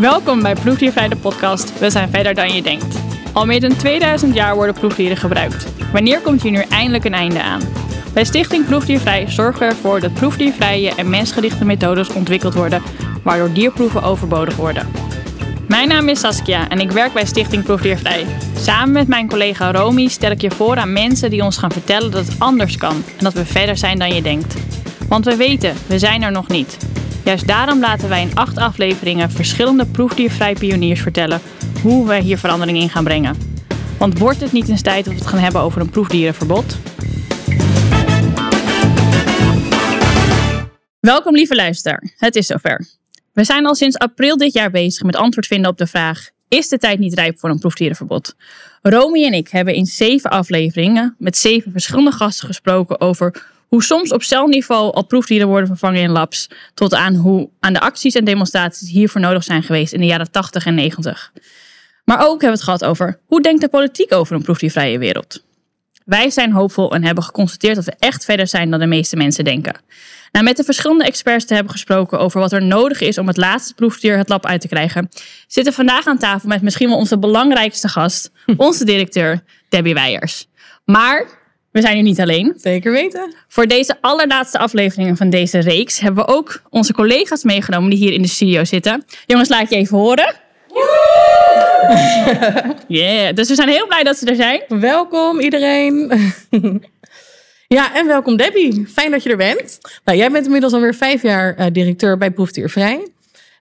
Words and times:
Welkom 0.00 0.42
bij 0.42 0.54
Proefdiervrij 0.54 1.08
de 1.08 1.16
podcast 1.16 1.78
We 1.78 1.90
zijn 1.90 2.10
verder 2.10 2.34
dan 2.34 2.54
je 2.54 2.62
denkt. 2.62 2.98
Al 3.32 3.46
meer 3.46 3.60
dan 3.60 3.76
2000 3.76 4.34
jaar 4.34 4.54
worden 4.54 4.74
proefdieren 4.74 5.16
gebruikt. 5.16 5.66
Wanneer 5.92 6.20
komt 6.20 6.42
hier 6.42 6.50
nu 6.50 6.62
eindelijk 6.68 7.04
een 7.04 7.14
einde 7.14 7.42
aan? 7.42 7.60
Bij 8.12 8.24
Stichting 8.24 8.66
Proefdiervrij 8.66 9.30
zorgen 9.30 9.60
we 9.60 9.74
ervoor 9.74 10.00
dat 10.00 10.14
proefdiervrije 10.14 10.94
en 10.94 11.10
mensgerichte 11.10 11.64
methodes 11.64 12.12
ontwikkeld 12.12 12.54
worden, 12.54 12.82
waardoor 13.22 13.52
dierproeven 13.52 14.02
overbodig 14.02 14.56
worden. 14.56 14.88
Mijn 15.68 15.88
naam 15.88 16.08
is 16.08 16.20
Saskia 16.20 16.68
en 16.68 16.80
ik 16.80 16.90
werk 16.90 17.12
bij 17.12 17.26
Stichting 17.26 17.64
Proefdiervrij. 17.64 18.26
Samen 18.56 18.92
met 18.92 19.08
mijn 19.08 19.28
collega 19.28 19.72
Romy 19.72 20.08
stel 20.08 20.30
ik 20.30 20.40
je 20.40 20.50
voor 20.50 20.76
aan 20.76 20.92
mensen 20.92 21.30
die 21.30 21.44
ons 21.44 21.56
gaan 21.56 21.72
vertellen 21.72 22.10
dat 22.10 22.26
het 22.26 22.38
anders 22.38 22.76
kan 22.76 23.04
en 23.18 23.24
dat 23.24 23.32
we 23.32 23.44
verder 23.44 23.76
zijn 23.76 23.98
dan 23.98 24.14
je 24.14 24.22
denkt. 24.22 24.54
Want 25.08 25.24
we 25.24 25.36
weten, 25.36 25.74
we 25.86 25.98
zijn 25.98 26.22
er 26.22 26.32
nog 26.32 26.48
niet. 26.48 26.76
Juist 27.26 27.46
daarom 27.46 27.80
laten 27.80 28.08
wij 28.08 28.22
in 28.22 28.34
acht 28.34 28.56
afleveringen 28.56 29.30
verschillende 29.30 29.86
proefdiervrij 29.86 30.54
pioniers 30.54 31.00
vertellen 31.00 31.40
hoe 31.82 32.06
wij 32.06 32.20
hier 32.20 32.38
verandering 32.38 32.78
in 32.78 32.88
gaan 32.88 33.04
brengen. 33.04 33.36
Want 33.98 34.18
wordt 34.18 34.40
het 34.40 34.52
niet 34.52 34.68
eens 34.68 34.82
tijd 34.82 35.04
dat 35.04 35.14
we 35.14 35.20
het 35.20 35.28
gaan 35.28 35.38
hebben 35.38 35.60
over 35.60 35.80
een 35.80 35.90
proefdierenverbod? 35.90 36.78
Welkom 41.00 41.34
lieve 41.34 41.54
luisteraar, 41.54 42.12
het 42.16 42.36
is 42.36 42.46
zover. 42.46 42.86
We 43.32 43.44
zijn 43.44 43.66
al 43.66 43.74
sinds 43.74 43.98
april 43.98 44.36
dit 44.36 44.52
jaar 44.52 44.70
bezig 44.70 45.02
met 45.02 45.16
antwoord 45.16 45.46
vinden 45.46 45.70
op 45.70 45.78
de 45.78 45.86
vraag: 45.86 46.30
is 46.48 46.68
de 46.68 46.78
tijd 46.78 46.98
niet 46.98 47.14
rijp 47.14 47.38
voor 47.38 47.50
een 47.50 47.58
proefdierenverbod? 47.58 48.36
Romy 48.82 49.24
en 49.24 49.32
ik 49.32 49.48
hebben 49.48 49.74
in 49.74 49.86
zeven 49.86 50.30
afleveringen 50.30 51.14
met 51.18 51.36
zeven 51.36 51.72
verschillende 51.72 52.12
gasten 52.12 52.46
gesproken 52.46 53.00
over 53.00 53.54
hoe 53.68 53.82
soms 53.82 54.12
op 54.12 54.22
celniveau 54.22 54.92
al 54.92 55.04
proefdieren 55.04 55.48
worden 55.48 55.66
vervangen 55.66 56.00
in 56.00 56.10
labs, 56.10 56.50
tot 56.74 56.94
aan 56.94 57.14
hoe 57.14 57.48
aan 57.60 57.72
de 57.72 57.80
acties 57.80 58.14
en 58.14 58.24
demonstraties 58.24 58.90
hiervoor 58.90 59.20
nodig 59.20 59.44
zijn 59.44 59.62
geweest 59.62 59.92
in 59.92 60.00
de 60.00 60.06
jaren 60.06 60.30
80 60.30 60.66
en 60.66 60.74
90. 60.74 61.32
Maar 62.04 62.18
ook 62.18 62.40
hebben 62.40 62.40
we 62.40 62.46
het 62.46 62.62
gehad 62.62 62.84
over 62.84 63.18
hoe 63.26 63.42
denkt 63.42 63.60
de 63.60 63.68
politiek 63.68 64.12
over 64.12 64.36
een 64.36 64.42
proefdiervrije 64.42 64.98
wereld. 64.98 65.44
Wij 66.04 66.30
zijn 66.30 66.52
hoopvol 66.52 66.94
en 66.94 67.04
hebben 67.04 67.24
geconstateerd 67.24 67.74
dat 67.74 67.84
we 67.84 67.94
echt 67.98 68.24
verder 68.24 68.46
zijn 68.46 68.70
dan 68.70 68.80
de 68.80 68.86
meeste 68.86 69.16
mensen 69.16 69.44
denken. 69.44 69.80
Nou, 70.32 70.44
met 70.44 70.56
de 70.56 70.64
verschillende 70.64 71.04
experts 71.04 71.44
te 71.44 71.54
hebben 71.54 71.72
gesproken 71.72 72.18
over 72.18 72.40
wat 72.40 72.52
er 72.52 72.62
nodig 72.62 73.00
is 73.00 73.18
om 73.18 73.26
het 73.26 73.36
laatste 73.36 73.74
proefdier 73.74 74.16
het 74.16 74.28
lab 74.28 74.46
uit 74.46 74.60
te 74.60 74.68
krijgen, 74.68 75.08
zitten 75.46 75.72
vandaag 75.72 76.06
aan 76.06 76.18
tafel 76.18 76.48
met 76.48 76.62
misschien 76.62 76.88
wel 76.88 76.96
onze 76.96 77.18
belangrijkste 77.18 77.88
gast, 77.88 78.30
onze 78.56 78.84
directeur 78.84 79.42
Debbie 79.68 79.94
Weijers. 79.94 80.46
Maar 80.84 81.35
we 81.76 81.82
zijn 81.82 81.94
hier 81.94 82.02
niet 82.02 82.20
alleen. 82.20 82.54
Zeker 82.56 82.92
weten. 82.92 83.34
Voor 83.48 83.66
deze 83.66 83.96
allerlaatste 84.00 84.58
afleveringen 84.58 85.16
van 85.16 85.30
deze 85.30 85.58
reeks 85.58 86.00
hebben 86.00 86.24
we 86.24 86.32
ook 86.32 86.62
onze 86.70 86.92
collega's 86.92 87.44
meegenomen 87.44 87.90
die 87.90 87.98
hier 87.98 88.12
in 88.12 88.22
de 88.22 88.28
studio 88.28 88.64
zitten. 88.64 89.04
Jongens, 89.26 89.48
laat 89.48 89.70
je 89.70 89.76
even 89.76 89.98
horen. 89.98 90.34
Yeah, 92.88 93.34
dus 93.34 93.48
we 93.48 93.54
zijn 93.54 93.68
heel 93.68 93.86
blij 93.86 94.02
dat 94.02 94.16
ze 94.16 94.26
er 94.26 94.34
zijn. 94.34 94.62
Welkom 94.68 95.40
iedereen. 95.40 96.12
ja, 97.76 97.94
en 97.94 98.06
welkom 98.06 98.36
Debbie. 98.36 98.86
Fijn 98.92 99.10
dat 99.10 99.22
je 99.22 99.30
er 99.30 99.36
bent. 99.36 99.78
Nou, 100.04 100.18
jij 100.18 100.30
bent 100.30 100.44
inmiddels 100.46 100.72
alweer 100.72 100.94
vijf 100.94 101.22
jaar 101.22 101.58
uh, 101.58 101.66
directeur 101.72 102.18
bij 102.18 102.30
Proefdiervrij. 102.30 103.06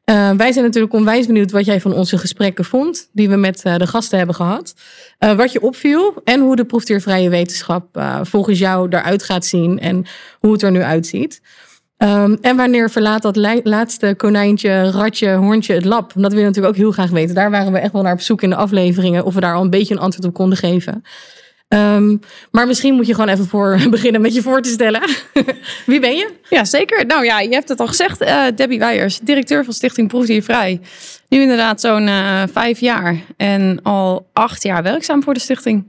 Uh, 0.10 0.32
wij 0.32 0.52
zijn 0.52 0.66
natuurlijk 0.66 0.94
onwijs 0.94 1.26
benieuwd 1.26 1.52
wat 1.52 1.66
jij 1.66 1.82
van 1.82 1.94
onze 1.94 2.18
gesprekken 2.18 2.66
vond, 2.66 3.10
die 3.12 3.30
we 3.30 3.36
met 3.36 3.66
uh, 3.66 3.76
de 3.76 3.88
gasten 3.88 4.18
hebben 4.18 4.36
gehad. 4.36 4.76
Uh, 5.20 5.34
wat 5.34 5.52
je 5.52 5.62
opviel 5.62 6.22
en 6.24 6.42
hoe 6.42 6.56
de 6.56 6.66
proefdiervrije 6.66 7.30
wetenschap 7.30 8.04
volgens 8.22 8.60
jou 8.60 8.88
eruit 8.90 9.24
gaat 9.24 9.46
zien 9.46 9.80
en 9.80 10.06
hoe 10.40 10.52
het 10.52 10.62
er 10.62 10.72
nu 10.72 10.82
uitziet. 10.82 11.42
Um, 11.98 12.38
en 12.42 12.56
wanneer 12.56 12.90
verlaat 12.90 13.22
dat 13.22 13.62
laatste 13.64 14.14
konijntje, 14.18 14.90
ratje, 14.90 15.34
hoorntje 15.34 15.74
het 15.74 15.86
lab? 15.86 16.12
Dat 16.16 16.32
wil 16.32 16.42
je 16.42 16.46
natuurlijk 16.48 16.74
ook 16.74 16.82
heel 16.82 16.92
graag 16.92 17.10
weten. 17.10 17.36
Daar 17.36 17.52
waren 17.52 17.72
we 17.72 17.80
echt 17.80 17.92
wel 17.92 18.02
naar 18.02 18.14
op 18.14 18.22
zoek 18.22 18.42
in 18.42 18.50
de 18.50 18.56
afleveringen 18.56 19.26
of 19.26 19.34
we 19.34 19.40
daar 19.40 19.56
al 19.56 19.62
een 19.62 19.70
beetje 19.70 19.94
een 19.94 20.00
antwoord 20.00 20.28
op 20.28 20.34
konden 20.34 20.58
geven. 20.58 21.04
Um, 21.76 22.20
maar 22.52 22.68
misschien 22.68 22.94
moet 22.94 23.08
je 23.08 23.14
gewoon 23.14 23.30
even 23.30 23.48
voor 23.48 23.80
beginnen 23.90 24.22
met 24.22 24.34
je 24.34 24.42
voor 24.42 24.62
te 24.62 24.70
stellen. 24.70 25.02
Wie 25.86 26.00
ben 26.00 26.16
je? 26.16 26.34
Ja, 26.50 26.66
zeker. 26.66 27.06
Nou 27.06 27.26
ja, 27.26 27.40
je 27.40 27.54
hebt 27.54 27.70
het 27.70 27.80
al 27.80 27.88
gezegd. 27.88 28.22
Uh, 28.22 28.44
Debbie 28.56 28.80
Weijers, 28.80 29.20
directeur 29.20 29.64
van 29.64 29.74
Stichting 29.74 30.08
Proefdiervrij. 30.08 30.82
Nu 31.28 31.42
inderdaad 31.42 31.82
zo'n 31.82 32.08
uh, 32.08 32.44
vijf 32.52 32.80
jaar 32.80 33.16
en 33.38 33.80
al 33.84 34.28
acht 34.34 34.64
jaar 34.64 34.84
werkzaam 34.84 35.24
voor 35.24 35.34
de 35.34 35.40
stichting. 35.40 35.88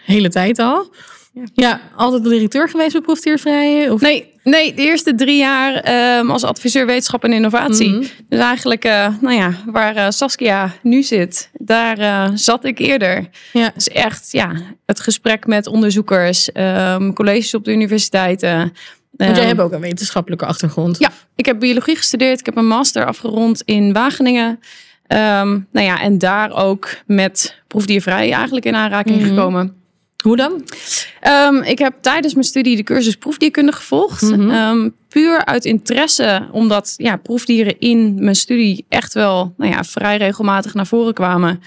Hele 0.00 0.28
tijd 0.28 0.58
al. 0.58 0.90
Ja, 1.36 1.44
ja 1.54 1.80
altijd 1.96 2.22
de 2.22 2.28
directeur 2.28 2.68
geweest 2.68 2.92
bij 2.92 3.00
Proefdiervrij? 3.00 3.90
Of? 3.90 4.00
Nee, 4.00 4.32
nee, 4.42 4.74
de 4.74 4.82
eerste 4.82 5.14
drie 5.14 5.38
jaar 5.38 5.74
um, 6.18 6.30
als 6.30 6.44
adviseur 6.44 6.86
wetenschap 6.86 7.24
en 7.24 7.32
innovatie. 7.32 7.88
Mm 7.88 7.94
-hmm. 7.94 8.08
Dus 8.28 8.40
eigenlijk, 8.40 8.84
uh, 8.84 9.08
nou 9.20 9.34
ja, 9.34 9.52
waar 9.66 9.96
uh, 9.96 10.06
Saskia 10.08 10.72
nu 10.82 11.02
zit, 11.02 11.50
daar 11.52 11.98
uh, 11.98 12.28
zat 12.34 12.64
ik 12.64 12.78
eerder. 12.78 13.28
Ja. 13.52 13.70
Dus 13.74 13.88
echt, 13.88 14.32
ja, 14.32 14.52
het 14.86 15.00
gesprek 15.00 15.46
met 15.46 15.66
onderzoekers, 15.66 16.50
um, 16.54 17.12
colleges 17.12 17.54
op 17.54 17.64
de 17.64 17.72
universiteiten. 17.72 18.72
Want 19.10 19.36
jij 19.36 19.42
um, 19.42 19.46
hebt 19.48 19.60
ook 19.60 19.72
een 19.72 19.80
wetenschappelijke 19.80 20.46
achtergrond. 20.46 20.98
Ja, 20.98 21.10
ik 21.34 21.46
heb 21.46 21.60
biologie 21.60 21.96
gestudeerd. 21.96 22.40
Ik 22.40 22.46
heb 22.46 22.56
een 22.56 22.66
master 22.66 23.06
afgerond 23.06 23.62
in 23.64 23.92
Wageningen. 23.92 24.48
Um, 25.08 25.66
nou 25.72 25.86
ja, 25.86 26.00
en 26.00 26.18
daar 26.18 26.50
ook 26.50 26.88
met 27.06 27.60
proefdiervrij 27.66 28.32
eigenlijk 28.32 28.66
in 28.66 28.74
aanraking 28.74 29.16
mm 29.16 29.22
-hmm. 29.22 29.34
gekomen. 29.34 29.75
Hoe 30.26 30.36
dan? 30.36 30.62
Um, 31.28 31.62
ik 31.62 31.78
heb 31.78 31.94
tijdens 32.00 32.34
mijn 32.34 32.46
studie 32.46 32.76
de 32.76 32.82
cursus 32.82 33.16
proefdierkunde 33.16 33.72
gevolgd. 33.72 34.22
Mm 34.22 34.32
-hmm. 34.32 34.50
um, 34.50 34.94
puur 35.08 35.44
uit 35.44 35.64
interesse, 35.64 36.48
omdat 36.52 36.94
ja, 36.96 37.16
proefdieren 37.16 37.78
in 37.78 38.14
mijn 38.24 38.36
studie 38.36 38.84
echt 38.88 39.14
wel 39.14 39.54
nou 39.56 39.72
ja, 39.72 39.84
vrij 39.84 40.16
regelmatig 40.16 40.74
naar 40.74 40.86
voren 40.86 41.14
kwamen. 41.14 41.60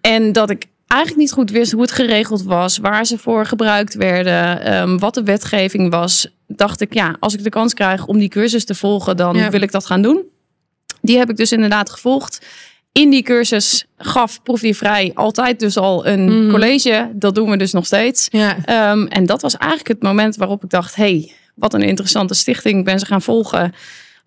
En 0.00 0.32
dat 0.32 0.50
ik 0.50 0.64
eigenlijk 0.86 1.22
niet 1.22 1.32
goed 1.32 1.50
wist 1.50 1.72
hoe 1.72 1.82
het 1.82 1.92
geregeld 1.92 2.42
was, 2.42 2.78
waar 2.78 3.06
ze 3.06 3.18
voor 3.18 3.46
gebruikt 3.46 3.94
werden, 3.94 4.74
um, 4.82 4.98
wat 4.98 5.14
de 5.14 5.22
wetgeving 5.22 5.90
was. 5.90 6.28
Dacht 6.46 6.80
ik, 6.80 6.94
ja, 6.94 7.16
als 7.20 7.34
ik 7.34 7.42
de 7.42 7.50
kans 7.50 7.74
krijg 7.74 8.06
om 8.06 8.18
die 8.18 8.28
cursus 8.28 8.64
te 8.64 8.74
volgen, 8.74 9.16
dan 9.16 9.36
ja. 9.36 9.50
wil 9.50 9.62
ik 9.62 9.72
dat 9.72 9.86
gaan 9.86 10.02
doen. 10.02 10.22
Die 11.00 11.18
heb 11.18 11.30
ik 11.30 11.36
dus 11.36 11.52
inderdaad 11.52 11.90
gevolgd 11.90 12.46
in 12.94 13.10
die 13.10 13.22
cursus 13.22 13.86
gaf 13.96 14.42
Proefdiervrij 14.42 15.10
altijd 15.14 15.60
dus 15.60 15.76
al 15.76 16.06
een 16.06 16.44
mm. 16.44 16.50
college. 16.50 17.10
Dat 17.14 17.34
doen 17.34 17.50
we 17.50 17.56
dus 17.56 17.72
nog 17.72 17.86
steeds. 17.86 18.28
Ja. 18.30 18.56
Um, 18.92 19.06
en 19.06 19.26
dat 19.26 19.42
was 19.42 19.56
eigenlijk 19.56 19.88
het 19.88 20.02
moment 20.02 20.36
waarop 20.36 20.64
ik 20.64 20.70
dacht... 20.70 20.94
hey, 20.94 21.32
wat 21.54 21.74
een 21.74 21.82
interessante 21.82 22.34
stichting. 22.34 22.78
Ik 22.78 22.84
ben 22.84 22.98
ze 22.98 23.06
gaan 23.06 23.22
volgen. 23.22 23.72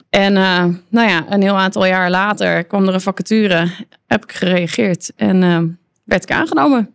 En 0.09 0.35
uh, 0.35 0.65
nou 0.89 1.09
ja, 1.09 1.25
een 1.29 1.41
heel 1.41 1.57
aantal 1.57 1.85
jaar 1.85 2.09
later 2.09 2.63
kwam 2.63 2.87
er 2.87 2.93
een 2.93 3.01
vacature. 3.01 3.67
Heb 4.07 4.23
ik 4.23 4.31
gereageerd 4.31 5.11
en 5.15 5.41
uh, 5.41 5.59
werd 6.03 6.23
ik 6.23 6.31
aangenomen. 6.31 6.91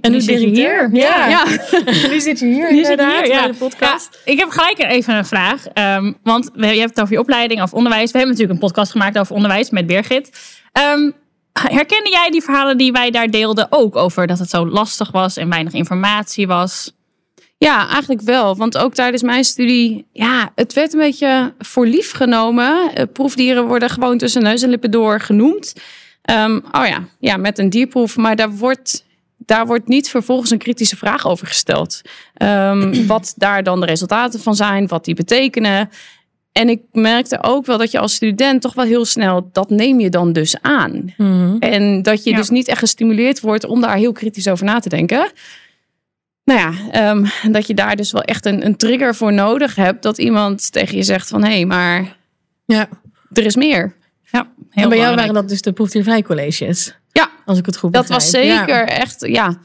En 0.00 0.12
nu 0.12 0.20
zit 0.20 0.40
je 0.40 0.46
hier. 0.46 0.88
Ja. 0.92 1.28
ja. 1.28 1.44
nu 2.10 2.20
zit 2.20 2.38
je 2.38 2.46
hier. 2.46 2.72
Nu 2.72 2.84
zit 2.84 3.00
je 3.00 3.06
hier, 3.06 3.26
ja. 3.26 3.46
de 3.46 3.54
podcast. 3.54 4.20
Ja, 4.24 4.32
ik 4.32 4.38
heb 4.38 4.48
gelijk 4.48 4.78
even 4.78 5.14
een 5.14 5.24
vraag. 5.24 5.64
Um, 5.74 6.16
want 6.22 6.50
je 6.54 6.66
hebt 6.66 6.90
het 6.90 7.00
over 7.00 7.12
je 7.12 7.20
opleiding 7.20 7.62
of 7.62 7.72
onderwijs. 7.72 8.10
We 8.10 8.18
hebben 8.18 8.36
natuurlijk 8.36 8.60
een 8.62 8.68
podcast 8.68 8.90
gemaakt 8.90 9.18
over 9.18 9.34
onderwijs 9.34 9.70
met 9.70 9.86
Birgit. 9.86 10.55
Um, 10.78 11.12
herkende 11.52 12.10
jij 12.10 12.30
die 12.30 12.42
verhalen 12.42 12.76
die 12.76 12.92
wij 12.92 13.10
daar 13.10 13.30
deelden 13.30 13.66
ook 13.70 13.96
over 13.96 14.26
dat 14.26 14.38
het 14.38 14.50
zo 14.50 14.68
lastig 14.68 15.10
was 15.10 15.36
en 15.36 15.48
weinig 15.48 15.72
informatie 15.72 16.46
was? 16.46 16.94
Ja, 17.58 17.88
eigenlijk 17.88 18.20
wel. 18.20 18.56
Want 18.56 18.78
ook 18.78 18.94
tijdens 18.94 19.22
mijn 19.22 19.44
studie, 19.44 20.06
ja, 20.12 20.52
het 20.54 20.72
werd 20.72 20.92
een 20.92 20.98
beetje 20.98 21.54
voor 21.58 21.86
lief 21.86 22.12
genomen. 22.12 22.92
Proefdieren 23.12 23.66
worden 23.66 23.90
gewoon 23.90 24.18
tussen 24.18 24.42
neus 24.42 24.62
en 24.62 24.70
lippen 24.70 24.90
door 24.90 25.20
genoemd. 25.20 25.74
Um, 26.30 26.64
oh 26.72 26.86
ja, 26.86 27.08
ja, 27.18 27.36
met 27.36 27.58
een 27.58 27.70
dierproef. 27.70 28.16
Maar 28.16 28.36
daar 28.36 28.50
wordt, 28.50 29.04
daar 29.36 29.66
wordt 29.66 29.88
niet 29.88 30.10
vervolgens 30.10 30.50
een 30.50 30.58
kritische 30.58 30.96
vraag 30.96 31.26
over 31.26 31.46
gesteld. 31.46 32.00
Um, 32.42 33.06
wat 33.06 33.34
daar 33.36 33.62
dan 33.62 33.80
de 33.80 33.86
resultaten 33.86 34.40
van 34.40 34.54
zijn, 34.54 34.86
wat 34.86 35.04
die 35.04 35.14
betekenen. 35.14 35.90
En 36.56 36.68
ik 36.68 36.80
merkte 36.92 37.42
ook 37.42 37.66
wel 37.66 37.78
dat 37.78 37.90
je 37.90 37.98
als 37.98 38.14
student 38.14 38.62
toch 38.62 38.74
wel 38.74 38.84
heel 38.84 39.04
snel, 39.04 39.48
dat 39.52 39.70
neem 39.70 40.00
je 40.00 40.10
dan 40.10 40.32
dus 40.32 40.56
aan. 40.60 41.14
Mm-hmm. 41.16 41.58
En 41.58 42.02
dat 42.02 42.24
je 42.24 42.30
ja. 42.30 42.36
dus 42.36 42.48
niet 42.48 42.68
echt 42.68 42.78
gestimuleerd 42.78 43.40
wordt 43.40 43.64
om 43.64 43.80
daar 43.80 43.96
heel 43.96 44.12
kritisch 44.12 44.48
over 44.48 44.64
na 44.64 44.78
te 44.78 44.88
denken. 44.88 45.30
Nou 46.44 46.60
ja, 46.60 47.10
um, 47.10 47.26
dat 47.52 47.66
je 47.66 47.74
daar 47.74 47.96
dus 47.96 48.12
wel 48.12 48.22
echt 48.22 48.46
een, 48.46 48.66
een, 48.66 48.76
trigger 48.76 49.14
voor 49.14 49.32
nodig 49.32 49.74
hebt. 49.74 50.02
Dat 50.02 50.18
iemand 50.18 50.72
tegen 50.72 50.96
je 50.96 51.02
zegt 51.02 51.28
van, 51.28 51.44
hé, 51.44 51.52
hey, 51.52 51.64
maar 51.64 52.16
ja. 52.64 52.88
er 53.32 53.44
is 53.44 53.56
meer. 53.56 53.94
Ja, 54.30 54.48
heel 54.70 54.82
en 54.82 54.88
bij 54.88 54.98
jou 54.98 55.16
waren 55.16 55.34
dat 55.34 55.48
dus 55.48 55.62
de 55.62 55.72
proefdiervrij 55.72 56.22
colleges? 56.22 56.96
Als 57.46 57.58
ik 57.58 57.66
het 57.66 57.76
goed 57.76 57.90
begrijp. 57.90 58.10
Dat 58.10 58.22
was 58.22 58.30
zeker 58.30 58.78
ja. 58.78 58.86
echt, 58.86 59.26
ja, 59.26 59.56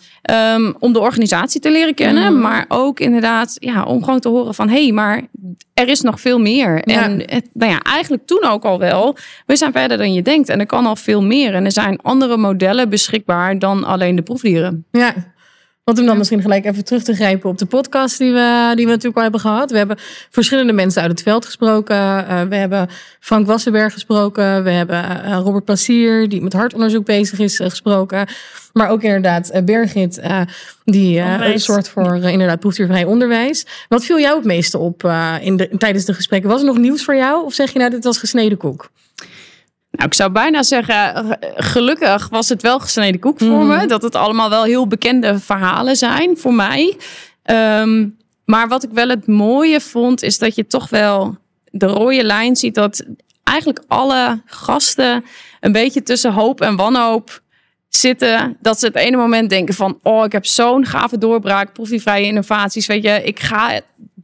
um, 0.55 0.75
om 0.79 0.93
de 0.93 0.99
organisatie 0.99 1.61
te 1.61 1.71
leren 1.71 1.93
kennen, 1.93 2.33
mm. 2.33 2.41
maar 2.41 2.65
ook 2.67 2.99
inderdaad, 2.99 3.55
ja, 3.59 3.83
om 3.83 4.03
gewoon 4.03 4.19
te 4.19 4.29
horen 4.29 4.53
van, 4.53 4.69
hé, 4.69 4.83
hey, 4.83 4.91
maar 4.91 5.21
er 5.73 5.87
is 5.87 6.01
nog 6.01 6.21
veel 6.21 6.39
meer. 6.39 6.81
Ja. 6.85 7.03
En 7.03 7.23
het, 7.25 7.49
nou 7.53 7.71
ja, 7.71 7.79
eigenlijk 7.79 8.25
toen 8.25 8.43
ook 8.43 8.63
al 8.63 8.79
wel, 8.79 9.17
we 9.45 9.55
zijn 9.55 9.71
verder 9.71 9.97
dan 9.97 10.13
je 10.13 10.21
denkt 10.21 10.49
en 10.49 10.59
er 10.59 10.65
kan 10.65 10.85
al 10.85 10.95
veel 10.95 11.23
meer 11.23 11.53
en 11.53 11.65
er 11.65 11.71
zijn 11.71 12.01
andere 12.01 12.37
modellen 12.37 12.89
beschikbaar 12.89 13.59
dan 13.59 13.83
alleen 13.83 14.15
de 14.15 14.21
proefdieren. 14.21 14.85
Ja. 14.91 15.13
Want 15.83 15.99
om 15.99 16.05
dan 16.05 16.17
misschien 16.17 16.41
gelijk 16.41 16.65
even 16.65 16.85
terug 16.85 17.03
te 17.03 17.15
grijpen 17.15 17.49
op 17.49 17.57
de 17.57 17.65
podcast 17.65 18.17
die 18.17 18.31
we, 18.31 18.71
die 18.75 18.85
we 18.85 18.91
natuurlijk 18.91 19.15
al 19.15 19.21
hebben 19.21 19.39
gehad. 19.41 19.71
We 19.71 19.77
hebben 19.77 19.97
verschillende 20.29 20.73
mensen 20.73 21.01
uit 21.01 21.11
het 21.11 21.21
veld 21.21 21.45
gesproken. 21.45 21.95
Uh, 21.95 22.41
we 22.41 22.55
hebben 22.55 22.89
Frank 23.19 23.47
Wassenberg 23.47 23.93
gesproken. 23.93 24.63
We 24.63 24.69
hebben 24.69 25.03
uh, 25.03 25.39
Robert 25.43 25.65
Plassier, 25.65 26.29
die 26.29 26.41
met 26.41 26.53
hartonderzoek 26.53 27.05
bezig 27.05 27.39
is, 27.39 27.59
uh, 27.59 27.69
gesproken. 27.69 28.27
Maar 28.73 28.89
ook 28.89 29.03
inderdaad 29.03 29.65
Bergit, 29.65 30.21
die 30.83 31.23
zorgt 31.55 31.89
voor 31.89 32.15
inderdaad 32.15 32.59
proefdiervrij 32.59 33.03
onderwijs. 33.03 33.65
Wat 33.87 34.05
viel 34.05 34.19
jou 34.19 34.35
het 34.35 34.45
meeste 34.45 34.77
op 34.77 35.03
in 35.41 35.57
de, 35.57 35.69
tijdens 35.77 36.05
de 36.05 36.13
gesprekken? 36.13 36.49
Was 36.49 36.59
er 36.59 36.65
nog 36.65 36.77
nieuws 36.77 37.03
voor 37.03 37.15
jou? 37.15 37.45
Of 37.45 37.53
zeg 37.53 37.73
je 37.73 37.79
nou, 37.79 37.91
dit 37.91 38.03
was 38.03 38.17
gesneden 38.17 38.57
koek? 38.57 38.89
Nou, 40.01 40.13
ik 40.13 40.19
zou 40.19 40.31
bijna 40.31 40.63
zeggen, 40.63 41.37
gelukkig 41.55 42.29
was 42.29 42.49
het 42.49 42.61
wel 42.61 42.79
gesneden 42.79 43.19
koek 43.19 43.39
voor 43.39 43.65
me. 43.65 43.85
Dat 43.85 44.01
het 44.01 44.15
allemaal 44.15 44.49
wel 44.49 44.63
heel 44.63 44.87
bekende 44.87 45.39
verhalen 45.39 45.95
zijn 45.95 46.37
voor 46.37 46.53
mij. 46.53 46.97
Um, 47.45 48.17
maar 48.45 48.67
wat 48.67 48.83
ik 48.83 48.89
wel 48.91 49.09
het 49.09 49.27
mooie 49.27 49.81
vond, 49.81 50.23
is 50.23 50.37
dat 50.37 50.55
je 50.55 50.67
toch 50.67 50.89
wel 50.89 51.37
de 51.71 51.85
rode 51.85 52.23
lijn 52.23 52.55
ziet 52.55 52.75
dat 52.75 53.05
eigenlijk 53.43 53.83
alle 53.87 54.41
gasten 54.45 55.25
een 55.59 55.71
beetje 55.71 56.03
tussen 56.03 56.33
hoop 56.33 56.61
en 56.61 56.75
wanhoop 56.75 57.41
zitten. 57.89 58.57
Dat 58.61 58.79
ze 58.79 58.85
het 58.85 58.95
ene 58.95 59.17
moment 59.17 59.49
denken 59.49 59.73
van, 59.73 59.99
oh, 60.03 60.25
ik 60.25 60.31
heb 60.31 60.45
zo'n 60.45 60.85
gave 60.85 61.17
doorbraak, 61.17 61.73
proefvrije 61.73 62.25
innovaties. 62.25 62.85
Weet 62.85 63.03
je, 63.03 63.23
ik 63.23 63.39
ga, 63.39 63.79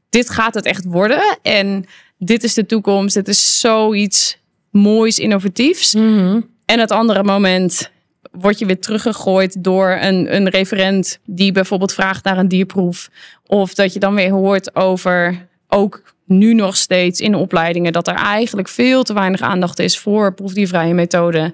dit 0.09 0.29
gaat 0.29 0.53
het 0.53 0.65
echt 0.65 0.85
worden. 0.85 1.37
En 1.41 1.85
dit 2.17 2.43
is 2.43 2.53
de 2.53 2.65
toekomst. 2.65 3.15
Het 3.15 3.27
is 3.27 3.59
zoiets 3.59 4.37
moois, 4.71 5.19
innovatiefs. 5.19 5.93
Mhm. 5.93 6.39
En 6.65 6.79
het 6.79 6.91
andere 6.91 7.23
moment 7.23 7.91
word 8.31 8.59
je 8.59 8.65
weer 8.65 8.79
teruggegooid 8.79 9.63
door 9.63 9.97
een, 10.01 10.35
een 10.35 10.49
referent 10.49 11.19
die 11.25 11.51
bijvoorbeeld 11.51 11.93
vraagt 11.93 12.23
naar 12.23 12.37
een 12.37 12.47
dierproef. 12.47 13.09
Of 13.45 13.73
dat 13.73 13.93
je 13.93 13.99
dan 13.99 14.15
weer 14.15 14.31
hoort 14.31 14.75
over 14.75 15.47
ook 15.67 16.01
nu 16.25 16.53
nog 16.53 16.75
steeds 16.75 17.19
in 17.19 17.35
opleidingen 17.35 17.91
dat 17.91 18.07
er 18.07 18.15
eigenlijk 18.15 18.67
veel 18.67 19.03
te 19.03 19.13
weinig 19.13 19.41
aandacht 19.41 19.79
is 19.79 19.97
voor 19.97 20.33
proefdiervrije 20.33 20.93
methoden. 20.93 21.53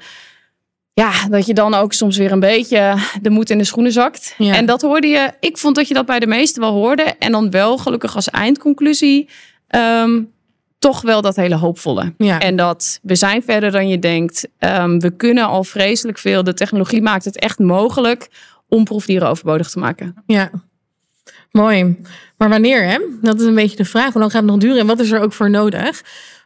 Ja, 0.94 1.28
dat 1.30 1.46
je 1.46 1.54
dan 1.54 1.74
ook 1.74 1.94
soms 1.94 2.18
weer 2.18 2.32
een 2.32 2.40
beetje 2.40 2.96
de 3.22 3.30
moed 3.30 3.50
in 3.50 3.58
de 3.58 3.64
schoenen 3.64 3.92
zakt. 3.92 4.36
En 4.38 4.66
dat 4.66 4.82
hoorde 4.82 5.08
je. 5.08 5.32
Ik 5.40 5.58
vond 5.58 5.76
dat 5.76 5.88
je 5.88 5.94
dat 5.94 6.06
bij 6.06 6.20
de 6.20 6.28
meesten 6.28 6.62
wel 6.62 6.72
hoorde. 6.72 7.04
En 7.20 7.32
dan 7.32 7.52
wel 7.52 7.78
gelukkig 7.78 8.16
als 8.16 8.30
eindconclusie. 8.30 9.30
Ehm, 9.68 10.22
toch 10.84 11.02
wel 11.02 11.22
dat 11.22 11.36
hele 11.36 11.56
hoopvolle. 11.56 12.14
Ja. 12.18 12.40
En 12.40 12.56
dat 12.56 13.00
we 13.02 13.16
zijn 13.16 13.44
verder 13.44 13.72
dan 13.72 13.88
je 13.88 14.00
denkt. 14.00 14.48
Um, 14.60 15.00
we 15.00 15.12
kunnen 15.16 15.46
al 15.46 15.64
vreselijk 15.64 16.18
veel. 16.18 16.44
De 16.44 16.54
technologie 16.54 17.02
maakt 17.02 17.26
het 17.26 17.40
echt 17.40 17.60
mogelijk 17.60 18.30
om 18.68 18.84
proefdieren 18.84 19.28
overbodig 19.28 19.70
te 19.70 19.80
maken. 19.80 20.16
Ja, 20.26 20.50
mooi. 21.52 22.02
Maar 22.38 22.50
wanneer, 22.50 22.86
hè? 22.86 23.00
Dat 23.22 23.40
is 23.40 23.46
een 23.46 23.56
beetje 23.56 23.78
de 23.78 23.86
vraag. 23.86 24.12
Hoe 24.12 24.20
lang 24.20 24.32
gaat 24.32 24.42
het 24.42 24.52
nog 24.52 24.60
duren 24.60 24.80
en 24.80 24.88
wat 24.88 25.00
is 25.00 25.12
er 25.12 25.22
ook 25.22 25.34
voor 25.34 25.50
nodig? 25.50 26.04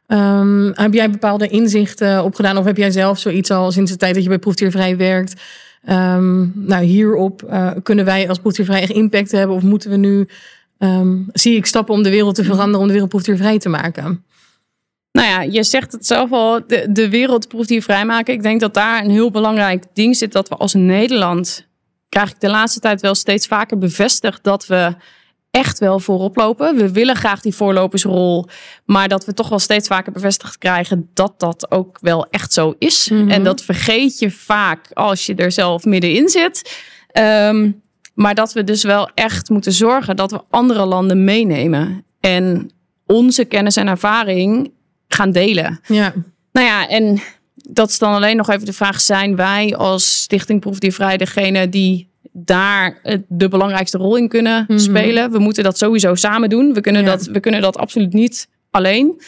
Um, 0.07 0.71
heb 0.73 0.93
jij 0.93 1.09
bepaalde 1.09 1.47
inzichten 1.47 2.23
opgedaan 2.23 2.57
of 2.57 2.65
heb 2.65 2.77
jij 2.77 2.91
zelf 2.91 3.19
zoiets 3.19 3.51
al 3.51 3.71
sinds 3.71 3.91
de 3.91 3.97
tijd 3.97 4.13
dat 4.13 4.23
je 4.23 4.29
bij 4.29 4.39
Proefdiervrij 4.39 4.97
werkt? 4.97 5.41
Um, 5.89 6.51
nou, 6.55 6.83
hierop 6.83 7.43
uh, 7.49 7.71
kunnen 7.83 8.05
wij 8.05 8.29
als 8.29 8.39
Proefdiervrij 8.39 8.81
echt 8.81 8.91
impact 8.91 9.31
hebben 9.31 9.55
of 9.55 9.61
moeten 9.61 9.89
we 9.89 9.97
nu, 9.97 10.27
um, 10.79 11.27
zie 11.33 11.55
ik 11.55 11.65
stappen 11.65 11.93
om 11.93 12.03
de 12.03 12.09
wereld 12.09 12.35
te 12.35 12.43
veranderen, 12.43 12.79
om 12.79 12.85
de 12.85 12.91
wereld 12.91 13.09
proefdiervrij 13.09 13.57
te 13.57 13.69
maken? 13.69 14.25
Nou 15.11 15.27
ja, 15.29 15.41
je 15.41 15.63
zegt 15.63 15.91
het 15.91 16.05
zelf 16.05 16.31
al, 16.31 16.61
de, 16.67 16.87
de 16.91 17.09
wereldproef 17.09 17.65
die 17.65 17.83
vrijmaken. 17.83 18.33
Ik 18.33 18.43
denk 18.43 18.59
dat 18.59 18.73
daar 18.73 19.03
een 19.03 19.11
heel 19.11 19.31
belangrijk 19.31 19.83
ding 19.93 20.15
zit 20.15 20.31
dat 20.31 20.49
we 20.49 20.55
als 20.55 20.73
Nederland, 20.73 21.67
krijg 22.09 22.29
ik 22.29 22.39
de 22.39 22.49
laatste 22.49 22.79
tijd 22.79 23.01
wel 23.01 23.15
steeds 23.15 23.47
vaker 23.47 23.77
bevestigd 23.77 24.43
dat 24.43 24.67
we 24.67 24.95
echt 25.51 25.79
wel 25.79 25.99
voorop 25.99 26.35
lopen. 26.35 26.75
We 26.75 26.91
willen 26.91 27.15
graag 27.15 27.41
die 27.41 27.55
voorlopersrol, 27.55 28.47
maar 28.85 29.07
dat 29.07 29.25
we 29.25 29.33
toch 29.33 29.49
wel 29.49 29.59
steeds 29.59 29.87
vaker 29.87 30.11
bevestigd 30.11 30.57
krijgen 30.57 31.09
dat 31.13 31.33
dat 31.37 31.71
ook 31.71 31.97
wel 32.01 32.27
echt 32.29 32.53
zo 32.53 32.75
is. 32.77 33.09
Mhm. 33.09 33.29
En 33.29 33.43
dat 33.43 33.61
vergeet 33.61 34.19
je 34.19 34.31
vaak 34.31 34.91
als 34.93 35.25
je 35.25 35.35
er 35.35 35.51
zelf 35.51 35.85
middenin 35.85 36.29
zit. 36.29 36.81
Um, 37.13 37.81
maar 38.17 38.35
dat 38.35 38.53
we 38.53 38.63
dus 38.63 38.83
wel 38.83 39.09
echt 39.13 39.49
moeten 39.49 39.71
zorgen 39.71 40.15
dat 40.15 40.31
we 40.31 40.41
andere 40.49 40.85
landen 40.85 41.23
meenemen. 41.23 42.03
En 42.19 42.69
onze 43.05 43.45
kennis 43.45 43.75
en 43.75 43.87
ervaring 43.87 44.71
gaan 45.07 45.31
delen. 45.31 45.79
Ja. 45.87 46.13
Nou 46.51 46.67
ja, 46.67 46.87
en 46.87 47.21
dat 47.53 47.89
is 47.89 47.97
dan 47.99 48.13
alleen 48.13 48.37
nog 48.37 48.49
even 48.49 48.65
de 48.65 48.73
vraag: 48.73 49.01
zijn 49.01 49.35
wij 49.35 49.75
als 49.75 50.21
Stichting 50.21 50.59
Proefdiervrij 50.59 51.17
degene 51.17 51.69
die 51.69 52.09
daar 52.31 53.01
de 53.27 53.47
belangrijkste 53.47 53.97
rol 53.97 54.15
in 54.15 54.27
kunnen 54.27 54.65
Mhm. 54.67 54.79
spelen? 54.79 55.31
We 55.31 55.39
moeten 55.39 55.63
dat 55.63 55.77
sowieso 55.77 56.15
samen 56.15 56.49
doen. 56.49 56.73
We 56.73 56.81
kunnen, 56.81 57.01
Ja. 57.03 57.07
dat, 57.09 57.25
we 57.25 57.39
kunnen 57.39 57.61
dat 57.61 57.77
absoluut 57.77 58.13
niet 58.13 58.47
alleen. 58.71 59.21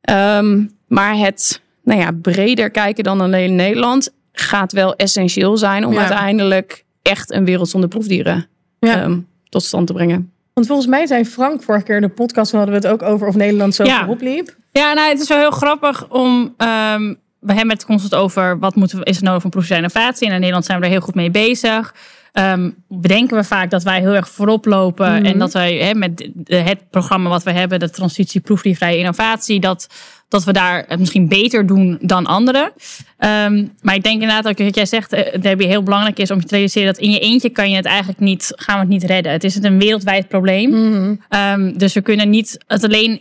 Ehm, 0.00 0.64
maar 0.86 1.16
het 1.16 1.60
nou 1.84 2.00
ja, 2.00 2.10
breder 2.22 2.70
kijken 2.70 3.04
dan 3.04 3.20
alleen 3.20 3.54
Nederland 3.54 4.12
gaat 4.32 4.72
wel 4.72 4.94
essentieel 4.96 5.56
zijn 5.56 5.86
om 5.86 5.92
Ja. 5.92 5.98
uiteindelijk 6.00 6.84
echt 7.02 7.32
een 7.32 7.44
wereld 7.44 7.68
zonder 7.68 7.88
proefdieren 7.88 8.46
Ja. 8.80 9.02
ehm, 9.02 9.18
tot 9.48 9.62
stand 9.62 9.86
te 9.86 9.92
brengen. 9.92 10.32
Want 10.54 10.66
volgens 10.66 10.88
mij 10.88 11.06
zei 11.06 11.24
Frank 11.24 11.62
vorige 11.62 11.84
keer 11.84 11.94
in 11.96 12.02
de 12.02 12.08
podcast, 12.08 12.52
hadden 12.52 12.70
we 12.80 12.86
het 12.86 12.86
ook 12.86 13.02
over 13.02 13.26
of 13.28 13.34
Nederland 13.34 13.74
zo 13.74 13.84
Ja. 13.84 13.98
voorop 13.98 14.20
liep. 14.20 14.56
Ja, 14.72 14.92
nou, 14.92 15.08
het 15.08 15.20
is 15.20 15.28
wel 15.28 15.38
heel 15.38 15.50
grappig 15.50 16.08
om. 16.08 16.54
ehm, 16.56 17.14
we 17.38 17.52
hebben 17.52 17.74
het 17.74 17.84
constant 17.84 18.14
over 18.14 18.58
wat 18.58 18.74
moeten 18.74 18.98
we, 18.98 19.04
is 19.04 19.16
er 19.16 19.22
nodig 19.22 19.42
voor 19.42 19.50
proefvrije 19.50 19.80
innovatie. 19.80 20.26
En 20.26 20.32
in 20.32 20.38
Nederland 20.38 20.64
zijn 20.64 20.78
we 20.78 20.84
er 20.84 20.90
heel 20.90 21.00
goed 21.00 21.14
mee 21.14 21.30
bezig. 21.30 21.94
Ehm, 22.32 22.70
bedenken 22.88 23.36
we 23.36 23.44
vaak 23.44 23.70
dat 23.70 23.82
wij 23.82 24.00
heel 24.00 24.14
erg 24.14 24.28
voorop 24.28 24.64
lopen. 24.64 25.12
Mhm. 25.14 25.24
En 25.24 25.38
dat 25.38 25.52
wij 25.52 25.94
met 25.94 26.28
het 26.44 26.90
programma 26.90 27.28
wat 27.28 27.42
we 27.42 27.52
hebben, 27.52 27.78
de 27.80 27.90
transitie 27.90 28.40
proefdiervrije 28.40 28.98
innovatie, 28.98 29.60
dat, 29.60 29.86
dat 30.30 30.44
we 30.44 30.52
daar 30.52 30.84
het 30.88 30.98
misschien 30.98 31.28
beter 31.28 31.66
doen 31.66 31.98
dan 32.00 32.26
anderen. 32.26 32.72
Ehm, 33.18 33.66
maar 33.80 33.94
ik 33.94 34.02
denk 34.02 34.20
inderdaad 34.20 34.48
ook 34.48 34.58
wat 34.58 34.74
jij 34.74 34.86
zegt, 34.86 35.12
eh, 35.12 35.40
Debbie, 35.40 35.66
heel 35.66 35.82
belangrijk 35.82 36.18
is 36.18 36.30
om 36.30 36.38
je 36.38 36.46
te 36.46 36.54
realiseren 36.54 36.92
dat 36.92 37.02
in 37.02 37.10
je 37.10 37.18
eentje 37.18 37.50
kan 37.50 37.70
je 37.70 37.76
het 37.76 37.84
eigenlijk 37.84 38.18
niet, 38.18 38.52
gaan 38.56 38.74
we 38.74 38.80
het 38.80 38.90
niet 38.90 39.04
redden. 39.04 39.32
Het 39.32 39.44
is 39.44 39.62
een 39.62 39.78
wereldwijd 39.78 40.28
probleem. 40.28 40.70
Mhm. 40.70 41.14
Ehm, 41.28 41.72
dus 41.76 41.92
we 41.92 42.00
kunnen 42.00 42.30
niet 42.30 42.58
het 42.66 42.84
alleen. 42.84 43.20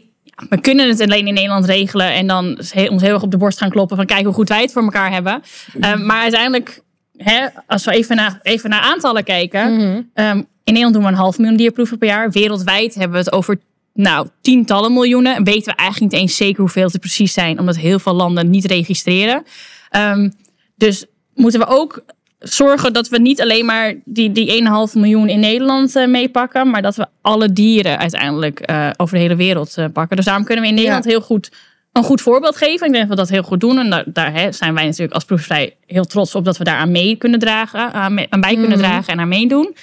We 0.50 0.62
kunnen 0.62 0.88
het 0.88 1.02
alleen 1.02 1.28
in 1.28 1.34
Nederland 1.34 1.66
regelen 1.66 2.14
en 2.14 2.28
dan 2.28 2.58
ons 2.90 3.02
heel 3.02 3.14
erg 3.14 3.24
op 3.24 3.32
de 3.32 3.38
borst 3.38 3.58
gaan 3.58 3.70
kloppen 3.70 3.98
van 3.98 4.06
kijk 4.06 4.26
hoe 4.26 4.34
goed 4.34 4.50
wij 4.50 4.62
het 4.62 4.72
voor 4.72 4.84
elkaar 4.84 5.12
hebben. 5.12 5.42
Ehm, 5.80 6.06
maar 6.06 6.22
uiteindelijk, 6.22 6.82
hè, 7.18 7.48
als 7.68 7.86
we 7.86 7.92
even 7.92 8.16
naar, 8.16 8.40
even 8.42 8.70
naar 8.70 8.82
aantallen 8.82 9.24
kijken. 9.24 9.76
Mhm. 9.76 10.42
in 10.64 10.76
Nederland 10.76 10.94
doen 10.94 11.04
we 11.04 11.10
een 11.10 11.24
half 11.26 11.38
miljoen 11.38 11.58
dierproeven 11.58 11.98
per 11.98 12.08
jaar. 12.08 12.32
Wereldwijd 12.32 12.94
hebben 12.94 13.12
we 13.12 13.24
het 13.24 13.32
over 13.32 13.60
nou, 13.94 14.28
tientallen 14.42 14.94
miljoenen. 14.94 15.36
En 15.36 15.44
weten 15.44 15.72
we 15.72 15.78
eigenlijk 15.80 16.12
niet 16.12 16.22
eens 16.22 16.36
zeker 16.36 16.60
hoeveel 16.60 16.88
het 16.88 17.00
precies 17.00 17.34
zijn, 17.34 17.60
omdat 17.60 17.78
heel 17.78 18.00
veel 18.00 18.14
landen 18.14 18.50
niet 18.50 18.66
registreren. 18.66 19.44
Ehm, 19.90 20.30
dus 20.76 21.06
moeten 21.36 21.60
we 21.60 21.66
ook 21.68 22.04
zorgen 22.40 22.94
dat 22.94 23.08
we 23.10 23.20
niet 23.20 23.42
alleen 23.42 23.66
maar 23.66 23.94
die, 24.06 24.32
die 24.32 24.64
1,5 24.90 24.94
miljoen 24.94 25.30
in 25.30 25.40
Nederland 25.40 25.96
eh, 25.96 26.08
meepakken, 26.08 26.70
maar 26.70 26.82
dat 26.82 26.96
we 26.96 27.08
alle 27.22 27.54
dieren 27.54 27.98
uiteindelijk 28.00 28.60
eh, 28.60 28.90
over 28.98 29.16
de 29.16 29.22
hele 29.22 29.36
wereld 29.36 29.78
eh, 29.78 29.86
pakken. 29.94 30.16
Dus 30.16 30.26
daarom 30.26 30.44
kunnen 30.46 30.64
we 30.64 30.70
in 30.70 30.76
Nederland 30.76 31.06
heel 31.06 31.22
goed 31.22 31.52
een 31.94 32.04
goed 32.04 32.22
voorbeeld 32.22 32.56
geven. 32.58 32.88
Ik 32.88 32.94
denk 32.94 33.08
dat 33.08 33.08
we 33.10 33.16
dat 33.16 33.30
heel 33.30 33.44
goed 33.44 33.60
doen. 33.60 33.78
En 33.80 33.90
daar, 33.90 34.04
daar 34.08 34.34
hè, 34.34 34.52
zijn 34.52 34.74
wij 34.74 34.84
natuurlijk 34.86 35.14
als 35.14 35.24
proefvrij 35.24 35.76
heel 35.86 36.06
trots 36.06 36.36
op 36.36 36.46
dat 36.46 36.58
we 36.58 36.64
daar 36.64 36.78
aan 36.78 36.92
mee 36.92 37.16
kunnen 37.16 37.40
dragen, 37.40 37.94
aan, 37.94 38.14
mee- 38.14 38.28
aan 38.30 38.42
bij 38.42 38.54
kunnen 38.54 38.70
Mhm. 38.78 38.80
dragen 38.80 39.14
en 39.14 39.20
aan 39.20 39.28
meedoen. 39.28 39.76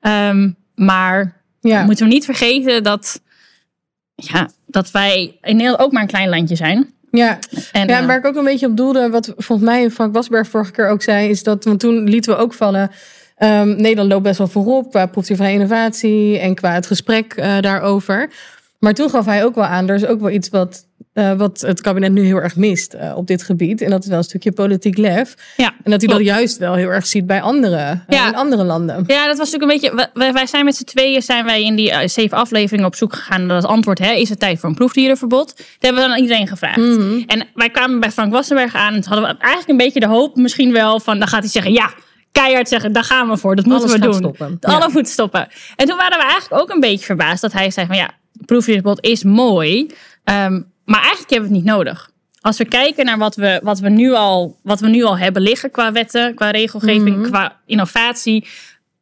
Ehm, 0.00 0.50
maar 0.74 1.40
Ja. 1.60 1.84
moeten 1.84 2.06
we 2.06 2.12
niet 2.12 2.24
vergeten 2.24 2.82
dat, 2.82 3.22
ja, 4.24 4.48
dat 4.66 4.90
wij 4.90 5.38
in 5.42 5.56
Nederland 5.56 5.82
ook 5.82 5.92
maar 5.92 6.02
een 6.02 6.08
klein 6.08 6.28
landje 6.28 6.56
zijn. 6.56 6.92
Ja. 7.10 7.38
En, 7.72 7.88
Ja, 7.88 8.00
eh, 8.00 8.06
waar 8.06 8.18
ik 8.18 8.26
ook 8.26 8.36
een 8.36 8.44
beetje 8.44 8.66
op 8.66 8.76
doelde, 8.76 9.10
wat 9.10 9.32
volgens 9.36 9.68
mij 9.68 9.90
Frank 9.90 10.14
Wasberg 10.14 10.48
vorige 10.48 10.72
keer 10.72 10.88
ook 10.88 11.02
zei, 11.02 11.28
is 11.28 11.42
dat, 11.42 11.64
want 11.64 11.80
toen 11.80 12.08
lieten 12.08 12.32
we 12.32 12.38
ook 12.38 12.54
vallen, 12.54 12.90
ehm, 13.36 13.68
Nederland 13.68 14.10
loopt 14.10 14.22
best 14.22 14.38
wel 14.38 14.48
voorop 14.48 14.90
qua 14.90 15.06
proefdiervrije 15.06 15.52
innovatie 15.52 16.38
en 16.38 16.54
qua 16.54 16.72
het 16.72 16.86
gesprek 16.86 17.34
eh, 17.34 17.60
daarover. 17.60 18.30
Maar 18.82 18.94
toen 18.94 19.10
gaf 19.10 19.24
hij 19.24 19.44
ook 19.44 19.54
wel 19.54 19.64
aan, 19.64 19.88
er 19.88 19.94
is 19.94 20.06
ook 20.06 20.20
wel 20.20 20.30
iets 20.30 20.48
wat, 20.48 20.86
eh, 21.12 21.32
wat 21.32 21.60
het 21.60 21.80
kabinet 21.80 22.12
nu 22.12 22.24
heel 22.24 22.36
erg 22.36 22.56
mist 22.56 22.92
eh, 22.94 23.16
op 23.16 23.26
dit 23.26 23.42
gebied. 23.42 23.80
En 23.80 23.90
dat 23.90 24.02
is 24.02 24.08
wel 24.08 24.18
een 24.18 24.24
stukje 24.24 24.52
politiek 24.52 24.96
lef. 24.96 25.34
ja. 25.56 25.66
En 25.66 25.90
dat 25.90 26.00
hij 26.00 26.10
Klopt. 26.10 26.12
dat 26.12 26.34
juist 26.34 26.58
wel 26.58 26.74
heel 26.74 26.88
erg 26.88 27.06
ziet 27.06 27.26
bij 27.26 27.40
andere, 27.42 28.00
eh, 28.06 28.26
in 28.26 28.34
andere 28.34 28.64
landen. 28.64 29.04
Ja, 29.06 29.26
dat 29.26 29.38
was 29.38 29.50
natuurlijk 29.50 29.84
een 29.84 29.90
beetje. 29.90 30.08
Wij, 30.14 30.32
wij 30.32 30.46
zijn 30.46 30.64
met 30.64 30.76
z'n 30.76 30.84
tweeën 30.84 31.22
zijn 31.22 31.44
wij 31.44 31.62
in 31.62 31.74
die 31.76 32.08
zeven 32.08 32.36
afleveringen 32.38 32.86
op 32.86 32.94
zoek 32.94 33.14
gegaan 33.14 33.46
naar 33.46 33.56
het 33.56 33.66
antwoord. 33.66 33.98
Hè, 33.98 34.12
is 34.12 34.28
het 34.28 34.40
tijd 34.40 34.58
voor 34.60 34.68
een 34.68 34.74
proefdierenverbod? 34.74 35.46
Dat 35.56 35.66
hebben 35.78 36.02
we 36.02 36.08
dan 36.08 36.16
aan 36.16 36.22
iedereen 36.22 36.48
gevraagd. 36.48 36.76
Mhm. 36.76 37.22
En 37.26 37.46
wij 37.54 37.70
kwamen 37.70 38.00
bij 38.00 38.10
Frank 38.10 38.32
Wassenberg 38.32 38.74
aan. 38.74 38.94
En 38.94 39.04
hadden 39.04 39.28
we 39.28 39.34
eigenlijk 39.38 39.68
een 39.68 39.76
beetje 39.76 40.00
de 40.00 40.06
hoop, 40.06 40.36
misschien 40.36 40.72
wel, 40.72 41.00
van 41.00 41.18
dan 41.18 41.28
gaat 41.28 41.40
hij 41.42 41.50
zeggen: 41.50 41.72
ja, 41.72 41.92
keihard 42.32 42.68
zeggen, 42.68 42.92
daar 42.92 43.04
gaan 43.04 43.28
we 43.28 43.36
voor. 43.36 43.56
Dat 43.56 43.64
moeten 43.66 43.84
Alles 43.88 43.98
we 44.00 44.04
doen. 44.06 44.14
stoppen. 44.14 44.56
Alle 44.60 44.78
Ja. 44.78 44.88
moeten 44.92 45.12
stoppen. 45.12 45.48
En 45.76 45.86
toen 45.86 45.96
waren 45.96 46.18
we 46.18 46.24
eigenlijk 46.24 46.62
ook 46.62 46.70
een 46.70 46.80
beetje 46.80 47.04
verbaasd 47.04 47.40
dat 47.40 47.52
hij 47.52 47.70
zei: 47.70 47.86
van 47.86 47.96
ja, 47.96 48.10
proefdierenverbod 48.52 49.04
is 49.04 49.22
mooi. 49.24 49.86
ehm, 50.24 50.60
maar 50.84 51.00
eigenlijk 51.00 51.30
hebben 51.30 51.48
we 51.50 51.56
het 51.56 51.64
niet 51.64 51.74
nodig. 51.74 52.10
Als 52.40 52.58
we 52.58 52.64
kijken 52.64 53.04
naar 53.04 53.18
wat 53.18 53.34
we, 53.36 53.60
wat 53.62 53.78
we, 53.78 53.88
nu, 53.88 54.12
al, 54.12 54.56
wat 54.62 54.80
we 54.80 54.88
nu 54.88 55.02
al 55.04 55.18
hebben 55.18 55.42
liggen 55.42 55.70
qua 55.70 55.92
wetten, 55.92 56.34
qua 56.34 56.50
regelgeving, 56.50 57.16
Mhm. 57.16 57.28
qua 57.28 57.56
innovatie 57.66 58.46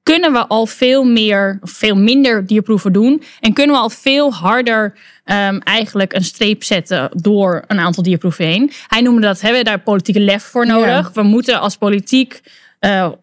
kunnen 0.02 0.32
we 0.32 0.46
al 0.46 0.66
veel 0.66 1.04
meer, 1.04 1.58
veel 1.62 1.96
minder 1.96 2.46
dierproeven 2.46 2.92
doen. 2.92 3.22
En 3.40 3.52
kunnen 3.52 3.76
we 3.76 3.82
al 3.82 3.90
veel 3.90 4.32
harder 4.32 4.94
ehm, 5.24 5.58
eigenlijk 5.58 6.12
een 6.12 6.24
streep 6.24 6.64
zetten 6.64 7.10
door 7.14 7.64
een 7.66 7.78
aantal 7.80 8.02
dierproeven 8.02 8.44
heen. 8.46 8.70
Hij 8.86 9.00
noemde 9.00 9.20
dat, 9.20 9.40
hebben 9.40 9.58
we 9.58 9.64
daar 9.64 9.80
politieke 9.80 10.20
lef 10.20 10.42
voor 10.42 10.66
nodig. 10.66 10.86
Ja. 10.88 11.10
We 11.14 11.22
moeten 11.22 11.60
als 11.60 11.76
politiek, 11.76 12.40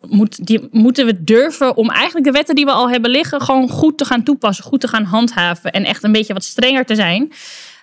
moet, 0.08 0.46
die, 0.46 0.68
moeten 0.72 1.06
we 1.06 1.24
durven 1.24 1.78
om 1.78 1.90
eigenlijk 1.90 2.26
de 2.26 2.32
wetten 2.32 2.56
die 2.56 2.66
we 2.66 2.72
al 2.72 2.90
hebben 2.90 3.12
liggen, 3.12 3.42
gewoon 3.42 3.70
goed 3.70 3.98
te 3.98 4.06
gaan 4.06 4.24
toepassen, 4.24 4.64
goed 4.66 4.82
te 4.82 4.88
gaan 4.88 5.04
handhaven 5.04 5.72
en 5.72 5.84
echt 5.86 6.04
een 6.04 6.12
beetje 6.12 6.34
wat 6.34 6.44
strenger 6.44 6.86
te 6.86 6.96
zijn. 6.96 7.32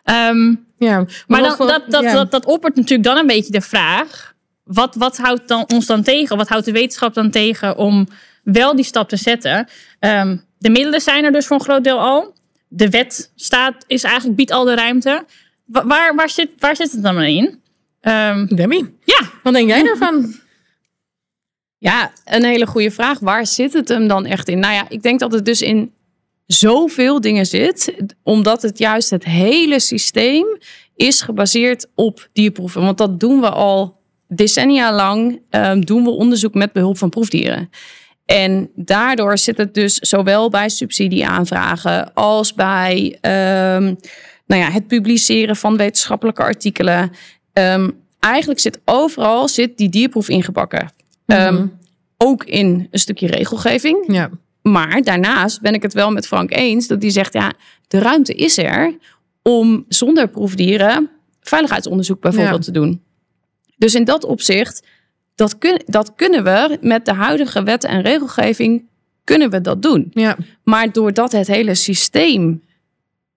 Ehm, 0.04 0.54
Ja, 0.78 1.04
maar 1.26 1.40
wat 1.40 1.48
dan, 1.48 1.56
voor- 1.56 1.66
dat, 1.66 1.82
dat, 1.88 2.02
ja. 2.02 2.12
dat, 2.12 2.30
dat 2.30 2.44
oppert 2.46 2.74
natuurlijk 2.76 3.08
dan 3.08 3.16
een 3.16 3.26
beetje 3.26 3.52
de 3.52 3.60
vraag: 3.60 4.34
wat, 4.64 4.94
wat 4.94 5.16
houdt 5.16 5.48
dan, 5.48 5.64
ons 5.68 5.86
dan 5.86 6.02
tegen? 6.02 6.36
Wat 6.36 6.48
houdt 6.48 6.64
de 6.64 6.72
wetenschap 6.72 7.14
dan 7.14 7.30
tegen 7.30 7.76
om 7.76 8.06
wel 8.42 8.76
die 8.76 8.84
stap 8.84 9.08
te 9.08 9.16
zetten? 9.16 9.68
Ehm, 9.98 10.36
de 10.58 10.70
middelen 10.70 11.00
zijn 11.00 11.24
er 11.24 11.32
dus 11.32 11.46
voor 11.46 11.56
een 11.58 11.64
groot 11.64 11.84
deel 11.84 12.00
al. 12.00 12.34
De 12.68 12.90
wet 12.90 13.32
staat, 13.34 13.84
is 13.86 14.02
eigenlijk, 14.04 14.36
biedt 14.36 14.50
al 14.50 14.64
de 14.64 14.74
ruimte. 14.74 15.24
Wa- 15.64 15.86
waar, 15.86 16.14
waar, 16.14 16.30
zit, 16.30 16.50
waar 16.58 16.76
zit 16.76 16.92
het 16.92 17.02
dan 17.02 17.14
maar 17.14 17.28
in? 17.28 17.60
Ehm, 18.00 18.46
Demi, 18.46 18.94
ja, 19.04 19.20
wat 19.42 19.52
denk 19.52 19.68
jij 19.68 19.82
daarvan? 19.82 20.34
Ja, 21.84 22.12
een 22.24 22.44
hele 22.44 22.66
goede 22.66 22.90
vraag. 22.90 23.18
Waar 23.18 23.46
zit 23.46 23.72
het 23.72 23.88
hem 23.88 24.08
dan 24.08 24.26
echt 24.26 24.48
in? 24.48 24.58
Nou 24.58 24.74
ja, 24.74 24.86
ik 24.88 25.02
denk 25.02 25.20
dat 25.20 25.32
het 25.32 25.44
dus 25.44 25.62
in 25.62 25.92
zoveel 26.46 27.20
dingen 27.20 27.46
zit, 27.46 27.94
omdat 28.22 28.62
het 28.62 28.78
juist 28.78 29.10
het 29.10 29.24
hele 29.24 29.80
systeem 29.80 30.46
is 30.96 31.22
gebaseerd 31.22 31.86
op 31.94 32.28
dierproeven. 32.32 32.82
Want 32.82 32.98
dat 32.98 33.20
doen 33.20 33.40
we 33.40 33.50
al 33.50 34.00
decennia 34.28 34.94
lang, 34.94 35.40
ehm, 35.50 35.80
doen 35.80 36.04
we 36.04 36.10
onderzoek 36.10 36.54
met 36.54 36.72
behulp 36.72 36.98
van 36.98 37.08
proefdieren. 37.08 37.70
En 38.24 38.70
daardoor 38.74 39.38
zit 39.38 39.56
het 39.56 39.74
dus 39.74 39.94
zowel 39.94 40.50
bij 40.50 40.68
subsidieaanvragen 40.68 42.14
als 42.14 42.54
bij 42.54 43.18
ehm, 43.20 43.94
nou 44.46 44.62
ja, 44.62 44.70
het 44.70 44.86
publiceren 44.86 45.56
van 45.56 45.76
wetenschappelijke 45.76 46.42
artikelen. 46.42 47.10
Ehm, 47.52 47.90
eigenlijk 48.20 48.60
zit 48.60 48.80
overal 48.84 49.48
zit 49.48 49.76
die 49.78 49.88
dierproef 49.88 50.28
ingebakken. 50.28 51.02
Ehm, 51.26 51.66
ook 52.16 52.44
in 52.44 52.88
een 52.90 52.98
stukje 52.98 53.26
regelgeving. 53.26 54.04
Ja, 54.12 54.30
Maar 54.62 55.02
daarnaast 55.02 55.60
ben 55.60 55.74
ik 55.74 55.82
het 55.82 55.92
wel 55.92 56.10
met 56.10 56.26
Frank 56.26 56.50
eens 56.52 56.86
dat 56.86 57.02
hij 57.02 57.10
zegt: 57.10 57.32
ja, 57.32 57.52
de 57.88 57.98
ruimte 57.98 58.34
is 58.34 58.58
er 58.58 58.96
om 59.42 59.84
zonder 59.88 60.28
proefdieren 60.28 61.10
veiligheidsonderzoek 61.40 62.20
bijvoorbeeld 62.20 62.66
Ja. 62.66 62.72
te 62.72 62.78
doen. 62.78 63.02
Dus 63.76 63.94
in 63.94 64.04
dat 64.04 64.24
opzicht, 64.24 64.86
dat, 65.34 65.58
kun, 65.58 65.82
dat 65.86 66.12
kunnen 66.14 66.44
we 66.44 66.78
met 66.80 67.04
de 67.04 67.12
huidige 67.14 67.62
wetten 67.62 67.90
en 67.90 68.00
regelgeving, 68.02 68.84
kunnen 69.24 69.50
we 69.50 69.60
dat 69.60 69.82
doen. 69.82 70.10
ja, 70.12 70.36
Maar 70.64 70.92
doordat 70.92 71.32
het 71.32 71.46
hele 71.46 71.74
systeem 71.74 72.62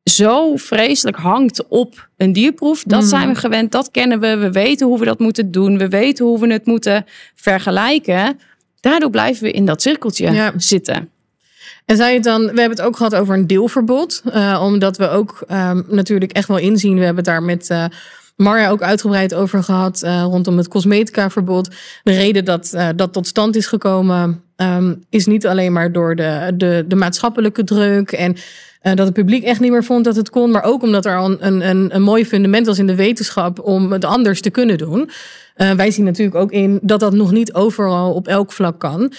zo 0.10 0.56
vreselijk 0.56 1.18
hangt 1.18 1.68
op 1.68 2.08
een 2.18 2.34
dierproef, 2.34 2.84
dat 2.84 3.00
Mhm. 3.00 3.10
zijn 3.10 3.28
we 3.30 3.36
gewend, 3.36 3.72
dat 3.72 3.92
kennen 3.92 4.20
we, 4.20 4.38
we 4.38 4.52
weten 4.52 4.88
hoe 4.88 5.00
we 5.00 5.06
dat 5.06 5.20
moeten 5.20 5.52
doen, 5.52 5.78
we 5.78 5.88
weten 5.90 6.26
hoe 6.26 6.40
we 6.40 6.54
het 6.54 6.66
moeten 6.66 7.06
vergelijken. 7.36 8.40
Daardoor 8.80 9.10
blijven 9.10 9.44
we 9.44 9.52
in 9.52 9.66
dat 9.66 9.82
cirkeltje 9.82 10.32
Ja. 10.32 10.54
zitten. 10.58 11.10
En 11.86 11.98
zou 11.98 12.10
je 12.10 12.16
het 12.16 12.24
dan, 12.24 12.42
we 12.42 12.48
hebben 12.48 12.78
het 12.78 12.82
ook 12.82 12.98
gehad 12.98 13.16
over 13.16 13.36
een 13.36 13.48
deelverbod, 13.48 14.22
eh, 14.32 14.62
omdat 14.66 14.98
we 14.98 15.10
ook 15.10 15.44
ehm, 15.48 15.82
natuurlijk 15.88 16.32
echt 16.32 16.48
wel 16.48 16.58
inzien, 16.58 16.94
we 16.98 17.00
hebben 17.06 17.16
het 17.24 17.26
daar 17.26 17.44
met 17.44 17.70
eh, 17.70 17.86
Marja 18.36 18.70
ook 18.70 18.82
uitgebreid 18.82 19.34
over 19.34 19.64
gehad 19.64 20.02
eh, 20.04 20.22
rondom 20.24 20.58
het 20.58 20.68
cosmetica-verbod. 20.68 21.70
De 22.04 22.12
reden 22.12 22.46
dat 22.46 22.78
dat 22.96 23.14
tot 23.14 23.28
stand 23.28 23.56
is 23.56 23.68
gekomen 23.68 24.42
ehm, 24.56 24.94
is 25.10 25.26
niet 25.26 25.48
alleen 25.48 25.74
maar 25.74 25.92
door 25.92 26.16
de, 26.16 26.52
de, 26.56 26.86
de 26.88 26.96
maatschappelijke 26.96 27.64
druk 27.64 28.12
en 28.12 28.36
eh, 28.82 28.94
dat 28.96 29.06
het 29.06 29.14
publiek 29.14 29.44
echt 29.44 29.60
niet 29.60 29.72
meer 29.72 29.84
vond 29.84 30.04
dat 30.04 30.16
het 30.16 30.30
kon, 30.30 30.52
maar 30.52 30.64
ook 30.64 30.82
omdat 30.82 31.06
er 31.06 31.18
al 31.18 31.26
een, 31.40 31.70
een, 31.70 31.96
een, 31.96 32.02
mooi 32.02 32.26
fundament 32.26 32.66
was 32.66 32.80
in 32.80 32.88
de 32.88 32.96
wetenschap 32.96 33.60
om 33.60 33.92
het 33.92 34.06
anders 34.06 34.42
te 34.42 34.50
kunnen 34.50 34.78
doen. 34.78 35.10
Eh, 35.56 35.72
wij 35.72 35.92
zien 35.92 36.06
natuurlijk 36.06 36.38
ook 36.38 36.52
in 36.52 36.80
dat 36.82 37.00
dat 37.00 37.14
nog 37.14 37.32
niet 37.32 37.54
overal 37.54 38.14
op 38.14 38.28
elk 38.28 38.52
vlak 38.52 38.80
kan. 38.80 39.14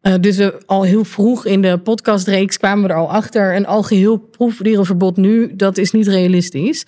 Eh, 0.00 0.14
dus 0.20 0.50
al 0.66 0.82
heel 0.82 1.04
vroeg 1.04 1.46
in 1.46 1.62
de 1.62 1.78
podcastreeks 1.78 2.58
kwamen 2.58 2.84
we 2.84 2.90
er 2.90 2.98
al 2.98 3.10
achter. 3.10 3.56
Een 3.56 3.66
algeheel 3.66 4.16
proefdierenverbod 4.16 5.16
nu, 5.16 5.56
dat 5.56 5.78
is 5.78 5.90
niet 5.90 6.06
realistisch. 6.06 6.86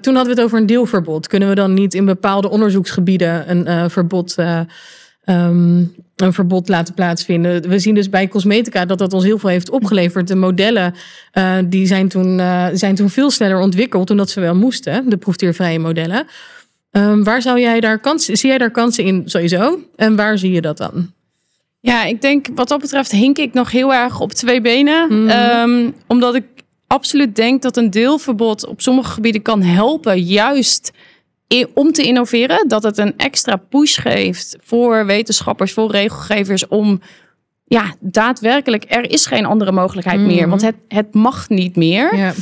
Toen 0.00 0.14
hadden 0.14 0.24
we 0.24 0.28
het 0.28 0.40
over 0.40 0.58
een 0.58 0.66
deelverbod. 0.66 1.26
Kunnen 1.26 1.48
we 1.48 1.54
dan 1.54 1.74
niet 1.74 1.94
in 1.94 2.04
bepaalde 2.04 2.50
onderzoeksgebieden 2.50 3.50
een 3.50 3.90
verbod, 3.90 4.34
eh, 5.28 5.34
ehm, 5.34 5.84
een 6.16 6.32
verbod 6.32 6.68
laten 6.68 6.94
plaatsvinden? 6.94 7.68
We 7.68 7.78
zien 7.78 7.94
dus 7.94 8.10
bij 8.10 8.28
cosmetica 8.28 8.84
dat 8.84 8.98
dat 8.98 9.12
ons 9.12 9.24
heel 9.24 9.38
veel 9.38 9.48
heeft 9.48 9.70
opgeleverd. 9.70 10.28
De 10.28 10.34
modellen 10.34 10.94
eh, 11.32 11.56
die 11.64 11.86
zijn 11.86 12.08
toen, 12.08 12.40
eh, 12.40 12.66
zijn 12.72 12.94
toen 12.94 13.10
veel 13.10 13.30
sneller 13.30 13.60
ontwikkeld 13.60 14.08
dan 14.08 14.16
dat 14.16 14.30
ze 14.30 14.40
wel 14.40 14.54
moesten, 14.54 15.08
de 15.10 15.16
proefdiervrije 15.16 15.78
modellen. 15.78 16.26
Ehm, 16.90 17.22
waar 17.22 17.42
zou 17.42 17.60
jij 17.60 17.80
daar 17.80 17.98
kansen, 17.98 18.36
zie 18.36 18.48
jij 18.48 18.58
daar 18.58 18.70
kansen 18.70 19.04
in 19.04 19.22
sowieso? 19.24 19.78
En 19.96 20.16
waar 20.16 20.38
zie 20.38 20.52
je 20.52 20.60
dat 20.60 20.76
dan? 20.76 21.12
Ja, 21.80 22.04
ik 22.04 22.20
denk 22.20 22.46
wat 22.54 22.68
dat 22.68 22.80
betreft 22.80 23.10
hink 23.10 23.38
ik 23.38 23.52
nog 23.52 23.70
heel 23.70 23.94
erg 23.94 24.20
op 24.20 24.32
twee 24.32 24.60
benen. 24.60 25.06
Mhm. 25.08 25.28
Ehm, 25.28 25.90
omdat 26.06 26.34
ik 26.34 26.44
absoluut 26.86 27.36
denk 27.36 27.62
dat 27.62 27.76
een 27.76 27.90
deelverbod 27.90 28.66
op 28.66 28.80
sommige 28.80 29.12
gebieden 29.12 29.42
kan 29.42 29.62
helpen, 29.62 30.22
juist 30.22 30.92
om 31.74 31.92
te 31.92 32.02
innoveren. 32.02 32.68
Dat 32.68 32.82
het 32.82 32.98
een 32.98 33.14
extra 33.16 33.56
push 33.56 34.00
geeft 34.00 34.56
voor 34.60 35.06
wetenschappers, 35.06 35.72
voor 35.72 35.90
regelgevers 35.90 36.66
om 36.66 37.00
ja, 37.64 37.94
daadwerkelijk, 38.00 38.84
er 38.88 39.10
is 39.10 39.26
geen 39.26 39.46
andere 39.46 39.72
mogelijkheid 39.72 40.18
Mhm. 40.18 40.28
meer. 40.28 40.48
Want 40.48 40.62
het, 40.62 40.76
het 40.88 41.14
mag 41.14 41.48
niet 41.48 41.76
meer. 41.76 42.16
Ja. 42.16 42.32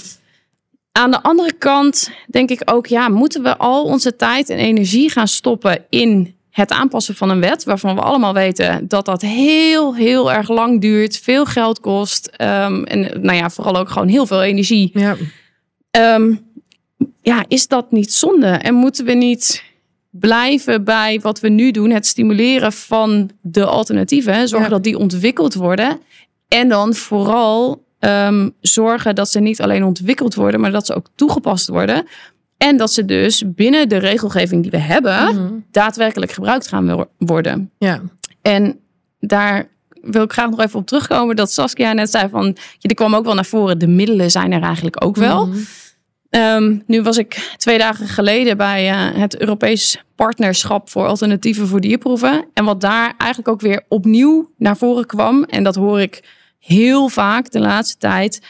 Aan 0.93 1.11
de 1.11 1.23
andere 1.23 1.53
kant 1.53 2.11
denk 2.27 2.51
ik 2.51 2.63
ook, 2.65 2.87
ja, 2.87 3.09
moeten 3.09 3.43
we 3.43 3.57
al 3.57 3.85
onze 3.85 4.17
tijd 4.17 4.51
en 4.51 4.59
energie 4.59 5.11
gaan 5.11 5.29
stoppen 5.29 5.85
in 5.89 6.35
het 6.51 6.71
aanpassen 6.71 7.15
van 7.15 7.31
een 7.31 7.41
wet, 7.41 7.65
waarvan 7.65 7.95
we 7.95 8.01
allemaal 8.01 8.35
weten 8.35 8.89
dat 8.89 9.05
dat 9.05 9.23
heel, 9.23 9.95
heel 9.95 10.33
erg 10.33 10.49
lang 10.49 10.81
duurt, 10.81 11.19
veel 11.19 11.45
geld 11.45 11.81
kost 11.81 12.27
ehm, 12.27 12.83
en 12.83 13.21
nou 13.23 13.37
ja, 13.37 13.51
vooral 13.51 13.77
ook 13.77 13.89
gewoon 13.89 14.09
heel 14.09 14.27
veel 14.27 14.43
energie. 14.43 14.91
Ja. 14.95 15.17
Ehm, 15.91 16.35
ja, 17.27 17.45
is 17.49 17.69
dat 17.69 17.91
niet 17.93 18.13
zonde? 18.13 18.47
En 18.47 18.75
moeten 18.75 19.05
we 19.05 19.13
niet 19.13 19.63
blijven 20.11 20.85
bij 20.85 21.21
wat 21.23 21.41
we 21.41 21.49
nu 21.49 21.71
doen, 21.71 21.91
het 21.91 22.07
stimuleren 22.07 22.73
van 22.73 23.31
de 23.41 23.65
alternatieven, 23.65 24.49
zorgen 24.49 24.69
Ja. 24.69 24.75
dat 24.75 24.85
die 24.85 24.99
ontwikkeld 24.99 25.55
worden 25.55 26.01
en 26.49 26.69
dan 26.69 26.95
vooral 26.95 27.85
ehm, 27.99 28.49
zorgen 28.61 29.15
dat 29.15 29.31
ze 29.31 29.41
niet 29.41 29.61
alleen 29.63 29.85
ontwikkeld 29.85 30.35
worden, 30.35 30.61
maar 30.61 30.71
dat 30.73 30.87
ze 30.87 30.95
ook 30.95 31.07
toegepast 31.15 31.69
worden. 31.69 32.07
En 32.57 32.77
dat 32.77 32.93
ze 32.93 33.05
dus 33.05 33.43
binnen 33.47 33.89
de 33.89 33.97
regelgeving 33.97 34.63
die 34.63 34.71
we 34.71 34.79
hebben, 34.79 35.35
Mhm. 35.35 35.53
daadwerkelijk 35.71 36.33
gebruikt 36.33 36.69
gaan 36.69 36.95
wo- 36.97 37.09
worden. 37.19 37.71
ja. 37.79 38.01
En 38.43 38.79
daar 39.21 39.69
wil 40.03 40.23
ik 40.23 40.33
graag 40.33 40.51
nog 40.51 40.61
even 40.61 40.79
op 40.79 40.87
terugkomen 40.87 41.37
dat 41.37 41.53
Saskia 41.53 41.93
net 41.93 42.11
zei 42.11 42.29
van, 42.29 42.45
ja, 42.79 42.89
er 42.89 42.95
kwam 42.95 43.15
ook 43.15 43.25
wel 43.25 43.35
naar 43.35 43.45
voren, 43.47 43.79
de 43.79 43.87
middelen 43.89 44.31
zijn 44.31 44.53
er 44.53 44.63
eigenlijk 44.63 45.05
ook 45.05 45.17
wel. 45.17 45.47
Mhm. 45.47 45.57
Ehm, 46.31 46.79
nu 46.87 47.03
was 47.03 47.19
ik 47.19 47.55
twee 47.57 47.79
dagen 47.79 48.09
geleden 48.09 48.57
bij 48.57 48.91
eh, 48.91 49.21
het 49.21 49.41
Europees 49.41 50.03
Partnerschap 50.15 50.91
voor 50.91 51.07
Alternatieven 51.07 51.67
voor 51.67 51.81
Dierproeven. 51.81 52.45
En 52.55 52.65
wat 52.65 52.81
daar 52.81 53.15
eigenlijk 53.19 53.49
ook 53.49 53.61
weer 53.61 53.83
opnieuw 53.89 54.51
naar 54.57 54.77
voren 54.77 55.07
kwam, 55.07 55.45
en 55.45 55.63
dat 55.65 55.75
hoor 55.75 56.01
ik 56.01 56.23
heel 56.59 57.09
vaak 57.09 57.51
de 57.51 57.61
laatste 57.61 57.99
tijd. 57.99 58.41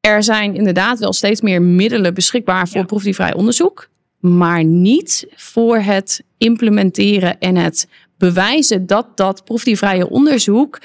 Er 0.00 0.22
zijn 0.22 0.54
inderdaad 0.54 0.98
wel 0.98 1.12
steeds 1.12 1.40
meer 1.40 1.62
middelen 1.62 2.14
beschikbaar 2.14 2.68
voor 2.68 2.80
Ja. 2.80 2.86
proefdiervrij 2.86 3.34
onderzoek, 3.34 3.88
maar 4.20 4.64
niet 4.64 5.26
voor 5.34 5.78
het 5.78 6.22
implementeren 6.38 7.38
en 7.38 7.56
het 7.56 7.88
bewijzen 8.18 8.86
dat 8.86 9.16
dat 9.16 9.44
proefdiervrije 9.44 10.08
onderzoek 10.10 10.78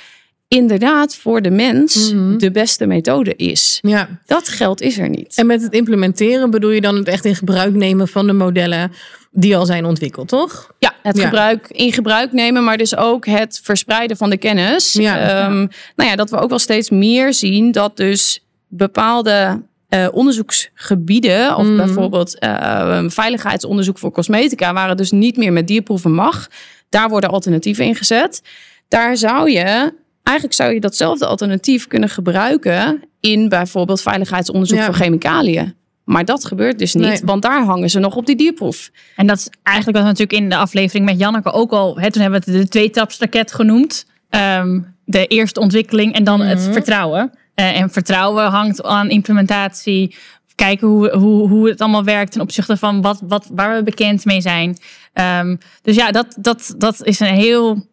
inderdaad 0.48 1.16
voor 1.16 1.42
de 1.42 1.50
mens 1.50 2.14
Mhm. 2.14 2.38
de 2.38 2.52
beste 2.52 2.86
methode 2.86 3.36
is. 3.36 3.80
ja. 3.82 4.08
Dat 4.26 4.48
geld 4.50 4.82
is 4.82 4.98
er 4.98 5.10
niet. 5.10 5.36
En 5.38 5.46
met 5.46 5.62
het 5.62 5.74
implementeren 5.74 6.50
bedoel 6.52 6.70
je 6.70 6.82
dan 6.82 6.96
het 6.96 7.08
echt 7.08 7.26
in 7.26 7.36
gebruik 7.36 7.74
nemen 7.74 8.08
van 8.08 8.28
de 8.28 8.34
modellen 8.34 8.92
die 9.32 9.58
al 9.58 9.66
zijn 9.66 9.86
ontwikkeld, 9.86 10.28
toch? 10.28 10.72
Ja, 10.80 10.94
het 11.04 11.18
Ja. 11.18 11.24
gebruik 11.24 11.68
in 11.70 11.94
gebruik 11.94 12.32
nemen, 12.32 12.64
maar 12.64 12.78
dus 12.78 12.96
ook 12.96 13.26
het 13.26 13.60
verspreiden 13.64 14.18
van 14.18 14.30
de 14.30 14.38
kennis. 14.38 14.94
Ja. 14.94 15.20
Ehm, 15.20 15.68
Nou 15.96 16.10
ja, 16.10 16.16
dat 16.16 16.30
we 16.30 16.38
ook 16.38 16.50
wel 16.50 16.60
steeds 16.60 16.90
meer 16.90 17.34
zien 17.34 17.72
dat 17.72 17.98
dus 17.98 18.44
bepaalde 18.68 19.62
eh, 19.90 20.08
onderzoeksgebieden, 20.12 21.56
of 21.56 21.64
Mhm. 21.66 21.76
bijvoorbeeld 21.76 22.40
eh, 22.40 23.04
veiligheidsonderzoek 23.08 23.98
voor 23.98 24.12
cosmetica, 24.12 24.74
waar 24.74 24.90
het 24.90 24.98
dus 24.98 25.12
niet 25.12 25.38
meer 25.38 25.54
met 25.54 25.68
dierproeven 25.68 26.12
mag, 26.14 26.48
daar 26.90 27.10
worden 27.10 27.30
alternatieven 27.30 27.86
ingezet. 27.86 28.42
Daar 28.88 29.18
zou 29.18 29.52
je, 29.52 29.94
eigenlijk 30.28 30.54
zou 30.56 30.74
je 30.74 30.80
datzelfde 30.80 31.26
alternatief 31.26 31.88
kunnen 31.88 32.10
gebruiken 32.10 33.04
in 33.20 33.50
bijvoorbeeld 33.50 34.02
veiligheidsonderzoek 34.02 34.78
Ja. 34.78 34.86
voor 34.86 34.94
chemicaliën. 34.94 35.76
Maar 36.04 36.26
dat 36.26 36.46
gebeurt 36.46 36.80
dus 36.80 36.94
niet, 36.94 37.04
Nee. 37.06 37.22
want 37.26 37.42
daar 37.42 37.64
hangen 37.64 37.90
ze 37.90 38.00
nog 38.00 38.16
op 38.16 38.26
die 38.26 38.36
dierproef. 38.36 38.90
En 39.16 39.28
dat 39.28 39.38
is 39.38 39.50
eigenlijk 39.64 39.98
wat 39.98 40.06
we 40.06 40.12
natuurlijk 40.14 40.44
in 40.44 40.50
de 40.50 40.58
aflevering 40.58 41.06
met 41.06 41.20
Janneke 41.20 41.52
ook 41.52 41.72
al. 41.72 42.00
Hè, 42.00 42.12
toen 42.12 42.22
hebben 42.22 42.42
we 42.46 42.52
het 42.52 42.62
de 42.62 42.68
tweetapsraket 42.68 43.54
genoemd. 43.54 44.06
Ehm, 44.30 44.80
de 45.06 45.28
eerste 45.28 45.60
ontwikkeling 45.60 46.14
en 46.14 46.24
dan 46.24 46.42
het 46.42 46.60
Mhm. 46.60 46.72
vertrouwen. 46.72 47.32
Eh, 47.54 47.80
en 47.80 47.90
vertrouwen 47.90 48.46
hangt 48.46 48.84
aan 48.84 49.10
implementatie. 49.10 50.16
Kijken 50.56 50.88
hoe, 50.88 51.10
hoe, 51.16 51.50
hoe 51.50 51.70
het 51.70 51.82
allemaal 51.82 52.04
werkt 52.04 52.32
ten 52.32 52.42
opzichte 52.42 52.78
van 52.78 53.02
wat, 53.02 53.20
wat, 53.24 53.48
waar 53.52 53.76
we 53.76 53.84
bekend 53.84 54.26
mee 54.26 54.42
zijn. 54.42 54.78
Ehm, 55.14 55.56
dus 55.82 55.96
ja, 55.96 56.12
dat, 56.12 56.36
dat, 56.40 56.74
dat 56.78 57.06
is 57.06 57.20
een 57.20 57.34
heel. 57.36 57.86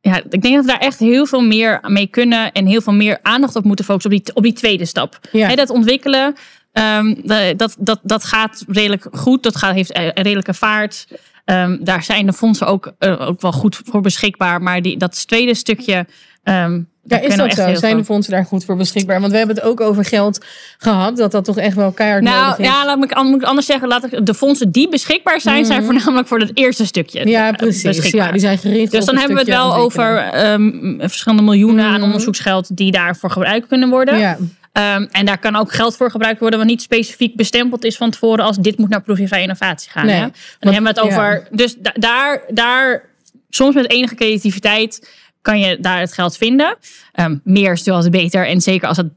Ja, 0.00 0.22
ik 0.28 0.42
denk 0.42 0.54
dat 0.54 0.64
we 0.64 0.70
daar 0.70 0.80
echt 0.80 0.98
heel 0.98 1.26
veel 1.26 1.40
meer 1.40 1.80
mee 1.82 2.06
kunnen. 2.06 2.52
En 2.52 2.66
heel 2.66 2.80
veel 2.80 2.92
meer 2.92 3.18
aandacht 3.22 3.56
op 3.56 3.64
moeten 3.64 3.84
focussen 3.84 4.12
op 4.12 4.24
die, 4.24 4.34
op 4.34 4.42
die 4.42 4.52
tweede 4.52 4.84
stap. 4.84 5.18
Ja. 5.32 5.54
Dat 5.54 5.70
ontwikkelen, 5.70 6.34
ehm, 6.72 7.14
dat, 7.56 7.76
dat, 7.78 8.00
dat 8.02 8.24
gaat 8.24 8.64
redelijk 8.68 9.06
goed. 9.12 9.42
Dat 9.42 9.56
gaat, 9.56 9.74
heeft 9.74 9.96
een 9.96 10.12
redelijke 10.12 10.54
vaart. 10.54 11.06
Ehm, 11.44 11.76
daar 11.80 12.02
zijn 12.02 12.26
de 12.26 12.32
fondsen 12.32 12.66
ook, 12.66 12.92
eh, 12.98 13.28
ook 13.28 13.40
wel 13.40 13.52
goed 13.52 13.80
voor 13.84 14.00
beschikbaar. 14.00 14.62
Maar 14.62 14.82
die, 14.82 14.96
dat 14.96 15.26
tweede 15.26 15.54
stukje. 15.54 16.06
Ehm 16.42 16.80
Ja, 17.04 17.18
is 17.20 17.36
dat 17.36 17.52
zo? 17.54 17.74
Zijn 17.74 17.96
de 17.96 18.04
fondsen 18.04 18.32
daar 18.32 18.44
goed 18.44 18.64
voor 18.64 18.76
beschikbaar? 18.76 19.20
Want 19.20 19.32
we 19.32 19.38
hebben 19.38 19.56
het 19.56 19.64
ook 19.64 19.80
over 19.80 20.04
geld 20.04 20.44
gehad, 20.78 21.16
dat 21.16 21.32
dat 21.32 21.44
toch 21.44 21.56
echt 21.58 21.76
wel 21.76 21.92
keihard 21.92 22.22
Nou, 22.22 22.40
nodig 22.42 22.58
is. 22.58 22.66
ja, 22.66 22.84
laat 22.84 22.98
me, 22.98 23.22
moet 23.24 23.42
ik 23.42 23.48
anders 23.48 23.66
zeggen. 23.66 23.88
Laat 23.88 24.04
ik, 24.04 24.26
de 24.26 24.34
fondsen 24.34 24.70
die 24.70 24.88
beschikbaar 24.88 25.40
zijn, 25.40 25.64
zijn 25.64 25.84
voornamelijk 25.84 26.28
voor 26.28 26.38
het 26.40 26.50
eerste 26.54 26.86
stukje. 26.86 27.20
Mhm. 27.20 27.28
ja, 27.28 27.48
eh, 27.48 27.56
precies. 27.56 27.82
beschikbaar. 27.82 28.26
Ja, 28.26 28.32
die 28.32 28.40
zijn 28.40 28.58
gericht 28.58 28.90
Dus 28.92 29.04
dan 29.04 29.16
hebben 29.16 29.34
we 29.34 29.40
het 29.40 29.50
wel 29.50 29.74
over 29.74 30.16
ehm, 30.16 30.98
verschillende 30.98 31.42
miljoenen 31.44 31.84
aan 31.84 31.94
Mhm. 31.94 32.02
onderzoeksgeld 32.02 32.76
die 32.76 32.90
daarvoor 32.92 33.30
gebruikt 33.30 33.66
kunnen 33.66 33.88
worden. 33.88 34.18
Ja, 34.18 34.38
Ehm, 34.72 35.06
en 35.10 35.26
daar 35.26 35.38
kan 35.38 35.56
ook 35.56 35.72
geld 35.72 35.96
voor 35.96 36.10
gebruikt 36.10 36.40
worden, 36.40 36.58
wat 36.58 36.68
niet 36.68 36.82
specifiek 36.82 37.36
bestempeld 37.36 37.84
is 37.84 37.96
van 37.96 38.10
tevoren 38.10 38.44
als 38.44 38.56
dit 38.56 38.78
moet 38.78 38.88
naar 38.88 39.02
proefvrije 39.02 39.42
innovatie 39.42 39.90
gaan. 39.90 40.06
Nee, 40.06 40.14
hè? 40.14 40.26
Dan 40.60 40.72
hebben 40.72 40.94
we 40.94 41.00
het 41.00 41.10
ja. 41.10 41.16
over. 41.16 41.46
Dus 41.50 41.76
da- 41.78 41.94
daar, 41.94 42.42
daar, 42.48 43.04
soms 43.48 43.74
met 43.74 43.90
enige 43.90 44.14
creativiteit 44.14 45.08
kan 45.42 45.60
je 45.60 45.80
daar 45.80 46.00
het 46.00 46.12
geld 46.12 46.36
vinden. 46.36 46.76
Ehm, 47.12 47.36
meer 47.44 47.72
is 47.72 47.82
wel 47.82 48.10
beter. 48.10 48.46
En 48.46 48.60
zeker 48.60 48.88
als 48.88 48.96
het 48.96 49.08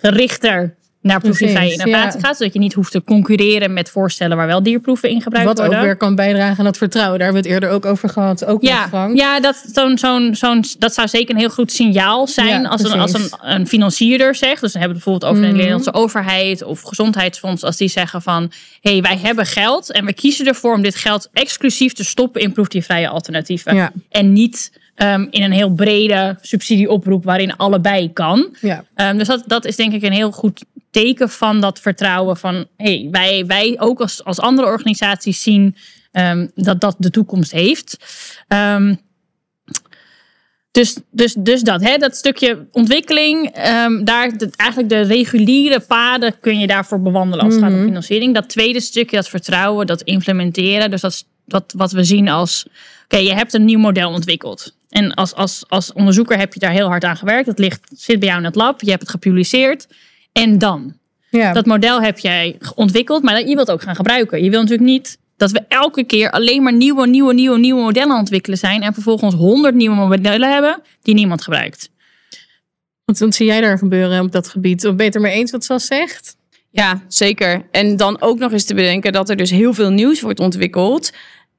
gerichter 0.00 0.76
naar 1.02 1.20
proefvrije 1.20 1.52
Precies, 1.54 1.78
innovatie 1.84 2.20
ja. 2.20 2.26
gaat. 2.26 2.36
Zodat 2.36 2.52
je 2.52 2.58
niet 2.58 2.72
hoeft 2.72 2.92
te 2.92 3.04
concurreren 3.04 3.72
met 3.72 3.90
voorstellen 3.90 4.36
waar 4.36 4.46
wel 4.46 4.62
dierproeven 4.62 5.10
in 5.10 5.22
gebruikt 5.22 5.48
wat 5.48 5.60
ook 5.60 5.66
worden. 5.66 5.84
weer 5.84 5.96
kan 5.96 6.14
bijdragen 6.14 6.58
aan 6.58 6.64
dat 6.64 6.76
vertrouwen. 6.76 7.18
Daar 7.18 7.26
hebben 7.26 7.44
we 7.44 7.48
het 7.54 7.62
eerder 7.62 7.76
ook 7.76 7.86
over 7.86 8.08
gehad. 8.08 8.44
Ook 8.44 8.62
Ja, 8.62 8.88
Frank. 8.88 9.16
ja 9.16 9.40
dat, 9.40 9.64
zo'n, 9.72 9.98
zo'n, 9.98 10.34
zo'n, 10.34 10.64
dat 10.78 10.94
zou 10.94 11.08
zeker 11.08 11.34
een 11.34 11.40
heel 11.40 11.50
goed 11.50 11.72
signaal 11.72 12.26
zijn 12.26 12.62
Ja, 12.62 12.68
als, 12.68 12.82
een, 12.82 13.00
als 13.00 13.30
een, 13.40 13.66
financierder 13.66 14.34
zegt. 14.34 14.60
Dus 14.60 14.72
dan 14.72 14.80
hebben 14.82 14.98
we 15.00 15.04
het 15.04 15.20
bijvoorbeeld 15.20 15.30
over 15.30 15.42
de 15.42 15.48
Mhm. 15.48 15.56
Nederlandse 15.56 15.94
overheid 15.94 16.62
of 16.62 16.80
gezondheidsfonds. 16.80 17.62
Als 17.62 17.76
die 17.76 17.88
zeggen 17.88 18.22
van, 18.22 18.52
hé, 18.80 18.90
hey, 18.90 19.02
wij 19.02 19.18
hebben 19.18 19.46
geld 19.46 19.92
en 19.92 20.04
we 20.04 20.12
kiezen 20.12 20.46
ervoor 20.46 20.74
om 20.74 20.82
dit 20.82 20.94
geld 20.94 21.28
exclusief 21.32 21.92
te 21.92 22.04
stoppen 22.04 22.40
in 22.40 22.52
proefdiervrije 22.52 23.08
alternatieven. 23.08 23.74
Ja. 23.74 23.92
En 24.10 24.32
niet 24.32 24.72
ehm, 24.98 25.26
in 25.30 25.42
een 25.42 25.52
heel 25.52 25.72
brede 25.72 26.38
subsidieoproep 26.40 27.24
waarin 27.24 27.56
allebei 27.56 28.12
kan. 28.12 28.56
Ja. 28.60 28.84
Ehm, 28.94 29.18
dus 29.18 29.26
dat, 29.26 29.44
dat 29.46 29.64
is 29.64 29.76
denk 29.76 29.92
ik 29.92 30.02
een 30.02 30.12
heel 30.12 30.32
goed 30.32 30.64
teken 30.90 31.28
van 31.28 31.60
dat 31.60 31.80
vertrouwen 31.80 32.36
van 32.36 32.66
hey, 32.76 33.08
wij, 33.10 33.46
wij 33.46 33.76
ook 33.78 34.00
als, 34.00 34.24
als 34.24 34.40
andere 34.40 34.68
organisaties 34.68 35.42
zien 35.42 35.76
ehm, 36.12 36.46
dat 36.54 36.80
dat 36.80 36.96
de 36.98 37.10
toekomst 37.10 37.52
heeft. 37.52 37.96
Dus, 40.70 40.96
dus, 41.10 41.34
dus 41.38 41.62
dat, 41.62 41.82
hè, 41.82 41.96
dat 41.96 42.16
stukje 42.16 42.66
ontwikkeling, 42.72 43.54
daar 44.04 44.38
de- 44.38 44.50
eigenlijk 44.56 44.90
de 44.90 45.00
reguliere 45.00 45.80
paden 45.80 46.40
kun 46.40 46.58
je 46.58 46.66
daarvoor 46.66 47.00
bewandelen 47.00 47.44
als 47.44 47.54
het 47.54 47.62
gaat 47.62 47.72
om 47.72 47.84
financiering. 47.84 48.34
Dat 48.34 48.48
tweede 48.48 48.80
stukje, 48.80 49.16
dat 49.16 49.28
vertrouwen, 49.28 49.86
dat 49.86 50.02
implementeren, 50.02 50.90
dus 50.90 51.00
dat, 51.00 51.12
is 51.12 51.24
dat 51.46 51.74
wat 51.76 51.92
we 51.92 52.04
zien 52.04 52.28
als, 52.28 52.66
oké, 53.04 53.16
je 53.16 53.34
hebt 53.34 53.54
een 53.54 53.64
nieuw 53.64 53.78
model 53.78 54.10
ontwikkeld. 54.10 54.76
En 54.88 55.14
als, 55.14 55.34
als, 55.34 55.64
als 55.68 55.92
onderzoeker 55.92 56.38
heb 56.38 56.54
je 56.54 56.60
daar 56.60 56.70
heel 56.70 56.88
hard 56.88 57.04
aan 57.04 57.16
gewerkt. 57.16 57.46
Dat 57.46 57.58
ligt, 57.58 57.90
zit 57.94 58.18
bij 58.18 58.28
jou 58.28 58.40
in 58.40 58.46
het 58.46 58.54
lab, 58.54 58.80
je 58.80 58.90
hebt 58.90 59.02
het 59.02 59.10
gepubliceerd. 59.10 59.86
En 60.32 60.58
dan? 60.58 60.96
Ja. 61.30 61.52
Dat 61.52 61.66
model 61.66 62.02
heb 62.02 62.18
jij 62.18 62.58
ontwikkeld, 62.74 63.22
maar 63.22 63.38
je 63.38 63.44
wilt 63.44 63.58
het 63.58 63.70
ook 63.70 63.82
gaan 63.82 63.96
gebruiken. 63.96 64.44
Je 64.44 64.50
wil 64.50 64.60
natuurlijk 64.60 64.88
niet 64.88 65.18
dat 65.36 65.50
we 65.50 65.62
elke 65.68 66.04
keer 66.04 66.30
alleen 66.30 66.62
maar 66.62 66.72
nieuwe, 66.72 67.06
nieuwe, 67.06 67.34
nieuwe, 67.34 67.58
nieuwe 67.58 67.80
modellen 67.80 68.16
ontwikkelen 68.16 68.58
zijn. 68.58 68.82
En 68.82 68.94
vervolgens 68.94 69.34
honderd 69.34 69.74
nieuwe 69.74 69.96
modellen 69.96 70.52
hebben 70.52 70.82
die 71.02 71.14
niemand 71.14 71.42
gebruikt. 71.42 71.90
Wat, 73.04 73.18
wat 73.18 73.34
zie 73.34 73.46
jij 73.46 73.60
daar 73.60 73.78
gebeuren 73.78 74.20
op 74.20 74.32
dat 74.32 74.48
gebied? 74.48 74.86
Of 74.86 74.94
beter 74.94 75.20
mee 75.20 75.32
eens 75.32 75.50
wat 75.50 75.64
Sas 75.64 75.86
zegt? 75.86 76.36
Ja, 76.70 77.02
zeker. 77.08 77.66
En 77.70 77.96
dan 77.96 78.20
ook 78.20 78.38
nog 78.38 78.52
eens 78.52 78.64
te 78.64 78.74
bedenken 78.74 79.12
dat 79.12 79.28
er 79.28 79.36
dus 79.36 79.50
heel 79.50 79.74
veel 79.74 79.90
nieuws 79.90 80.20
wordt 80.20 80.40
ontwikkeld. 80.40 81.12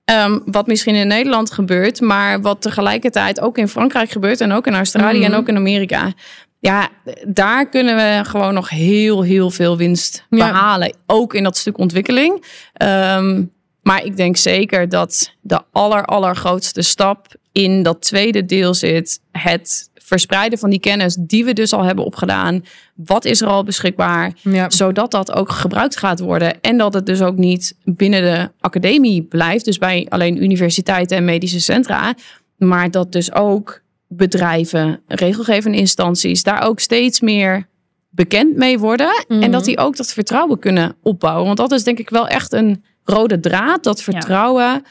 Ehm, 0.09 0.39
wat 0.45 0.67
misschien 0.67 0.95
in 0.95 1.07
Nederland 1.07 1.51
gebeurt, 1.51 2.01
maar 2.01 2.41
wat 2.41 2.61
tegelijkertijd 2.61 3.39
ook 3.39 3.57
in 3.57 3.67
Frankrijk 3.67 4.09
gebeurt 4.11 4.41
en 4.41 4.51
ook 4.51 4.67
in 4.67 4.73
Australië 4.75 5.17
Mhm. 5.19 5.31
en 5.31 5.37
ook 5.37 5.47
in 5.47 5.55
Amerika. 5.55 6.13
Ja, 6.59 6.89
daar 7.27 7.69
kunnen 7.69 7.95
we 7.95 8.25
gewoon 8.25 8.53
nog 8.53 8.69
heel, 8.69 9.21
heel 9.21 9.49
veel 9.51 9.77
winst 9.77 10.25
Ja. 10.29 10.37
behalen. 10.51 10.95
Ook 11.05 11.33
in 11.33 11.43
dat 11.43 11.57
stuk 11.57 11.77
ontwikkeling. 11.77 12.45
Ehm, 12.73 13.43
maar 13.81 14.03
ik 14.05 14.17
denk 14.17 14.37
zeker 14.37 14.89
dat 14.89 15.33
de 15.41 15.61
aller, 15.71 16.05
allergrootste 16.05 16.81
stap 16.81 17.25
in 17.51 17.83
dat 17.83 18.01
tweede 18.01 18.45
deel 18.45 18.73
zit. 18.73 19.19
Het 19.31 19.88
verspreiden 20.09 20.59
van 20.59 20.69
die 20.69 20.79
kennis 20.79 21.17
die 21.19 21.45
we 21.45 21.53
dus 21.53 21.73
al 21.73 21.83
hebben 21.83 22.05
opgedaan. 22.05 22.65
Wat 22.95 23.25
is 23.25 23.41
er 23.41 23.47
al 23.47 23.63
beschikbaar? 23.63 24.31
Ja. 24.41 24.69
zodat 24.69 25.11
dat 25.11 25.31
ook 25.31 25.49
gebruikt 25.51 25.97
gaat 25.97 26.19
worden. 26.19 26.61
En 26.61 26.77
dat 26.77 26.93
het 26.93 27.05
dus 27.05 27.21
ook 27.21 27.37
niet 27.37 27.75
binnen 27.83 28.21
de 28.21 28.51
academie 28.59 29.21
blijft, 29.23 29.65
dus 29.65 29.77
bij 29.77 30.05
alleen 30.09 30.43
universiteiten 30.43 31.17
en 31.17 31.25
medische 31.25 31.59
centra, 31.59 32.13
maar 32.57 32.91
dat 32.91 33.11
dus 33.11 33.33
ook 33.33 33.81
bedrijven, 34.07 35.01
regelgevende 35.07 35.77
instanties 35.77 36.43
daar 36.43 36.61
ook 36.61 36.79
steeds 36.79 37.19
meer 37.19 37.67
bekend 38.09 38.55
mee 38.55 38.79
worden 38.79 39.25
Mhm. 39.27 39.41
en 39.43 39.51
dat 39.51 39.65
die 39.65 39.77
ook 39.77 39.95
dat 39.95 40.13
vertrouwen 40.13 40.59
kunnen 40.59 40.95
opbouwen. 41.03 41.45
Want 41.45 41.57
dat 41.57 41.71
is 41.71 41.83
denk 41.83 41.99
ik 41.99 42.09
wel 42.09 42.27
echt 42.27 42.53
een 42.53 42.83
rode 43.03 43.39
draad, 43.39 43.83
dat 43.83 44.01
vertrouwen. 44.01 44.83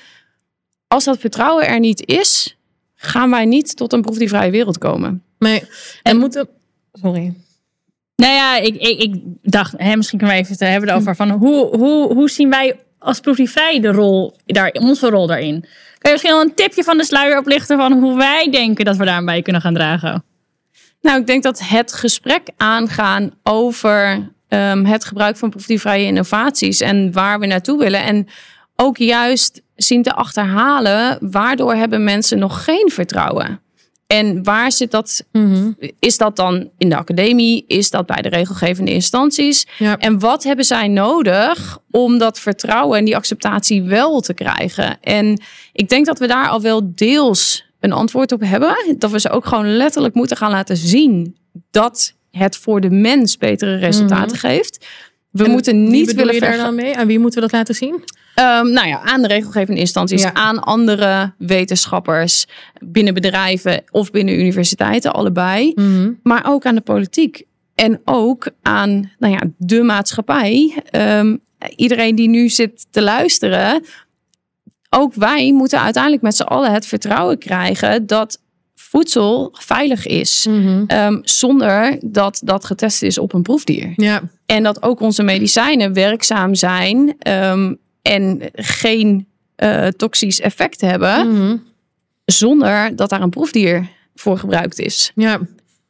Als 0.86 1.04
dat 1.04 1.18
vertrouwen 1.18 1.66
er 1.66 1.80
niet 1.80 2.06
is, 2.06 2.57
gaan 3.00 3.30
wij 3.30 3.44
niet 3.44 3.76
tot 3.76 3.92
een 3.92 4.02
proefdiervrije 4.02 4.50
wereld 4.50 4.78
komen. 4.78 5.22
Nee. 5.38 5.62
En 6.02 6.16
moeten... 6.16 6.48
Sorry. 6.92 7.34
Nou 8.16 8.32
ja, 8.32 8.56
ik, 8.56 8.76
ik, 8.76 9.02
ik 9.02 9.14
dacht, 9.42 9.74
hè, 9.76 9.96
misschien 9.96 10.18
kunnen 10.18 10.36
we 10.36 10.42
even 10.42 10.56
het 10.58 10.68
hebben 10.72 10.94
over 10.94 11.16
van 11.16 11.30
hoe, 11.30 11.76
hoe, 11.76 12.14
hoe 12.14 12.30
zien 12.30 12.50
wij 12.50 12.80
als 12.98 13.20
proefdiervrij 13.20 13.80
de 13.80 13.92
rol, 13.92 14.36
daar, 14.46 14.70
onze 14.70 15.10
rol 15.10 15.26
daarin? 15.26 15.60
Kan 15.60 16.10
je 16.10 16.10
misschien 16.10 16.32
al 16.32 16.40
een 16.40 16.54
tipje 16.54 16.84
van 16.84 16.96
de 16.96 17.04
sluier 17.04 17.38
oplichten 17.38 17.76
van 17.76 17.92
hoe 17.92 18.16
wij 18.16 18.50
denken 18.50 18.84
dat 18.84 18.96
we 18.96 19.04
daarbij 19.04 19.42
kunnen 19.42 19.62
gaan 19.62 19.74
dragen? 19.74 20.24
Nou, 21.00 21.20
ik 21.20 21.26
denk 21.26 21.42
dat 21.42 21.60
het 21.64 21.92
gesprek 21.92 22.48
aangaan 22.56 23.30
over 23.42 24.28
ehm, 24.48 24.84
het 24.84 25.04
gebruik 25.04 25.36
van 25.36 25.50
proefdiervrije 25.50 26.06
innovaties 26.06 26.80
en 26.80 27.12
waar 27.12 27.38
we 27.38 27.46
naartoe 27.46 27.78
willen. 27.78 28.02
En 28.02 28.26
ook 28.76 28.96
juist 28.96 29.62
zien 29.78 30.02
te 30.02 30.14
achterhalen 30.14 31.18
waardoor 31.20 31.74
hebben 31.74 32.04
mensen 32.04 32.38
nog 32.38 32.64
geen 32.64 32.90
vertrouwen. 32.92 33.60
En 34.06 34.42
waar 34.42 34.72
zit 34.72 34.90
dat? 34.90 35.24
Mhm. 35.32 35.70
Is 35.98 36.16
dat 36.16 36.36
dan 36.36 36.70
in 36.78 36.88
de 36.88 36.96
academie? 36.96 37.64
Is 37.66 37.90
dat 37.90 38.06
bij 38.06 38.22
de 38.22 38.28
regelgevende 38.28 38.92
instanties? 38.92 39.66
Ja. 39.78 39.98
En 39.98 40.18
wat 40.18 40.42
hebben 40.42 40.64
zij 40.64 40.88
nodig 40.88 41.78
om 41.90 42.18
dat 42.18 42.40
vertrouwen 42.40 42.98
en 42.98 43.04
die 43.04 43.16
acceptatie 43.16 43.82
wel 43.82 44.20
te 44.20 44.34
krijgen? 44.34 44.98
En 45.00 45.42
ik 45.72 45.88
denk 45.88 46.06
dat 46.06 46.18
we 46.18 46.26
daar 46.26 46.48
al 46.48 46.60
wel 46.60 46.92
deels 46.94 47.64
een 47.80 47.92
antwoord 47.92 48.32
op 48.32 48.40
hebben. 48.40 48.96
Dat 48.98 49.10
we 49.10 49.20
ze 49.20 49.30
ook 49.30 49.46
gewoon 49.46 49.76
letterlijk 49.76 50.14
moeten 50.14 50.36
gaan 50.36 50.50
laten 50.50 50.76
zien 50.76 51.36
dat 51.70 52.14
het 52.30 52.56
voor 52.56 52.80
de 52.80 52.90
mens 52.90 53.36
betere 53.36 53.76
resultaten 53.76 54.36
geeft. 54.36 54.86
We 55.30 55.44
En 55.44 55.50
moeten 55.50 55.88
niet 55.88 56.14
willen 56.14 56.34
je 56.34 56.40
daar 56.40 56.56
dan 56.56 56.74
mee? 56.74 56.96
Aan 56.96 57.06
wie 57.06 57.18
moeten 57.18 57.40
we 57.40 57.48
dat 57.48 57.58
laten 57.58 57.74
zien? 57.74 58.04
Ehm, 58.38 58.70
nou 58.72 58.88
ja, 58.88 59.00
aan 59.00 59.22
de 59.22 59.28
regelgevende 59.28 59.80
instanties, 59.80 60.22
Ja. 60.22 60.34
aan 60.34 60.60
andere 60.60 61.32
wetenschappers 61.38 62.46
binnen 62.80 63.14
bedrijven 63.14 63.82
of 63.90 64.10
binnen 64.10 64.40
universiteiten, 64.40 65.12
allebei. 65.12 65.72
Maar 66.22 66.42
ook 66.46 66.66
aan 66.66 66.74
de 66.74 66.80
politiek. 66.80 67.42
En 67.74 68.00
ook 68.04 68.50
aan 68.62 69.10
nou 69.18 69.32
ja, 69.32 69.40
de 69.56 69.82
maatschappij. 69.82 70.82
Ehm, 70.90 71.36
iedereen 71.76 72.14
die 72.14 72.28
nu 72.28 72.48
zit 72.48 72.86
te 72.90 73.02
luisteren. 73.02 73.84
Ook 74.90 75.14
wij 75.14 75.52
moeten 75.52 75.80
uiteindelijk 75.80 76.22
met 76.22 76.36
z'n 76.36 76.42
allen 76.42 76.72
het 76.72 76.86
vertrouwen 76.86 77.38
krijgen 77.38 78.06
dat 78.06 78.40
voedsel 78.74 79.48
veilig 79.58 80.06
is. 80.06 80.46
Ehm, 80.86 81.18
zonder 81.22 81.98
dat 82.04 82.40
dat 82.44 82.64
getest 82.64 83.02
is 83.02 83.18
op 83.18 83.32
een 83.34 83.42
proefdier. 83.42 83.92
Ja. 83.96 84.22
En 84.46 84.62
dat 84.62 84.82
ook 84.82 85.00
onze 85.00 85.22
medicijnen 85.22 85.92
werkzaam 85.92 86.54
zijn 86.54 87.16
en 88.08 88.40
geen 88.52 89.26
eh, 89.56 89.86
toxisch 89.86 90.40
effect 90.40 90.80
hebben. 90.80 91.32
Mhm. 91.32 91.56
Zonder 92.24 92.96
dat 92.96 93.10
daar 93.10 93.20
een 93.22 93.30
proefdier 93.30 93.88
voor 94.14 94.38
gebruikt 94.38 94.78
is. 94.78 95.12
Ja. 95.14 95.40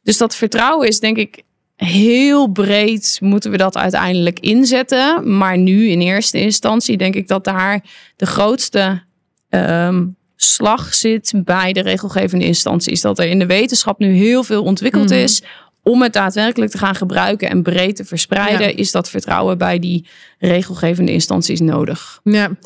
Dus 0.03 0.17
dat 0.17 0.35
vertrouwen 0.35 0.87
is 0.87 0.99
denk 0.99 1.17
ik 1.17 1.43
heel 1.75 2.47
breed 2.47 3.17
moeten 3.21 3.51
we 3.51 3.57
dat 3.57 3.77
uiteindelijk 3.77 4.39
inzetten. 4.39 5.37
Maar 5.37 5.57
nu 5.57 5.87
in 5.89 6.01
eerste 6.01 6.39
instantie 6.39 6.97
denk 6.97 7.15
ik 7.15 7.27
dat 7.27 7.43
daar 7.43 7.83
de 8.15 8.25
grootste 8.25 9.03
ehm, 9.49 10.05
slag 10.35 10.93
zit 10.93 11.33
bij 11.35 11.73
de 11.73 11.81
regelgevende 11.81 12.45
instanties. 12.45 13.01
Dat 13.01 13.19
er 13.19 13.25
in 13.25 13.39
de 13.39 13.45
wetenschap 13.45 13.99
nu 13.99 14.13
heel 14.13 14.43
veel 14.43 14.63
ontwikkeld 14.63 15.09
Mhm. 15.09 15.19
is. 15.19 15.41
Om 15.83 16.01
het 16.01 16.13
daadwerkelijk 16.13 16.71
te 16.71 16.77
gaan 16.77 16.95
gebruiken 16.95 17.49
en 17.49 17.63
breed 17.63 17.95
te 17.95 18.05
verspreiden, 18.05 18.67
Ja. 18.67 18.75
is 18.75 18.91
dat 18.91 19.09
vertrouwen 19.09 19.57
bij 19.57 19.79
die 19.79 20.07
regelgevende 20.39 21.11
instanties 21.11 21.59
nodig. 21.59 22.19
Ja, 22.23 22.45
ik 22.45 22.57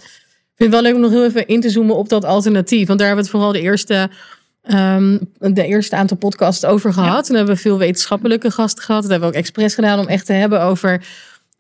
vind 0.55 0.73
het 0.73 0.81
wel 0.81 0.81
leuk 0.81 0.95
om 0.95 1.01
nog 1.01 1.11
heel 1.11 1.25
even 1.25 1.47
in 1.47 1.61
te 1.61 1.69
zoomen 1.69 1.95
op 1.95 2.09
dat 2.09 2.25
alternatief. 2.25 2.87
Want 2.87 2.99
daar 2.99 3.07
hebben 3.07 3.25
we 3.25 3.31
het 3.31 3.39
vooral 3.41 3.61
de 3.61 3.67
eerste, 3.67 4.09
ehm, 4.63 5.17
de 5.39 5.65
eerste 5.65 5.95
aantal 5.95 6.17
podcasts 6.17 6.65
over 6.65 6.93
gehad. 6.93 7.29
En 7.29 7.35
hebben 7.35 7.55
we 7.55 7.61
veel 7.61 7.77
wetenschappelijke 7.77 8.51
gasten 8.51 8.83
gehad. 8.83 9.01
Dat 9.01 9.11
hebben 9.11 9.29
we 9.29 9.35
ook 9.35 9.41
expres 9.41 9.73
gedaan 9.75 9.99
om 9.99 10.07
echt 10.07 10.25
te 10.25 10.33
hebben 10.33 10.61
over... 10.61 11.01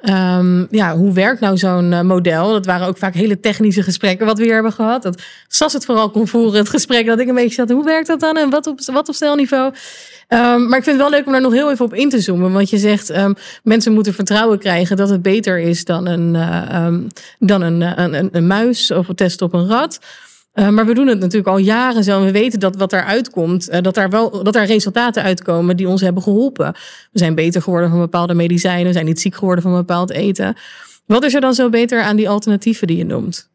ehm, 0.03 0.65
ja, 0.69 0.95
hoe 0.95 1.13
werkt 1.13 1.39
nou 1.39 1.57
zo'n 1.57 1.93
eh, 1.93 2.01
model? 2.01 2.51
Dat 2.51 2.65
waren 2.65 2.87
ook 2.87 2.97
vaak 2.97 3.13
hele 3.13 3.39
technische 3.39 3.83
gesprekken 3.83 4.25
wat 4.25 4.37
we 4.37 4.43
hier 4.43 4.53
hebben 4.53 4.71
gehad. 4.71 5.03
Dat 5.03 5.21
Sas 5.47 5.73
het 5.73 5.85
vooral 5.85 6.09
kon 6.09 6.27
voeren, 6.27 6.59
het 6.59 6.69
gesprek. 6.69 7.05
Dat 7.05 7.19
ik 7.19 7.27
een 7.27 7.35
beetje 7.35 7.53
zat, 7.53 7.69
hoe 7.69 7.83
werkt 7.83 8.07
dat 8.07 8.19
dan? 8.19 8.37
En 8.37 8.49
wat 8.49 8.67
op, 8.67 8.79
wat 8.85 9.07
op 9.07 9.15
stelniveau? 9.15 9.73
Ehm, 10.27 10.67
maar 10.67 10.77
ik 10.77 10.83
vind 10.83 10.99
het 10.99 11.09
wel 11.09 11.09
leuk 11.09 11.25
om 11.25 11.31
daar 11.31 11.41
nog 11.41 11.53
heel 11.53 11.71
even 11.71 11.85
op 11.85 11.93
in 11.93 12.09
te 12.09 12.19
zoomen. 12.21 12.51
Want 12.51 12.69
je 12.69 12.77
zegt, 12.77 13.09
ehm, 13.09 13.33
mensen 13.63 13.93
moeten 13.93 14.13
vertrouwen 14.13 14.59
krijgen 14.59 14.97
dat 14.97 15.09
het 15.09 15.21
beter 15.21 15.59
is 15.59 15.85
dan 15.85 16.07
een, 16.07 16.35
eh, 16.35 16.93
dan 17.39 17.61
een, 17.61 17.81
eh, 17.81 17.91
een, 17.95 18.13
een, 18.13 18.29
een 18.31 18.47
muis 18.47 18.91
of 18.91 19.07
een 19.07 19.15
test 19.15 19.41
op 19.41 19.53
een 19.53 19.67
rat. 19.67 19.99
Eh, 20.53 20.69
maar 20.69 20.85
we 20.85 20.93
doen 20.93 21.07
het 21.07 21.19
natuurlijk 21.19 21.47
al 21.47 21.57
jaren 21.57 22.03
zo. 22.03 22.23
We 22.23 22.31
weten 22.31 22.59
dat 22.59 22.75
wat 22.75 22.93
eruit 22.93 23.29
komt, 23.29 23.69
eh, 23.69 23.81
dat, 23.81 23.95
daar 23.95 24.09
wel, 24.09 24.43
dat 24.43 24.53
daar 24.53 24.65
resultaten 24.65 25.23
uitkomen 25.23 25.77
die 25.77 25.87
ons 25.87 26.01
hebben 26.01 26.23
geholpen. 26.23 26.73
We 27.11 27.19
zijn 27.19 27.35
beter 27.35 27.61
geworden 27.61 27.89
van 27.89 27.99
bepaalde 27.99 28.33
medicijnen. 28.33 28.85
We 28.85 28.93
zijn 28.93 29.05
niet 29.05 29.21
ziek 29.21 29.35
geworden 29.35 29.63
van 29.63 29.73
bepaald 29.73 30.11
eten. 30.11 30.55
Wat 31.05 31.23
is 31.23 31.33
er 31.33 31.41
dan 31.41 31.53
zo 31.53 31.69
beter 31.69 32.01
aan 32.01 32.15
die 32.15 32.29
alternatieven 32.29 32.87
die 32.87 32.97
je 32.97 33.05
noemt? 33.05 33.51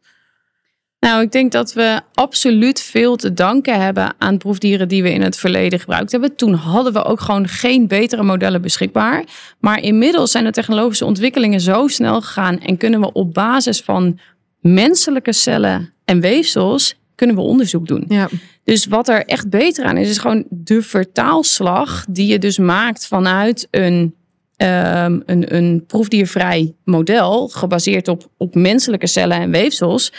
Nou, 0.99 1.21
ik 1.21 1.31
denk 1.31 1.51
dat 1.51 1.73
we 1.73 2.01
absoluut 2.13 2.81
veel 2.81 3.15
te 3.15 3.33
danken 3.33 3.81
hebben 3.81 4.13
aan 4.17 4.37
proefdieren 4.37 4.87
die 4.87 5.03
we 5.03 5.11
in 5.11 5.21
het 5.21 5.37
verleden 5.37 5.79
gebruikt 5.79 6.11
hebben. 6.11 6.35
Toen 6.35 6.53
hadden 6.53 6.93
we 6.93 7.03
ook 7.03 7.19
gewoon 7.19 7.47
geen 7.47 7.87
betere 7.87 8.23
modellen 8.23 8.61
beschikbaar. 8.61 9.23
Maar 9.59 9.81
inmiddels 9.81 10.31
zijn 10.31 10.43
de 10.43 10.51
technologische 10.51 11.05
ontwikkelingen 11.05 11.61
zo 11.61 11.87
snel 11.87 12.21
gegaan 12.21 12.59
en 12.59 12.77
kunnen 12.77 12.99
we 12.99 13.11
op 13.11 13.33
basis 13.33 13.81
van 13.81 14.19
menselijke 14.59 15.33
cellen 15.33 15.93
en 16.09 16.19
weefsels 16.19 16.95
kunnen 17.15 17.35
we 17.35 17.41
onderzoek 17.41 17.87
doen. 17.87 18.05
Ja, 18.07 18.29
Dus 18.63 18.85
wat 18.85 19.07
er 19.07 19.25
echt 19.25 19.49
beter 19.49 19.85
aan 19.85 19.97
is, 19.97 20.09
is 20.09 20.17
gewoon 20.17 20.45
de 20.49 20.81
vertaalslag 20.81 22.05
die 22.09 22.27
je 22.27 22.39
dus 22.39 22.57
maakt 22.57 23.07
vanuit 23.07 23.67
een, 23.71 24.15
ehm, 24.55 25.19
een, 25.25 25.55
een 25.55 25.83
proefdiervrij 25.87 26.73
model, 26.83 27.47
gebaseerd 27.47 28.07
op, 28.07 28.29
op 28.37 28.55
menselijke 28.55 29.07
cellen 29.07 29.37
en 29.37 29.51
weefsels. 29.51 30.13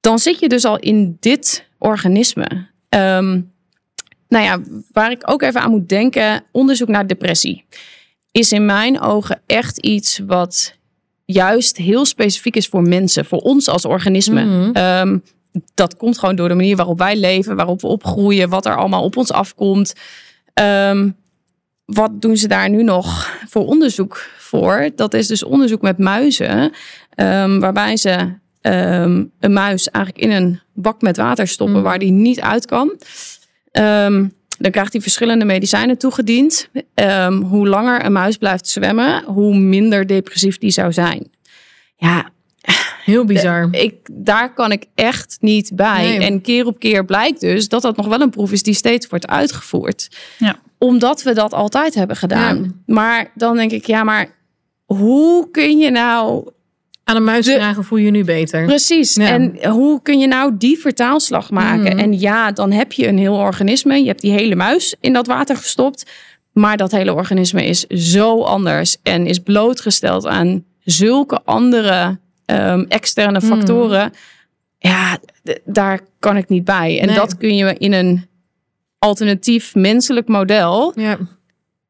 Dan 0.00 0.18
zit 0.18 0.38
je 0.38 0.48
dus 0.48 0.64
al 0.64 0.78
in 0.78 1.16
dit 1.20 1.66
organisme. 1.78 2.66
Ehm, 2.88 3.40
nou 4.28 4.44
ja, 4.44 4.60
waar 4.92 5.10
ik 5.10 5.30
ook 5.30 5.42
even 5.42 5.60
aan 5.60 5.70
moet 5.70 5.88
denken, 5.88 6.44
onderzoek 6.52 6.88
naar 6.88 7.06
depressie 7.06 7.64
is 8.30 8.52
in 8.52 8.66
mijn 8.66 9.00
ogen 9.00 9.40
echt 9.46 9.78
iets 9.78 10.20
wat 10.26 10.76
juist 11.32 11.76
heel 11.76 12.04
specifiek 12.04 12.56
is 12.56 12.66
voor 12.68 12.82
mensen, 12.82 13.24
voor 13.24 13.38
ons 13.38 13.68
als 13.68 13.84
organisme. 13.84 14.44
Mhm. 14.44 14.70
Ehm, 14.72 15.18
dat 15.74 15.96
komt 15.96 16.18
gewoon 16.18 16.36
door 16.36 16.48
de 16.48 16.54
manier 16.54 16.76
waarop 16.76 16.98
wij 16.98 17.16
leven, 17.16 17.56
waarop 17.56 17.80
we 17.80 17.86
opgroeien, 17.86 18.48
wat 18.48 18.66
er 18.66 18.76
allemaal 18.76 19.02
op 19.04 19.16
ons 19.16 19.32
afkomt. 19.32 19.92
Ehm, 20.54 21.10
wat 21.84 22.20
doen 22.20 22.36
ze 22.36 22.48
daar 22.48 22.68
nu 22.70 22.82
nog 22.82 23.30
voor 23.48 23.66
onderzoek 23.66 24.26
voor? 24.38 24.90
Dat 24.96 25.14
is 25.14 25.26
dus 25.26 25.44
onderzoek 25.44 25.82
met 25.82 25.98
muizen, 25.98 26.72
ehm, 27.10 27.58
waarbij 27.58 27.96
ze 27.96 28.40
een 28.60 29.52
muis 29.52 29.90
eigenlijk 29.90 30.24
in 30.24 30.30
een 30.30 30.60
bak 30.74 31.00
met 31.00 31.16
water 31.16 31.48
stoppen 31.48 31.76
Mhm. 31.76 31.84
waar 31.84 31.98
die 31.98 32.10
niet 32.10 32.40
uit 32.40 32.66
kan. 32.66 32.96
Dan 34.58 34.70
krijgt 34.70 34.92
hij 34.92 35.02
verschillende 35.02 35.44
medicijnen 35.44 35.98
toegediend. 35.98 36.68
Ehm, 36.94 37.34
hoe 37.34 37.68
langer 37.68 38.04
een 38.04 38.12
muis 38.12 38.36
blijft 38.36 38.68
zwemmen, 38.68 39.24
hoe 39.24 39.56
minder 39.56 40.06
depressief 40.06 40.58
die 40.58 40.70
zou 40.70 40.92
zijn. 40.92 41.30
Ja, 41.96 42.30
heel 43.04 43.24
bizar. 43.24 43.68
ik, 43.70 43.94
daar 44.12 44.54
kan 44.54 44.72
ik 44.72 44.86
echt 44.94 45.36
niet 45.40 45.70
bij. 45.74 46.02
Nee. 46.02 46.18
En 46.18 46.40
keer 46.40 46.66
op 46.66 46.78
keer 46.78 47.04
blijkt 47.04 47.40
dus 47.40 47.68
dat 47.68 47.82
dat 47.82 47.96
nog 47.96 48.06
wel 48.06 48.20
een 48.20 48.30
proef 48.30 48.52
is 48.52 48.62
die 48.62 48.74
steeds 48.74 49.06
wordt 49.06 49.26
uitgevoerd. 49.26 50.08
Ja. 50.38 50.56
Omdat 50.78 51.22
we 51.22 51.34
dat 51.34 51.52
altijd 51.52 51.94
hebben 51.94 52.16
gedaan. 52.16 52.62
Ja. 52.62 52.94
Maar 52.94 53.30
dan 53.34 53.56
denk 53.56 53.70
ik, 53.70 53.86
ja, 53.86 54.04
maar 54.04 54.28
hoe 54.84 55.50
kun 55.50 55.78
je 55.78 55.90
nou 55.90 56.50
Aan 57.04 57.16
een 57.16 57.24
muis 57.24 57.46
vragen 57.50 57.84
voel 57.84 57.98
je 57.98 58.04
je 58.04 58.10
nu 58.10 58.24
beter. 58.24 58.64
Precies. 58.64 59.14
Ja. 59.14 59.26
En 59.28 59.68
hoe 59.68 60.02
kun 60.02 60.18
je 60.18 60.26
nou 60.26 60.52
die 60.58 60.78
vertaalslag 60.78 61.50
maken? 61.50 61.90
Mhm. 61.96 61.98
En 61.98 62.20
ja, 62.20 62.52
dan 62.52 62.70
heb 62.72 62.92
je 62.92 63.08
een 63.08 63.18
heel 63.18 63.34
organisme. 63.34 63.98
Je 64.00 64.06
hebt 64.06 64.20
die 64.20 64.32
hele 64.32 64.54
muis 64.54 64.94
in 65.00 65.12
dat 65.12 65.26
water 65.26 65.56
gestopt. 65.56 66.10
Maar 66.52 66.76
dat 66.76 66.90
hele 66.90 67.14
organisme 67.14 67.64
is 67.66 67.86
zo 67.86 68.42
anders 68.42 68.96
en 69.02 69.26
is 69.26 69.38
blootgesteld 69.38 70.26
aan 70.26 70.64
zulke 70.84 71.40
andere 71.44 72.18
ehm, 72.46 72.84
externe 72.88 73.38
Mhm. 73.38 73.46
factoren. 73.46 74.12
Ja, 74.78 75.18
daar 75.64 76.00
kan 76.18 76.36
ik 76.36 76.48
niet 76.48 76.64
bij. 76.64 77.00
En 77.00 77.06
Nee. 77.06 77.16
dat 77.16 77.36
kun 77.36 77.56
je 77.56 77.74
in 77.78 77.92
een 77.92 78.26
alternatief 78.98 79.74
menselijk 79.74 80.28
model. 80.28 80.92
Ja. 80.96 81.18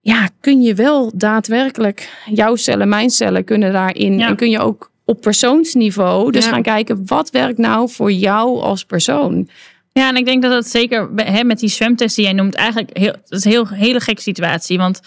Ja, 0.00 0.28
kun 0.40 0.62
je 0.62 0.74
wel 0.74 1.12
daadwerkelijk 1.14 2.08
jouw 2.26 2.56
cellen, 2.56 2.88
mijn 2.88 3.10
cellen 3.10 3.44
kunnen 3.44 3.72
daarin. 3.72 4.18
Ja. 4.18 4.28
En 4.28 4.36
kun 4.36 4.50
je 4.50 4.58
ook 4.58 4.90
op 5.04 5.20
persoonsniveau 5.20 6.30
dus 6.30 6.44
Ja. 6.44 6.50
gaan 6.50 6.62
kijken 6.62 7.02
wat 7.06 7.30
werkt 7.30 7.58
nou 7.58 7.90
voor 7.90 8.12
jou 8.12 8.60
als 8.60 8.84
persoon. 8.84 9.48
Ja, 9.92 10.08
en 10.08 10.16
ik 10.16 10.24
denk 10.24 10.42
dat 10.42 10.50
dat 10.50 10.66
zeker 10.66 11.08
hè, 11.16 11.44
met 11.44 11.58
die 11.58 11.68
zwemtest 11.68 12.16
die 12.16 12.24
jij 12.24 12.34
noemt, 12.34 12.54
eigenlijk 12.54 12.96
heel, 12.96 13.12
dat 13.12 13.38
is 13.38 13.44
een 13.44 13.50
heel, 13.50 13.68
hele 13.68 14.00
gekke 14.00 14.22
situatie. 14.22 14.78
Want 14.78 15.00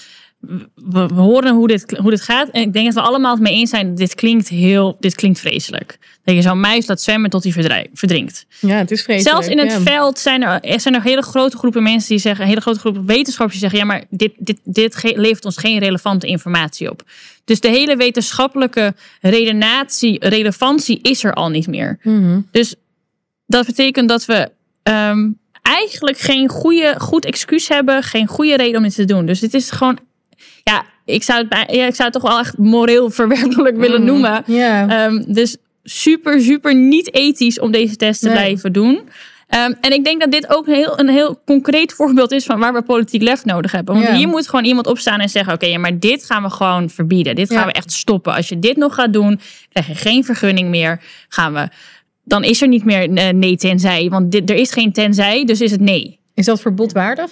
we, 0.76 1.08
we 1.08 1.22
horen 1.22 1.54
hoe 1.54 1.68
dit, 1.68 1.98
hoe 1.98 2.10
dit 2.10 2.22
gaat. 2.22 2.50
En 2.50 2.62
ik 2.62 2.74
denk 2.74 2.86
dat 2.86 2.94
we 2.94 3.10
allemaal 3.10 3.32
het 3.32 3.42
mee 3.42 3.54
eens 3.54 3.70
zijn. 3.70 3.96
Dit 3.96 4.16
klinkt 4.16 4.50
heel, 4.50 4.98
dit 5.00 5.16
klinkt 5.16 5.40
vreselijk. 5.40 5.98
Dat 6.24 6.36
je 6.36 6.42
zo'n 6.42 6.60
muis 6.60 6.88
laat 6.88 7.02
zwemmen 7.02 7.30
tot 7.30 7.44
hij 7.44 7.52
verdrinkt. 7.94 8.46
ja, 8.60 8.78
het 8.78 8.92
is 8.92 9.02
vreselijk. 9.04 9.36
Zelfs 9.36 9.48
in 9.48 9.58
het 9.58 9.72
ja. 9.72 9.82
veld 9.82 10.20
zijn 10.20 10.44
er, 10.44 10.62
er 10.62 10.80
zijn 10.80 10.96
er 10.96 11.02
hele 11.02 11.22
grote 11.22 11.58
groepen 11.58 11.84
mensen 11.84 12.10
die 12.10 12.20
zeggen, 12.20 12.46
hele 12.46 12.62
grote 12.62 12.80
groepen 12.80 13.06
wetenschappers 13.06 13.60
die 13.60 13.70
zeggen, 13.70 13.88
ja, 13.88 13.94
maar 13.94 14.04
dit, 14.10 14.32
dit, 14.38 14.60
dit 14.64 15.14
levert 15.16 15.46
ons 15.46 15.58
geen 15.58 15.80
relevante 15.80 16.28
informatie 16.28 16.92
op. 16.92 17.04
Dus 17.46 17.60
de 17.60 17.70
hele 17.70 17.96
wetenschappelijke 17.96 18.94
redenatie, 19.22 20.28
relevantie 20.28 21.00
is 21.02 21.24
er 21.24 21.34
al 21.34 21.50
niet 21.50 21.68
meer. 21.68 22.00
Mhm. 22.04 22.40
Dus 22.52 22.76
dat 23.46 23.66
betekent 23.66 24.10
dat 24.10 24.26
we 24.26 24.52
ehm, 24.84 25.30
eigenlijk 25.62 26.18
geen 26.18 26.50
goede, 26.50 26.96
goed 26.98 27.26
excuus 27.26 27.68
hebben, 27.68 28.04
geen 28.04 28.28
goede 28.28 28.56
reden 28.56 28.78
om 28.78 28.84
dit 28.84 28.96
te 28.96 29.06
doen. 29.06 29.26
Dus 29.26 29.40
dit 29.40 29.54
is 29.54 29.72
gewoon, 29.72 30.00
ja, 30.72 30.86
ik 31.06 31.24
zou 31.24 31.40
het, 31.40 31.50
bij- 31.50 31.68
ja, 31.72 31.86
ik 31.86 31.96
zou 31.96 32.10
het 32.12 32.22
toch 32.22 32.32
wel 32.32 32.40
echt 32.40 32.58
moreel 32.58 33.10
verwerpelijk 33.10 33.78
willen 33.78 34.02
Mhm. 34.04 34.12
noemen. 34.12 34.46
Ehm, 34.90 35.24
dus 35.34 35.58
super, 35.84 36.42
super 36.42 36.76
niet 36.76 37.14
ethisch 37.14 37.60
om 37.60 37.72
deze 37.72 37.96
test 37.96 38.20
te 38.22 38.28
Nee. 38.28 38.36
blijven 38.36 38.74
doen. 38.74 39.10
Ehm, 39.48 39.74
en 39.82 39.92
ik 39.94 40.04
denk 40.04 40.20
dat 40.22 40.32
dit 40.32 40.56
ook 40.56 40.68
een 40.68 40.74
heel, 40.74 41.00
een 41.00 41.10
heel 41.10 41.42
concreet 41.46 41.94
voorbeeld 41.94 42.32
is 42.32 42.46
van 42.46 42.60
waar 42.60 42.74
we 42.74 42.82
politiek 42.82 43.22
lef 43.22 43.46
nodig 43.46 43.72
hebben. 43.72 43.96
Want 43.96 44.08
hier 44.08 44.28
moet 44.28 44.50
gewoon 44.50 44.66
iemand 44.66 44.88
opstaan 44.88 45.20
en 45.20 45.30
zeggen: 45.30 45.54
Oké, 45.54 45.78
maar 45.78 46.00
dit 46.00 46.26
gaan 46.26 46.44
we 46.44 46.50
gewoon 46.50 46.90
verbieden. 46.90 47.36
Dit 47.36 47.54
gaan 47.54 47.66
we 47.66 47.72
echt 47.72 47.92
stoppen. 47.92 48.34
Als 48.34 48.50
je 48.50 48.60
dit 48.60 48.78
nog 48.78 48.94
gaat 48.96 49.14
doen, 49.14 49.40
krijg 49.70 49.88
je 49.88 49.96
geen 49.96 50.24
vergunning 50.24 50.70
meer. 50.70 51.02
Gaan 51.30 51.54
we, 51.54 51.68
dan 52.24 52.44
is 52.44 52.62
er 52.62 52.68
niet 52.68 52.86
meer 52.86 53.14
eh, 53.14 53.30
nee 53.34 53.58
tenzij. 53.58 54.10
Want 54.10 54.32
dit, 54.32 54.50
er 54.50 54.56
is 54.56 54.72
geen 54.72 54.92
tenzij, 54.92 55.46
dus 55.46 55.62
is 55.62 55.72
het 55.72 55.82
nee. 55.82 56.20
Is 56.34 56.46
dat 56.46 56.62
verbodwaardig? 56.62 57.32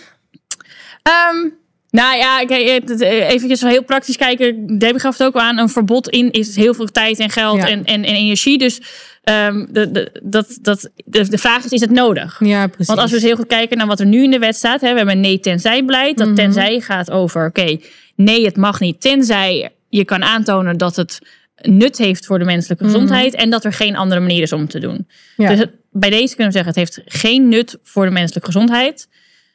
Ehm, 1.04 1.50
nou 1.94 2.18
ja, 2.18 2.42
eh, 2.46 3.30
eventjes 3.30 3.62
heel 3.62 3.84
praktisch 3.84 4.18
kijken. 4.18 4.78
Debbie 4.78 5.00
gaf 5.00 5.18
het 5.18 5.28
ook 5.28 5.36
aan. 5.36 5.58
Een 5.58 5.70
verbod 5.70 6.10
in 6.10 6.32
is 6.32 6.56
heel 6.56 6.74
veel 6.74 6.86
tijd 6.86 7.20
en 7.20 7.30
geld 7.30 7.58
Ja. 7.58 7.68
en, 7.68 7.86
en, 7.86 8.04
en 8.04 8.16
energie. 8.16 8.58
Dus 8.58 8.82
ehm, 9.24 9.66
de, 9.70 9.92
de, 9.92 10.20
dat, 10.24 10.58
dat, 10.62 10.90
de, 11.06 11.30
de 11.30 11.38
vraag 11.38 11.64
is, 11.66 11.72
is 11.72 11.82
het 11.82 11.92
nodig? 11.92 12.40
Ja, 12.44 12.68
precies. 12.68 12.88
Want 12.88 13.00
als 13.00 13.10
we 13.10 13.16
eens 13.16 13.26
heel 13.26 13.36
goed 13.36 13.48
kijken 13.48 13.78
naar 13.78 13.88
wat 13.88 14.00
er 14.00 14.06
nu 14.06 14.24
in 14.24 14.32
de 14.32 14.40
wet 14.40 14.56
staat. 14.56 14.82
Hè, 14.82 14.90
we 14.92 14.98
hebben 14.98 15.16
een 15.16 15.22
nee-tenzij 15.22 15.86
beleid. 15.86 16.18
Dat 16.18 16.28
Mhm. 16.28 16.36
tenzij 16.36 16.80
gaat 16.80 17.12
over, 17.12 17.46
oké, 17.48 17.78
nee, 18.16 18.46
het 18.46 18.58
mag 18.58 18.80
niet. 18.80 19.02
Tenzij 19.02 19.70
je 19.90 20.06
kan 20.06 20.24
aantonen 20.24 20.78
dat 20.78 20.96
het 20.96 21.20
nut 21.62 21.98
heeft 21.98 22.26
voor 22.26 22.40
de 22.40 22.46
menselijke 22.46 22.84
gezondheid. 22.84 23.34
En 23.36 23.50
dat 23.50 23.64
er 23.66 23.74
geen 23.74 23.96
andere 23.96 24.22
manier 24.22 24.42
is 24.42 24.54
om 24.54 24.68
te 24.68 24.80
doen. 24.80 25.08
Ja. 25.38 25.50
Dus 25.50 25.60
het- 25.60 25.72
bij 25.92 26.10
deze 26.10 26.36
kunnen 26.36 26.54
we 26.54 26.60
zeggen, 26.60 26.68
het 26.68 26.76
heeft 26.76 27.02
geen 27.20 27.48
nut 27.50 27.78
voor 27.84 28.06
de 28.06 28.12
menselijke 28.12 28.46
gezondheid. 28.52 29.08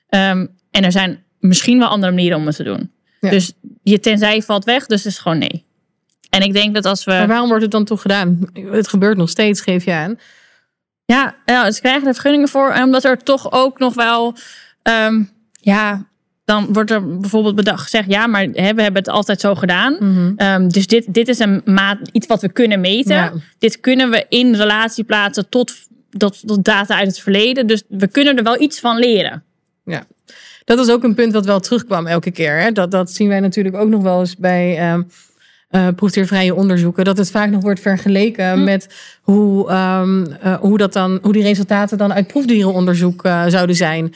Ehm, 0.08 0.46
en 0.70 0.84
er 0.84 0.92
zijn 0.92 1.22
misschien 1.40 1.78
wel 1.78 1.88
andere 1.88 2.12
manieren 2.12 2.38
om 2.38 2.46
het 2.46 2.56
te 2.56 2.62
doen. 2.62 2.90
Ja. 3.20 3.30
Dus 3.30 3.52
je 3.82 4.00
tenzij 4.00 4.42
valt 4.42 4.64
weg, 4.64 4.86
dus 4.86 5.04
het 5.04 5.12
is 5.12 5.18
gewoon 5.18 5.38
nee. 5.38 5.66
En 6.30 6.42
ik 6.42 6.52
denk 6.52 6.74
dat 6.74 6.84
als 6.84 7.04
we... 7.04 7.10
Maar 7.10 7.26
waarom 7.26 7.48
wordt 7.48 7.62
het 7.62 7.72
dan 7.72 7.84
toch 7.84 8.02
gedaan? 8.02 8.50
Het 8.52 8.88
gebeurt 8.88 9.16
nog 9.16 9.28
steeds, 9.28 9.60
geef 9.60 9.84
je 9.84 9.92
aan. 9.92 10.18
Ja, 11.04 11.36
ja, 11.44 11.70
ze 11.70 11.80
krijgen 11.80 12.06
er 12.06 12.14
vergunningen 12.14 12.48
voor. 12.48 12.70
En 12.70 12.82
omdat 12.84 13.04
er 13.04 13.22
toch 13.22 13.52
ook 13.52 13.78
nog 13.78 13.94
wel... 13.94 14.34
ehm, 14.82 15.22
ja, 15.52 16.06
dan 16.44 16.72
wordt 16.72 16.90
er 16.90 17.18
bijvoorbeeld 17.18 17.54
bedacht 17.54 17.82
gezegd... 17.82 18.08
Ja, 18.08 18.26
maar 18.26 18.42
hè, 18.42 18.74
we 18.74 18.82
hebben 18.82 19.02
het 19.02 19.08
altijd 19.08 19.40
zo 19.40 19.54
gedaan. 19.54 19.96
Mhm. 20.00 20.32
Ehm, 20.36 20.68
dus 20.68 20.86
dit, 20.86 21.14
dit 21.14 21.28
is 21.28 21.38
een 21.38 21.62
maat, 21.64 21.98
iets 22.12 22.26
wat 22.26 22.42
we 22.42 22.52
kunnen 22.52 22.80
meten. 22.80 23.14
Ja. 23.14 23.32
Dit 23.58 23.80
kunnen 23.80 24.10
we 24.10 24.26
in 24.28 24.54
relatie 24.54 25.04
plaatsen 25.04 25.48
tot 25.48 25.74
dat, 26.10 26.40
dat 26.44 26.64
data 26.64 26.96
uit 26.96 27.06
het 27.06 27.20
verleden. 27.20 27.66
Dus 27.66 27.82
we 27.88 28.08
kunnen 28.08 28.36
er 28.36 28.42
wel 28.42 28.60
iets 28.60 28.80
van 28.80 28.98
leren. 28.98 29.44
Ja, 29.84 30.06
dat 30.68 30.86
is 30.86 30.90
ook 30.90 31.02
een 31.04 31.14
punt 31.14 31.32
wat 31.32 31.46
wel 31.46 31.60
terugkwam 31.60 32.06
elke 32.06 32.30
keer. 32.30 32.58
Hè? 32.58 32.72
Dat, 32.72 32.90
dat 32.90 33.10
zien 33.10 33.28
wij 33.28 33.40
natuurlijk 33.40 33.76
ook 33.76 33.88
nog 33.88 34.02
wel 34.02 34.20
eens 34.20 34.36
bij 34.36 34.92
um, 34.92 35.06
uh, 35.70 35.88
proefdiervrije 35.96 36.54
onderzoeken. 36.54 37.04
Dat 37.04 37.16
het 37.16 37.30
vaak 37.30 37.50
nog 37.50 37.62
wordt 37.62 37.80
vergeleken 37.80 38.52
hm. 38.52 38.64
met 38.64 38.94
hoe, 39.22 39.72
um, 39.72 40.26
uh, 40.44 40.54
hoe, 40.54 40.78
dat 40.78 40.92
dan, 40.92 41.18
hoe 41.22 41.32
die 41.32 41.42
resultaten 41.42 41.98
dan 41.98 42.12
uit 42.12 42.26
proefdierenonderzoek 42.26 43.24
uh, 43.24 43.46
zouden 43.46 43.76
zijn. 43.76 44.14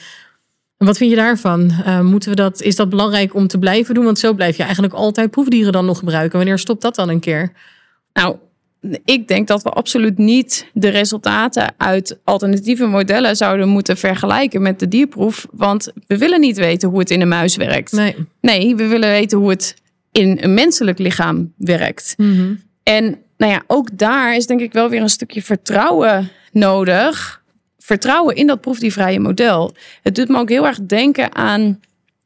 Wat 0.77 0.97
vind 0.97 1.09
je 1.09 1.15
daarvan? 1.15 1.71
Moeten 2.01 2.29
we 2.29 2.35
dat, 2.35 2.61
is 2.61 2.75
dat 2.75 2.89
belangrijk 2.89 3.35
om 3.35 3.47
te 3.47 3.57
blijven 3.57 3.93
doen? 3.93 4.03
Want 4.03 4.19
zo 4.19 4.33
blijf 4.33 4.57
je 4.57 4.63
eigenlijk 4.63 4.93
altijd 4.93 5.31
proefdieren 5.31 5.71
dan 5.71 5.85
nog 5.85 5.99
gebruiken. 5.99 6.37
Wanneer 6.37 6.59
stopt 6.59 6.81
dat 6.81 6.95
dan 6.95 7.09
een 7.09 7.19
keer? 7.19 7.51
Nou, 8.13 8.35
ik 9.05 9.27
denk 9.27 9.47
dat 9.47 9.63
we 9.63 9.69
absoluut 9.69 10.17
niet 10.17 10.67
de 10.73 10.89
resultaten 10.89 11.73
uit 11.77 12.19
alternatieve 12.23 12.85
modellen 12.85 13.35
zouden 13.35 13.69
moeten 13.69 13.97
vergelijken 13.97 14.61
met 14.61 14.79
de 14.79 14.87
dierproef. 14.87 15.47
Want 15.51 15.91
we 16.07 16.17
willen 16.17 16.39
niet 16.39 16.57
weten 16.57 16.89
hoe 16.89 16.99
het 16.99 17.09
in 17.09 17.21
een 17.21 17.27
muis 17.27 17.55
werkt. 17.55 17.91
Nee, 17.91 18.15
nee 18.41 18.75
we 18.75 18.87
willen 18.87 19.09
weten 19.09 19.37
hoe 19.37 19.49
het 19.49 19.75
in 20.11 20.37
een 20.41 20.53
menselijk 20.53 20.99
lichaam 20.99 21.53
werkt. 21.57 22.13
Mm 22.17 22.35
-hmm. 22.35 22.61
En 22.83 23.17
nou 23.37 23.51
ja, 23.51 23.63
ook 23.67 23.97
daar 23.97 24.35
is 24.35 24.47
denk 24.47 24.61
ik 24.61 24.73
wel 24.73 24.89
weer 24.89 25.01
een 25.01 25.09
stukje 25.09 25.41
vertrouwen 25.41 26.29
nodig. 26.51 27.41
Vertrouwen 27.77 28.35
in 28.35 28.47
dat 28.47 28.61
proefdiervrije 28.61 29.19
model. 29.19 29.75
Het 30.01 30.15
doet 30.15 30.27
me 30.27 30.37
ook 30.37 30.49
heel 30.49 30.65
erg 30.67 30.79
denken 30.81 31.35
aan 31.35 31.79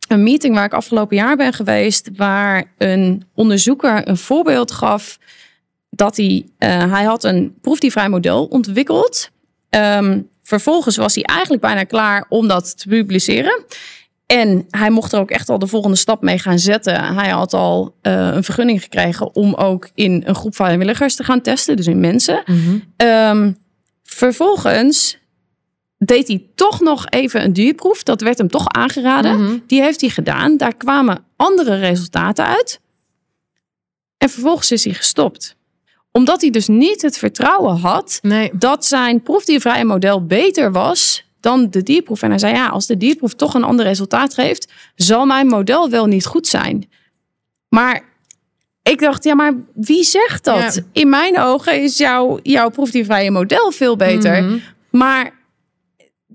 een 0.08 0.24
meeting 0.24 0.56
waar 0.56 0.66
ik 0.66 0.74
afgelopen 0.74 1.16
jaar 1.16 1.36
ben 1.36 1.54
geweest, 1.54 2.10
waar 2.16 2.64
een 2.78 3.24
onderzoeker 3.34 4.08
een 4.08 4.18
voorbeeld 4.18 4.72
gaf 4.72 5.18
dat 5.98 6.18
hij, 6.18 6.46
uh, 6.60 6.92
hij 6.92 7.04
had 7.04 7.24
een 7.24 7.56
proefdiervrij 7.62 8.10
model 8.10 8.46
ontwikkeld. 8.46 9.30
Um, 9.70 10.30
vervolgens 10.44 10.98
was 10.98 11.16
hij 11.16 11.24
eigenlijk 11.24 11.62
bijna 11.62 11.84
klaar 11.84 12.26
om 12.30 12.48
dat 12.48 12.78
te 12.78 12.88
publiceren. 12.88 13.66
En 14.26 14.66
hij 14.70 14.90
mocht 14.90 15.14
er 15.14 15.20
ook 15.20 15.32
echt 15.32 15.50
al 15.50 15.60
de 15.60 15.68
volgende 15.68 15.98
stap 15.98 16.22
mee 16.22 16.40
gaan 16.40 16.60
zetten. 16.60 17.16
Hij 17.16 17.30
had 17.30 17.54
al 17.54 17.96
uh, 18.02 18.30
een 18.34 18.44
vergunning 18.44 18.82
gekregen 18.82 19.36
om 19.36 19.54
ook 19.54 19.90
in 19.94 20.24
een 20.26 20.36
groep 20.36 20.56
vrijwilligers 20.56 21.16
te 21.16 21.24
gaan 21.24 21.42
testen, 21.42 21.76
dus 21.76 21.88
in 21.88 22.00
mensen. 22.00 22.44
Mm 22.46 22.56
-hmm. 22.56 23.08
um, 23.08 23.58
vervolgens 24.04 25.18
deed 25.98 26.28
hij 26.28 26.46
toch 26.56 26.80
nog 26.80 27.06
even 27.10 27.44
een 27.44 27.54
dierproef. 27.54 28.04
Dat 28.04 28.22
werd 28.22 28.38
hem 28.38 28.48
toch 28.48 28.68
aangeraden. 28.68 29.36
Mm 29.36 29.46
-hmm. 29.46 29.64
Die 29.68 29.82
heeft 29.82 30.02
hij 30.02 30.10
gedaan. 30.10 30.58
Daar 30.58 30.76
kwamen 30.76 31.26
andere 31.36 31.76
resultaten 31.76 32.46
uit. 32.46 32.82
En 34.18 34.30
vervolgens 34.30 34.72
is 34.72 34.84
hij 34.84 34.94
gestopt 34.94 35.57
omdat 36.18 36.42
hij 36.42 36.50
dus 36.50 36.68
niet 36.68 37.02
het 37.02 37.18
vertrouwen 37.18 37.76
had 37.76 38.20
nee. 38.22 38.50
dat 38.54 38.86
zijn 38.86 39.22
proefdiervrije 39.22 39.86
model 39.86 40.26
beter 40.26 40.72
was 40.72 41.26
dan 41.40 41.70
de 41.70 41.84
dierproef. 41.84 42.22
En 42.22 42.30
hij 42.30 42.40
zei, 42.40 42.54
ja, 42.54 42.68
als 42.68 42.86
de 42.86 42.98
dierproef 42.98 43.34
toch 43.34 43.54
een 43.54 43.64
ander 43.64 43.86
resultaat 43.86 44.34
geeft, 44.34 44.74
zal 44.96 45.26
mijn 45.26 45.48
model 45.48 45.90
wel 45.90 46.06
niet 46.06 46.26
goed 46.26 46.48
zijn. 46.48 46.90
Maar 47.70 48.04
ik 48.84 49.00
dacht, 49.00 49.24
ja, 49.24 49.36
maar 49.36 49.54
wie 49.74 50.04
zegt 50.04 50.44
dat? 50.44 50.76
Ja. 50.76 50.82
In 50.92 51.10
mijn 51.10 51.40
ogen 51.40 51.82
is 51.82 51.98
jouw, 51.98 52.40
jouw 52.44 52.70
proefdiervrije 52.70 53.32
model 53.32 53.72
veel 53.72 53.96
beter. 53.96 54.42
Mm 54.42 54.48
-hmm. 54.48 54.62
Maar 54.90 55.32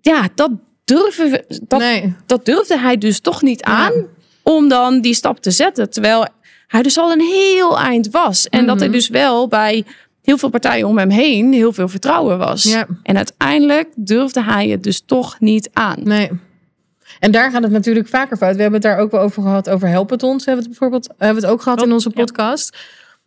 ja, 0.00 0.28
dat, 0.34 0.50
durven, 0.84 1.44
dat, 1.62 1.80
nee. 1.80 2.14
dat 2.26 2.44
durfde 2.44 2.78
hij 2.78 2.98
dus 2.98 3.20
toch 3.20 3.42
niet 3.42 3.62
aan 3.62 3.92
ja. 3.92 4.04
om 4.42 4.68
dan 4.68 5.00
die 5.00 5.14
stap 5.14 5.40
te 5.40 5.50
zetten. 5.50 5.90
Terwijl 5.90 6.26
hij 6.72 6.82
dus 6.82 6.98
al 6.98 7.12
een 7.12 7.20
heel 7.20 7.78
eind 7.78 8.11
was. 8.11 8.48
En 8.48 8.50
mm 8.50 8.58
-hmm. 8.58 8.68
dat 8.68 8.80
hij 8.80 8.90
dus 8.94 9.08
wel 9.08 9.48
bij 9.48 9.85
heel 10.22 10.38
veel 10.38 10.48
partijen 10.48 10.87
om 10.87 10.98
hem 10.98 11.11
heen 11.11 11.52
heel 11.52 11.72
veel 11.72 11.88
vertrouwen 11.88 12.38
was. 12.38 12.62
Ja. 12.62 12.87
En 13.02 13.16
uiteindelijk 13.16 13.88
durfde 13.94 14.42
hij 14.42 14.68
het 14.68 14.82
dus 14.82 15.00
toch 15.00 15.40
niet 15.40 15.70
aan. 15.72 15.98
Nee. 16.02 16.30
En 17.20 17.30
daar 17.30 17.50
gaat 17.50 17.62
het 17.62 17.72
natuurlijk 17.72 18.08
vaker 18.08 18.37
fout. 18.37 18.56
We 18.56 18.62
hebben 18.62 18.80
het 18.80 18.90
daar 18.90 18.98
ook 18.98 19.11
wel 19.11 19.20
over 19.20 19.42
gehad, 19.42 19.70
over 19.70 19.88
helpetons. 19.88 20.44
Hebben 20.44 20.64
we 20.64 20.70
het 20.70 20.78
bijvoorbeeld 20.78 21.14
hebben 21.18 21.40
we 21.40 21.46
het 21.46 21.54
ook 21.54 21.62
gehad 21.62 21.80
oh, 21.80 21.87
in 21.87 21.92
onze 21.92 22.11
podcast. 22.11 22.76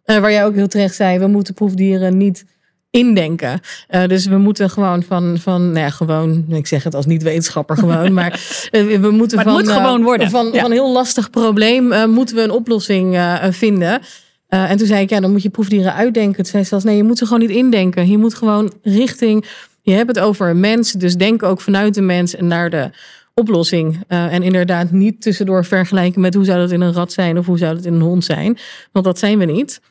Ja. 0.04 0.16
Uh, 0.16 0.22
waar 0.22 0.32
jij 0.32 0.46
ook 0.46 0.56
heel 0.56 0.68
terecht 0.68 0.96
zei, 0.96 1.20
we 1.20 1.28
moeten 1.28 1.54
proefdieren 1.54 2.18
niet 2.18 2.46
indenken. 2.96 3.60
Uh, 3.90 4.06
dus 4.08 4.26
we 4.26 4.38
moeten 4.38 4.70
gewoon 4.70 5.04
van, 5.04 5.38
van 5.40 5.72
nou 5.72 5.80
ja, 5.86 5.90
gewoon, 5.90 6.46
ik 6.50 6.68
zeg 6.68 6.84
het 6.84 6.96
als 6.96 7.06
niet-wetenschapper 7.06 7.78
gewoon, 7.78 8.14
maar 8.14 8.40
uh, 8.72 9.00
we 9.06 9.12
moeten 9.12 9.38
maar 9.38 9.46
van, 9.46 9.54
moet 9.54 9.72
gewoon 9.72 10.04
worden. 10.04 10.30
van, 10.30 10.46
ja. 10.46 10.60
van 10.60 10.66
een 10.66 10.78
heel 10.78 10.92
lastig 10.92 11.30
probleem 11.30 12.10
moeten 12.10 12.36
we 12.36 12.42
een 12.42 12.52
oplossing 12.52 13.20
vinden. 13.50 14.02
En 14.48 14.78
toen 14.78 14.88
zei 14.88 15.02
ik, 15.02 15.10
ja, 15.10 15.20
dan 15.20 15.32
moet 15.32 15.44
je 15.44 15.50
proefdieren 15.50 15.94
uitdenken. 15.94 16.36
Toen 16.36 16.46
zei 16.46 16.64
ze 16.64 16.70
zelfs, 16.70 16.84
nee, 16.84 16.98
je 16.98 17.04
moet 17.04 17.18
ze 17.18 17.26
gewoon 17.26 17.40
niet 17.40 17.50
indenken. 17.50 18.10
Je 18.10 18.18
moet 18.18 18.34
gewoon 18.34 18.74
richting, 18.84 19.46
je 19.82 19.92
hebt 19.92 20.08
het 20.08 20.20
over 20.20 20.50
een 20.50 20.60
mens, 20.60 20.92
dus 20.92 21.16
denk 21.16 21.44
ook 21.44 21.62
vanuit 21.62 21.94
de 21.94 22.02
mens 22.02 22.36
en 22.36 22.48
naar 22.48 22.70
de 22.70 22.90
oplossing. 23.34 24.04
Uh, 24.10 24.34
en 24.34 24.44
inderdaad 24.44 24.92
niet 24.92 25.22
tussendoor 25.22 25.66
vergelijken 25.66 26.22
met 26.22 26.34
hoe 26.34 26.46
zou 26.46 26.60
dat 26.60 26.72
in 26.72 26.82
een 26.82 26.94
rat 26.94 27.14
zijn 27.14 27.38
of 27.38 27.46
hoe 27.46 27.58
zou 27.58 27.76
dat 27.76 27.86
in 27.86 27.94
een 27.94 28.02
hond 28.02 28.24
zijn. 28.24 28.58
Want 28.92 29.06
dat 29.06 29.20
zijn 29.20 29.38
we 29.38 29.46
niet. 29.46 29.82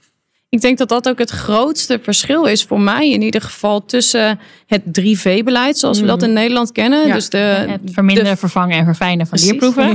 Ik 0.55 0.61
denk 0.61 0.79
dat 0.79 0.89
dat 0.89 1.09
ook 1.09 1.19
het 1.19 1.31
grootste 1.31 1.99
verschil 2.03 2.45
is 2.45 2.65
voor 2.65 2.81
mij 2.81 3.11
in 3.11 3.23
ieder 3.23 3.41
geval 3.41 3.85
tussen 3.85 4.39
het 4.67 4.83
3V-beleid 5.01 5.79
zoals 5.79 6.01
we 6.01 6.07
dat 6.07 6.23
in 6.23 6.33
Nederland 6.33 6.73
kennen. 6.73 7.07
Ja. 7.07 7.15
Dus 7.15 7.29
de, 7.29 7.39
het 7.39 7.81
verminderen, 7.93 8.31
de, 8.31 8.37
vervangen 8.37 8.79
en 8.79 8.85
verfijnen 8.85 9.27
van 9.27 9.39
precies. 9.39 9.49
dierproeven. 9.49 9.91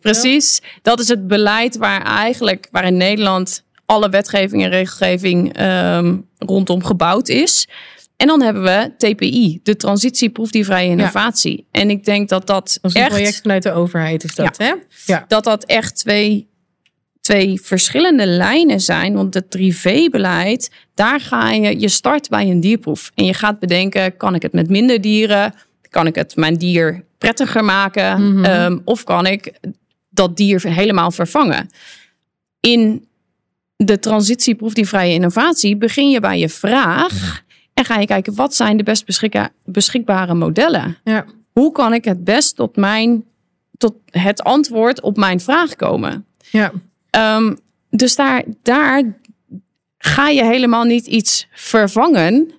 Precies. 0.00 0.62
Dat 0.82 1.00
is 1.00 1.08
het 1.08 1.26
beleid 1.26 1.76
waar 1.76 2.02
eigenlijk, 2.02 2.68
waar 2.70 2.84
in 2.84 2.96
Nederland 2.96 3.64
alle 3.86 4.08
wetgeving 4.08 4.62
en 4.62 4.70
regelgeving 4.70 5.60
um, 5.60 6.28
rondom 6.38 6.84
gebouwd 6.84 7.28
is. 7.28 7.68
En 8.16 8.26
dan 8.26 8.42
hebben 8.42 8.62
we 8.62 8.92
TPI, 8.96 9.60
de 9.62 9.76
transitie 9.76 10.30
proefdiervrije 10.30 10.90
innovatie. 10.90 11.56
Ja. 11.56 11.80
En 11.80 11.90
ik 11.90 12.04
denk 12.04 12.28
dat 12.28 12.46
dat, 12.46 12.78
dat 12.82 12.90
is 12.90 12.96
een 12.96 13.02
echt, 13.02 13.10
project 13.10 13.40
vanuit 13.40 13.62
de 13.62 13.72
overheid 13.72 14.24
is 14.24 14.34
dat, 14.34 14.56
ja, 14.58 14.64
hè? 14.64 14.74
Ja. 15.06 15.24
Dat 15.28 15.44
dat 15.44 15.64
echt 15.64 15.96
twee, 15.96 16.50
twee 17.22 17.60
verschillende 17.62 18.26
lijnen 18.26 18.80
zijn. 18.80 19.14
Want 19.14 19.34
het 19.34 19.58
3V-beleid, 19.58 20.70
daar 20.94 21.20
ga 21.20 21.50
je, 21.50 21.80
je 21.80 21.88
start 21.88 22.28
bij 22.28 22.50
een 22.50 22.60
dierproef. 22.60 23.10
En 23.14 23.24
je 23.24 23.34
gaat 23.34 23.58
bedenken, 23.58 24.16
kan 24.16 24.34
ik 24.34 24.42
het 24.42 24.52
met 24.52 24.68
minder 24.68 25.00
dieren? 25.00 25.54
Kan 25.90 26.06
ik 26.06 26.14
het 26.14 26.36
mijn 26.36 26.56
dier 26.56 27.04
prettiger 27.18 27.64
maken? 27.64 28.22
Mm 28.22 28.44
-hmm. 28.44 28.44
um, 28.44 28.82
of 28.84 29.04
kan 29.04 29.26
ik 29.26 29.52
dat 30.10 30.36
dier 30.36 30.60
helemaal 30.62 31.10
vervangen? 31.10 31.70
In 32.60 33.06
de 33.76 33.98
transitie 33.98 34.54
proefdiervrije 34.54 35.14
innovatie 35.14 35.76
begin 35.76 36.10
je 36.10 36.20
bij 36.20 36.38
je 36.38 36.48
vraag 36.48 37.42
en 37.74 37.84
ga 37.84 37.98
je 37.98 38.06
kijken 38.06 38.34
wat 38.34 38.54
zijn 38.54 38.76
de 38.76 38.82
best 38.82 39.04
beschikbare 39.64 40.34
modellen. 40.34 40.96
Ja. 41.04 41.24
Hoe 41.52 41.72
kan 41.72 41.94
ik 41.94 42.04
het 42.04 42.24
best 42.24 42.56
tot, 42.56 42.76
mijn, 42.76 43.24
tot 43.78 43.94
het 44.10 44.42
antwoord 44.42 45.00
op 45.00 45.16
mijn 45.16 45.40
vraag 45.40 45.76
komen? 45.76 46.26
Ja. 46.50 46.72
Um, 47.16 47.58
dus 47.90 48.16
daar, 48.16 48.44
daar 48.62 49.02
ga 49.98 50.28
je 50.28 50.44
helemaal 50.44 50.84
niet 50.84 51.06
iets 51.06 51.46
vervangen. 51.52 52.52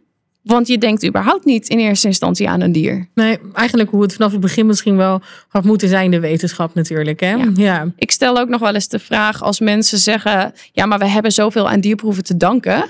Want 0.44 0.68
je 0.68 0.78
denkt 0.78 1.06
überhaupt 1.06 1.46
niet 1.46 1.70
in 1.70 1.80
eerste 1.80 2.08
instantie 2.08 2.50
aan 2.50 2.62
een 2.62 2.72
dier. 2.72 3.10
Nee, 3.14 3.38
eigenlijk 3.54 3.90
hoe 3.90 4.02
het 4.02 4.14
vanaf 4.14 4.32
het 4.32 4.42
begin 4.42 4.66
misschien 4.66 4.98
wel 4.98 5.22
had 5.48 5.64
moeten 5.64 5.90
zijn, 5.90 6.12
de 6.12 6.20
wetenschap 6.20 6.74
natuurlijk. 6.74 7.20
Hè? 7.20 7.34
Ja. 7.34 7.52
ja. 7.56 7.88
Ik 7.96 8.12
stel 8.12 8.38
ook 8.38 8.50
nog 8.50 8.60
wel 8.60 8.74
eens 8.74 8.88
de 8.88 9.00
vraag 9.00 9.42
als 9.42 9.60
mensen 9.60 9.98
zeggen: 9.98 10.54
ja, 10.72 10.86
maar 10.86 11.00
we 11.00 11.08
hebben 11.08 11.32
zoveel 11.32 11.70
aan 11.70 11.80
dierproeven 11.80 12.24
te 12.24 12.38
danken. 12.38 12.86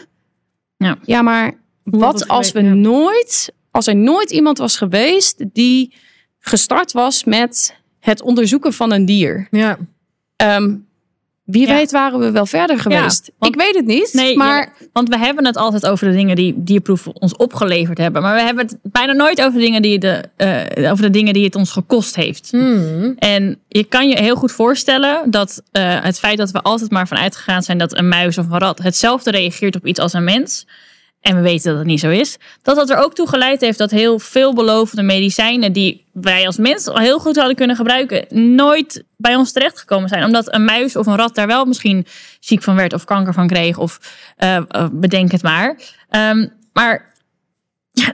Ja, 0.77 0.97
ja 1.01 1.21
maar 1.21 1.53
wat 1.83 2.27
als 2.27 2.51
we 2.51 2.63
ja. 2.63 2.73
nooit, 2.73 3.53
als 3.71 3.87
er 3.87 3.95
nooit 3.95 4.31
iemand 4.31 4.57
was 4.57 4.77
geweest 4.77 5.43
die 5.53 5.93
gestart 6.39 6.91
was 6.91 7.23
met 7.23 7.75
het 7.99 8.21
onderzoeken 8.21 8.73
van 8.73 8.91
een 8.91 9.05
dier? 9.05 9.47
Ja. 9.51 9.77
Um, 10.57 10.87
wie 11.43 11.67
ja. 11.67 11.73
weet 11.73 11.91
waren 11.91 12.19
we 12.19 12.31
wel 12.31 12.45
verder 12.45 12.79
geweest. 12.79 13.25
Ja, 13.25 13.33
want, 13.37 13.55
ik 13.55 13.61
weet 13.61 13.75
het 13.75 13.85
niet. 13.85 14.09
Nee, 14.13 14.37
maar... 14.37 14.73
Ja, 14.79 14.87
want 14.93 15.09
we 15.09 15.17
hebben 15.17 15.45
het 15.45 15.57
altijd 15.57 15.85
over 15.85 16.07
de 16.07 16.13
dingen 16.13 16.35
die 16.35 16.53
dierproeven 16.57 17.21
ons 17.21 17.35
opgeleverd 17.35 17.97
hebben. 17.97 18.21
Maar 18.21 18.35
we 18.35 18.41
hebben 18.41 18.65
het 18.65 18.77
bijna 18.91 19.13
nooit 19.13 19.41
over, 19.41 19.59
dingen 19.59 19.81
die 19.81 19.99
de, 19.99 20.23
uh, 20.77 20.91
over 20.91 21.03
de 21.03 21.09
dingen 21.09 21.33
die 21.33 21.43
het 21.43 21.55
ons 21.55 21.71
gekost 21.71 22.15
heeft. 22.15 22.51
Hmm. 22.51 23.13
En 23.17 23.59
je 23.67 23.83
kan 23.83 24.09
je 24.09 24.19
heel 24.19 24.35
goed 24.35 24.51
voorstellen 24.51 25.31
dat 25.31 25.61
uh, 25.71 26.03
het 26.03 26.19
feit 26.19 26.37
dat 26.37 26.51
we 26.51 26.61
altijd 26.61 26.91
maar 26.91 27.07
vanuit 27.07 27.35
gegaan 27.35 27.63
zijn 27.63 27.77
dat 27.77 27.97
een 27.97 28.07
muis 28.07 28.37
of 28.37 28.49
een 28.49 28.59
rat 28.59 28.83
hetzelfde 28.83 29.31
reageert 29.31 29.75
op 29.75 29.87
iets 29.87 29.99
als 29.99 30.13
een 30.13 30.23
mens. 30.23 30.65
En 31.23 31.35
we 31.35 31.41
weten 31.41 31.69
dat 31.69 31.77
het 31.77 31.87
niet 31.87 31.99
zo 31.99 32.09
is. 32.09 32.37
Dat 32.61 32.75
dat 32.75 32.89
er 32.89 32.97
ook 32.97 33.15
toe 33.15 33.27
geleid 33.27 33.61
heeft 33.61 33.77
dat 33.77 33.91
heel 33.91 34.19
veelbelovende 34.19 35.03
medicijnen 35.03 35.73
die 35.73 36.05
wij 36.13 36.45
als 36.45 36.57
mens 36.57 36.87
al 36.87 36.97
heel 36.97 37.19
goed 37.19 37.35
hadden 37.35 37.55
kunnen 37.55 37.75
gebruiken, 37.75 38.55
nooit 38.55 39.03
bij 39.17 39.35
ons 39.35 39.51
terechtgekomen 39.51 40.09
zijn. 40.09 40.23
Omdat 40.23 40.53
een 40.53 40.65
muis 40.65 40.95
of 40.95 41.05
een 41.05 41.15
rat 41.15 41.35
daar 41.35 41.47
wel 41.47 41.65
misschien 41.65 42.05
ziek 42.39 42.63
van 42.63 42.75
werd 42.75 42.93
of 42.93 43.05
kanker 43.05 43.33
van 43.33 43.47
kreeg. 43.47 43.77
Of 43.77 43.99
uh, 44.43 44.55
uh, 44.55 44.87
bedenk 44.91 45.31
het 45.31 45.43
maar. 45.43 45.79
Um, 46.09 46.51
maar 46.73 47.13
ja, 47.91 48.13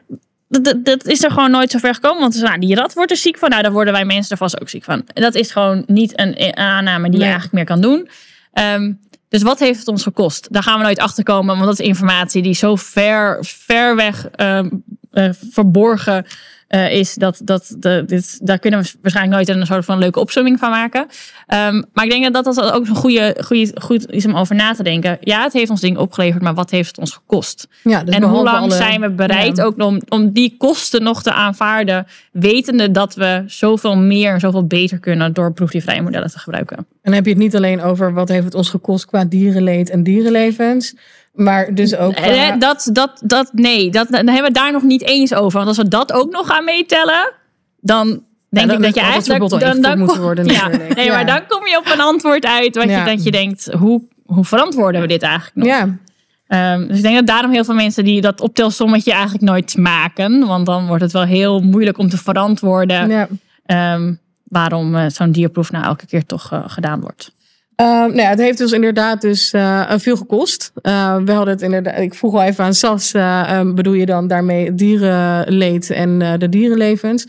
dat, 0.84 1.06
is 1.06 1.24
er 1.24 1.32
gewoon 1.32 1.52
nooit 1.52 1.72
zo 1.72 1.78
ver 1.78 1.94
gekomen. 1.94 2.22
Want 2.22 2.42
nou, 2.42 2.60
die 2.60 2.76
rat 2.76 2.94
wordt 2.94 3.12
er 3.12 3.18
ziek 3.18 3.38
van. 3.38 3.50
Nou, 3.50 3.62
daar 3.62 3.72
worden 3.72 3.94
wij 3.94 4.06
mensen 4.06 4.32
er 4.32 4.38
vast 4.38 4.62
ook 4.62 4.70
ziek 4.70 4.84
van. 4.84 5.06
Dat 5.14 5.36
is 5.36 5.52
gewoon 5.52 5.84
niet 5.88 6.20
een 6.20 6.58
aanname 6.58 7.10
die 7.10 7.20
Nee. 7.20 7.28
je 7.28 7.34
eigenlijk 7.34 7.54
meer 7.54 7.66
kan 7.66 7.82
doen. 7.82 8.10
Um, 8.76 9.00
dus 9.30 9.42
wat 9.42 9.60
heeft 9.60 9.80
het 9.80 9.88
ons 9.88 10.04
gekost? 10.04 10.48
Daar 10.52 10.64
gaan 10.64 10.78
we 10.78 10.84
nooit 10.84 11.00
achter 11.00 11.24
komen, 11.24 11.56
want 11.56 11.68
dat 11.68 11.80
is 11.80 11.86
informatie 11.86 12.42
die 12.42 12.54
zo 12.54 12.76
ver, 12.76 13.38
ver 13.42 13.96
weg 13.96 14.30
eh, 14.30 15.30
verborgen 15.50 16.26
eh, 16.70 16.92
is. 16.94 17.14
Dat, 17.14 17.42
dat, 17.44 17.76
de, 17.78 18.04
dit, 18.06 18.40
daar 18.48 18.60
kunnen 18.60 18.82
we 18.82 18.92
waarschijnlijk 19.02 19.36
nooit 19.48 19.60
een 19.60 19.66
soort 19.66 19.86
van 19.86 19.98
leuke 19.98 20.20
opzomming 20.20 20.60
van 20.60 20.70
maken. 20.70 21.08
Ehm, 21.48 21.84
maar 21.94 22.06
ik 22.06 22.12
denk 22.12 22.34
dat 22.34 22.46
dat 22.46 22.62
ook 22.62 22.88
een 22.88 22.96
goede, 22.96 23.38
goede, 23.46 23.72
goed 23.82 24.12
is 24.12 24.26
om 24.26 24.36
over 24.36 24.56
na 24.56 24.74
te 24.74 24.84
denken. 24.84 25.18
Ja, 25.22 25.44
het 25.44 25.54
heeft 25.54 25.70
ons 25.70 25.82
ding 25.82 25.98
opgeleverd, 25.98 26.44
maar 26.44 26.54
wat 26.54 26.70
heeft 26.72 26.88
het 26.88 26.98
ons 26.98 27.12
gekost? 27.14 27.68
Ja, 27.84 28.04
dus 28.04 28.16
en 28.16 28.24
hoe 28.24 28.44
lang 28.44 28.58
alle- 28.58 28.76
zijn 28.76 29.02
we 29.02 29.10
bereid 29.10 29.58
Ja. 29.58 29.64
ook 29.64 29.82
om, 29.84 30.02
om 30.10 30.32
die 30.32 30.56
kosten 30.58 31.04
nog 31.04 31.24
te 31.24 31.34
aanvaarden, 31.34 32.08
wetende 32.32 32.92
dat 32.92 33.16
we 33.16 33.44
zoveel 33.48 33.98
meer 33.98 34.34
en 34.34 34.40
zoveel 34.40 34.68
beter 34.68 35.00
kunnen 35.00 35.34
door 35.34 35.54
proefdiervrije 35.54 36.02
modellen 36.02 36.30
te 36.32 36.40
gebruiken? 36.40 36.78
En 36.78 36.86
dan 37.02 37.14
heb 37.14 37.24
je 37.24 37.32
het 37.32 37.40
niet 37.40 37.56
alleen 37.56 37.82
over 37.82 38.14
wat 38.14 38.30
heeft 38.30 38.46
het 38.46 38.56
ons 38.56 38.70
gekost 38.70 39.06
qua 39.06 39.26
dierenleed 39.26 39.90
en 39.90 40.04
dierenlevens. 40.04 40.96
Maar 41.34 41.74
dus 41.76 41.96
ook 41.96 42.16
qua- 42.16 42.26
Eh, 42.26 42.60
Dat, 42.60 42.90
dat, 42.94 43.22
dat, 43.26 43.50
nee, 43.54 43.90
dat, 43.92 44.08
dan 44.08 44.18
hebben 44.28 44.36
we 44.36 44.44
het 44.44 44.54
daar 44.56 44.72
nog 44.72 44.84
niet 44.84 45.02
eens 45.04 45.34
over. 45.34 45.54
Want 45.58 45.68
als 45.68 45.78
we 45.78 45.88
dat 45.88 46.12
ook 46.14 46.32
nog 46.32 46.48
gaan 46.48 46.64
meetellen, 46.64 47.32
dan 47.80 48.08
denk 48.50 48.68
dan 48.68 48.76
ik 48.78 48.84
dat 48.84 48.96
je 48.96 49.02
eigenlijk... 49.02 49.50
Dan, 49.50 49.82
dan, 49.82 49.98
moeten 49.98 50.16
kom- 50.16 50.26
worden 50.26 50.46
ja, 50.46 50.64
natuurlijk. 50.68 50.96
nee, 50.96 51.10
maar 51.10 51.26
dan 51.26 51.42
kom 51.48 51.68
je 51.68 51.78
op 51.78 51.92
een 51.94 52.02
antwoord 52.02 52.46
uit 52.46 52.76
wat 52.76 52.90
Ja. 52.90 53.00
je, 53.06 53.16
dat 53.16 53.24
je 53.24 53.32
denkt, 53.32 53.72
hoe, 53.74 54.02
hoe 54.26 54.46
verantwoorden 54.46 55.02
we 55.02 55.08
dit 55.08 55.22
eigenlijk 55.22 55.56
nog? 55.56 55.68
ja, 55.68 55.98
Ehm, 56.48 56.88
dus 56.88 56.98
ik 56.98 57.04
denk 57.04 57.16
dat 57.16 57.28
daarom 57.28 57.52
heel 57.52 57.64
veel 57.64 57.74
mensen 57.74 58.04
die 58.04 58.22
dat 58.22 58.42
optelsommetje 58.42 59.12
eigenlijk 59.12 59.44
nooit 59.44 59.78
maken. 59.78 60.48
Want 60.48 60.66
dan 60.66 60.88
wordt 60.88 61.04
het 61.04 61.12
wel 61.12 61.24
heel 61.24 61.60
moeilijk 61.62 61.98
om 61.98 62.10
te 62.10 62.18
verantwoorden 62.18 63.10
ja. 63.10 63.28
ehm, 63.66 64.14
waarom 64.44 64.96
eh, 64.96 65.06
zo'n 65.10 65.32
dierproef 65.32 65.72
nou 65.72 65.86
elke 65.86 66.06
keer 66.06 66.26
toch 66.26 66.52
eh, 66.52 66.64
gedaan 66.68 67.02
wordt. 67.02 67.32
Ehm, 67.80 67.88
nou 67.88 68.16
ja, 68.16 68.30
het 68.30 68.40
heeft 68.40 68.58
dus 68.58 68.72
inderdaad 68.72 69.22
dus, 69.22 69.52
eh, 69.52 69.92
veel 69.98 70.16
gekost. 70.16 70.72
Eh, 70.82 71.16
we 71.26 71.32
hadden 71.32 71.54
het 71.54 71.62
inderdaad, 71.62 72.00
ik 72.00 72.14
vroeg 72.14 72.34
al 72.34 72.42
even 72.44 72.64
aan 72.64 72.74
Sas, 72.74 73.14
eh, 73.14 73.50
ehm, 73.50 73.74
bedoel 73.74 73.94
je 73.94 74.06
dan 74.06 74.28
daarmee 74.28 74.76
dierenleed 74.76 75.90
en 75.90 76.22
eh, 76.22 76.34
de 76.38 76.50
dierenlevens? 76.50 77.28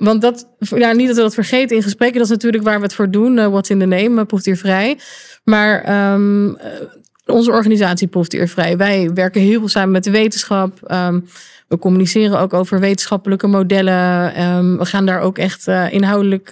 Want 0.00 0.20
dat, 0.20 0.48
ja, 0.58 0.92
niet 0.92 1.06
dat 1.06 1.16
we 1.16 1.22
dat 1.22 1.34
vergeten 1.34 1.76
in 1.76 1.82
gesprekken, 1.82 2.18
dat 2.18 2.26
is 2.26 2.32
natuurlijk 2.34 2.64
waar 2.64 2.76
we 2.76 2.82
het 2.84 2.94
voor 2.94 3.10
doen. 3.10 3.38
eh, 3.38 3.46
What's 3.46 3.70
in 3.70 3.78
the 3.78 3.84
name, 3.86 4.20
uh, 4.20 4.26
proefdiervrij. 4.26 4.98
Maar 5.44 5.82
ehm, 5.82 6.52
onze 7.26 7.50
organisatie 7.50 8.08
Proefdiervrij, 8.08 8.76
wij 8.76 9.10
werken 9.14 9.40
heel 9.40 9.58
veel 9.58 9.68
samen 9.68 9.90
met 9.90 10.04
de 10.04 10.10
wetenschap. 10.10 10.78
Ehm, 10.86 11.20
we 11.68 11.78
communiceren 11.78 12.38
ook 12.38 12.52
over 12.52 12.80
wetenschappelijke 12.80 13.46
modellen. 13.46 14.34
Ehm, 14.34 14.76
we 14.76 14.84
gaan 14.84 15.06
daar 15.06 15.20
ook 15.20 15.38
echt 15.38 15.66
inhoudelijk, 15.90 16.50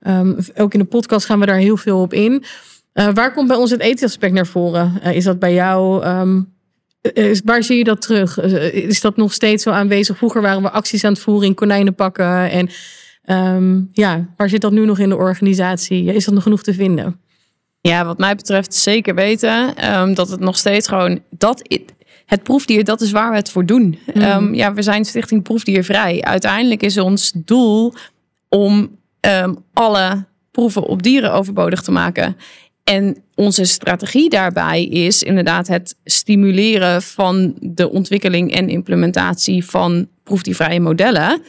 eh, 0.00 0.18
ehm, 0.18 0.40
ook 0.56 0.72
in 0.72 0.78
de 0.78 0.84
podcast 0.86 1.26
gaan 1.26 1.40
we 1.40 1.46
daar 1.46 1.56
heel 1.56 1.76
veel 1.76 2.00
op 2.00 2.12
in. 2.12 2.44
Eh, 2.92 3.08
waar 3.14 3.32
komt 3.32 3.48
bij 3.48 3.56
ons 3.56 3.70
het 3.70 3.80
ethisch 3.80 4.02
aspect 4.02 4.32
naar 4.32 4.46
voren? 4.46 4.98
Eh, 5.02 5.16
is 5.16 5.24
dat 5.24 5.38
bij 5.38 5.52
jou? 5.54 6.02
ehm, 6.02 6.40
eh, 7.00 7.30
is- 7.30 7.40
waar 7.44 7.62
zie 7.62 7.76
je 7.78 7.84
dat 7.84 8.00
terug? 8.02 8.40
Is 8.72 9.00
dat 9.00 9.16
nog 9.16 9.32
steeds 9.32 9.62
zo 9.62 9.70
aanwezig? 9.70 10.16
Vroeger 10.16 10.42
waren 10.42 10.62
we 10.62 10.70
acties 10.70 11.04
aan 11.04 11.12
het 11.12 11.20
voeren 11.22 11.48
in 11.48 11.54
konijnen 11.54 11.94
pakken. 11.94 12.50
En 12.50 12.68
ehm, 13.24 13.80
ja, 13.92 14.26
waar 14.36 14.48
zit 14.48 14.60
dat 14.60 14.72
nu 14.72 14.84
nog 14.84 14.98
in 14.98 15.08
de 15.08 15.16
organisatie? 15.16 16.04
Is 16.12 16.24
dat 16.24 16.34
nog 16.34 16.42
genoeg 16.42 16.62
te 16.62 16.74
vinden? 16.74 17.20
Ja, 17.80 18.04
wat 18.04 18.18
mij 18.18 18.34
betreft 18.34 18.74
zeker 18.74 19.14
weten 19.14 19.74
dat 20.14 20.28
het 20.30 20.40
nog 20.40 20.56
steeds 20.56 20.88
gewoon 20.88 21.20
dat 21.30 21.62
het 22.26 22.42
proefdier, 22.42 22.84
dat 22.84 23.00
is 23.00 23.10
waar 23.10 23.30
we 23.30 23.36
het 23.36 23.50
voor 23.50 23.66
doen. 23.66 23.98
Ehm, 24.14 24.54
ja, 24.54 24.74
we 24.74 24.82
zijn 24.82 25.04
Stichting 25.04 25.42
Proefdiervrij. 25.42 26.22
Uiteindelijk 26.22 26.82
is 26.82 26.98
ons 26.98 27.32
doel 27.34 27.94
om 28.48 28.97
ehm, 29.20 29.54
alle 29.72 30.24
proeven 30.50 30.82
op 30.82 31.02
dieren 31.02 31.32
overbodig 31.32 31.82
te 31.82 31.90
maken. 31.90 32.36
En 32.84 33.16
onze 33.34 33.64
strategie 33.64 34.30
daarbij 34.30 34.84
is 34.84 35.22
inderdaad 35.22 35.68
het 35.68 35.96
stimuleren 36.04 37.02
van 37.02 37.54
de 37.60 37.90
ontwikkeling 37.90 38.52
en 38.52 38.68
implementatie 38.68 39.64
van 39.64 40.08
proefdiervrije 40.22 40.80
modellen. 40.80 41.42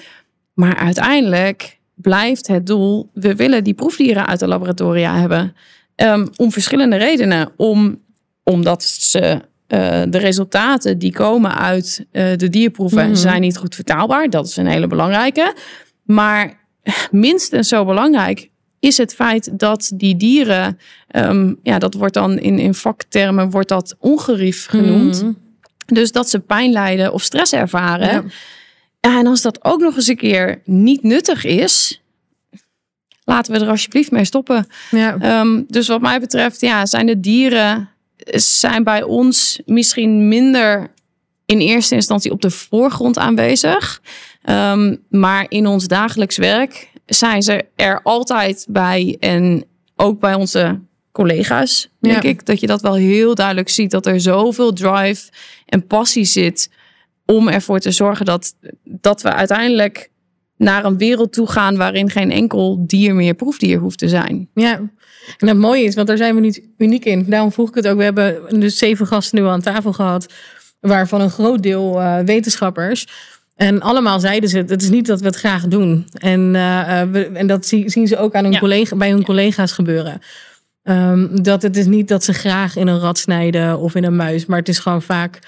Maar 0.53 0.75
uiteindelijk 0.75 1.79
blijft 1.95 2.47
het 2.47 2.65
doel, 2.65 3.09
we 3.13 3.35
willen 3.35 3.63
die 3.63 3.73
proefdieren 3.73 4.27
uit 4.27 4.39
de 4.39 4.47
laboratoria 4.47 5.19
hebben. 5.19 5.55
Ehm, 5.95 6.27
om 6.35 6.51
verschillende 6.51 6.95
redenen. 6.95 7.51
Om, 7.57 8.01
omdat 8.43 8.83
ze, 8.83 9.41
eh, 9.67 10.01
de 10.09 10.17
resultaten 10.17 10.97
die 10.99 11.11
komen 11.13 11.57
uit 11.57 12.05
eh, 12.11 12.35
de 12.35 12.49
dierproeven 12.49 13.05
Mhm. 13.07 13.15
zijn 13.15 13.41
niet 13.41 13.57
goed 13.57 13.75
vertaalbaar. 13.75 14.29
Dat 14.29 14.47
is 14.47 14.57
een 14.57 14.67
hele 14.67 14.87
belangrijke. 14.87 15.55
Maar 16.03 16.58
minstens 17.11 17.67
zo 17.67 17.85
belangrijk 17.85 18.49
is 18.79 18.97
het 18.97 19.15
feit 19.15 19.59
dat 19.59 19.91
die 19.93 20.17
dieren, 20.17 20.79
ehm, 21.07 21.53
ja, 21.63 21.79
dat 21.79 21.93
wordt 21.93 22.13
dan 22.13 22.39
in, 22.39 22.59
in 22.59 22.73
vaktermen 22.73 23.49
wordt 23.49 23.69
dat 23.69 23.95
ongerief 23.99 24.65
genoemd. 24.65 25.21
Mhm. 25.21 25.31
Dus 25.85 26.11
dat 26.11 26.29
ze 26.29 26.39
pijn 26.39 26.71
lijden 26.71 27.13
of 27.13 27.21
stress 27.21 27.53
ervaren. 27.53 28.11
Ja. 28.11 28.23
Ja, 29.01 29.19
en 29.19 29.27
als 29.27 29.41
dat 29.41 29.63
ook 29.63 29.79
nog 29.79 29.95
eens 29.95 30.07
een 30.07 30.17
keer 30.17 30.61
niet 30.65 31.03
nuttig 31.03 31.45
is, 31.45 32.01
laten 33.23 33.53
we 33.53 33.59
er 33.59 33.69
alsjeblieft 33.69 34.11
mee 34.11 34.25
stoppen. 34.25 34.67
Ja. 34.91 35.17
Ehm, 35.19 35.61
dus 35.67 35.87
wat 35.87 36.01
mij 36.01 36.19
betreft, 36.19 36.61
ja, 36.61 36.85
zijn 36.85 37.05
de 37.05 37.19
dieren 37.19 37.89
zijn 38.33 38.83
bij 38.83 39.03
ons 39.03 39.61
misschien 39.65 40.27
minder 40.27 40.91
in 41.45 41.59
eerste 41.59 41.95
instantie 41.95 42.31
op 42.31 42.41
de 42.41 42.49
voorgrond 42.49 43.17
aanwezig. 43.17 44.01
Ehm, 44.41 44.95
maar 45.09 45.45
in 45.47 45.67
ons 45.67 45.87
dagelijks 45.87 46.37
werk 46.37 46.89
zijn 47.05 47.41
ze 47.43 47.65
er 47.75 47.99
altijd 48.03 48.65
bij. 48.69 49.15
En 49.19 49.63
ook 49.95 50.19
bij 50.19 50.33
onze 50.33 50.79
collega's, 51.11 51.89
denk 51.99 52.23
Ja. 52.23 52.29
ik. 52.29 52.45
Dat 52.45 52.59
je 52.59 52.67
dat 52.67 52.81
wel 52.81 52.93
heel 52.95 53.35
duidelijk 53.35 53.69
ziet. 53.69 53.91
Dat 53.91 54.05
er 54.05 54.19
zoveel 54.21 54.73
drive 54.73 55.29
en 55.65 55.87
passie 55.87 56.25
zit 56.25 56.69
om 57.25 57.47
ervoor 57.47 57.79
te 57.79 57.91
zorgen 57.91 58.25
dat, 58.25 58.55
dat 58.83 59.21
we 59.21 59.33
uiteindelijk 59.33 60.09
naar 60.57 60.85
een 60.85 60.97
wereld 60.97 61.33
toe 61.33 61.47
gaan 61.47 61.77
waarin 61.77 62.09
geen 62.09 62.31
enkel 62.31 62.77
dier 62.87 63.15
meer 63.15 63.33
proefdier 63.33 63.79
hoeft 63.79 63.97
te 63.97 64.07
zijn. 64.09 64.49
Ja, 64.53 64.81
en 65.37 65.47
het 65.47 65.57
mooie 65.57 65.83
is, 65.83 65.95
want 65.95 66.07
daar 66.07 66.17
zijn 66.17 66.35
we 66.35 66.41
niet 66.41 66.61
uniek 66.77 67.05
in. 67.05 67.25
Daarom 67.27 67.51
vroeg 67.51 67.69
ik 67.69 67.75
het 67.75 67.87
ook. 67.87 67.97
We 67.97 68.03
hebben 68.03 68.59
dus 68.59 68.77
zeven 68.77 69.07
gasten 69.07 69.39
nu 69.41 69.47
aan 69.47 69.61
tafel 69.61 69.93
gehad, 69.93 70.33
waarvan 70.79 71.21
een 71.21 71.29
groot 71.29 71.63
deel 71.63 72.01
eh, 72.01 72.19
wetenschappers. 72.19 73.07
En 73.59 73.81
allemaal 73.81 74.19
zeiden 74.19 74.49
ze, 74.49 74.57
het 74.57 74.81
is 74.81 74.89
niet 74.89 75.05
dat 75.07 75.19
we 75.19 75.25
het 75.25 75.35
graag 75.35 75.67
doen. 75.67 76.07
En, 76.13 76.55
eh, 76.55 77.01
eh, 77.01 77.09
we, 77.09 77.25
en 77.25 77.47
dat 77.47 77.65
zie- 77.65 77.89
zien 77.89 78.07
ze 78.07 78.17
ook 78.17 78.33
aan 78.35 78.43
hun 78.43 78.53
Ja. 78.53 78.59
collega, 78.59 78.95
bij 78.95 79.09
hun 79.09 79.23
collega's 79.23 79.71
gebeuren. 79.71 80.19
Ehm, 80.83 81.27
dat 81.43 81.61
het 81.61 81.77
is 81.77 81.85
niet 81.85 82.07
dat 82.07 82.23
ze 82.23 82.33
graag 82.33 82.75
in 82.75 82.87
een 82.87 82.99
rat 82.99 83.17
snijden 83.17 83.79
of 83.79 83.95
in 83.95 84.03
een 84.03 84.15
muis, 84.15 84.45
maar 84.45 84.57
het 84.59 84.67
is 84.69 84.79
gewoon 84.79 85.01
vaak 85.01 85.39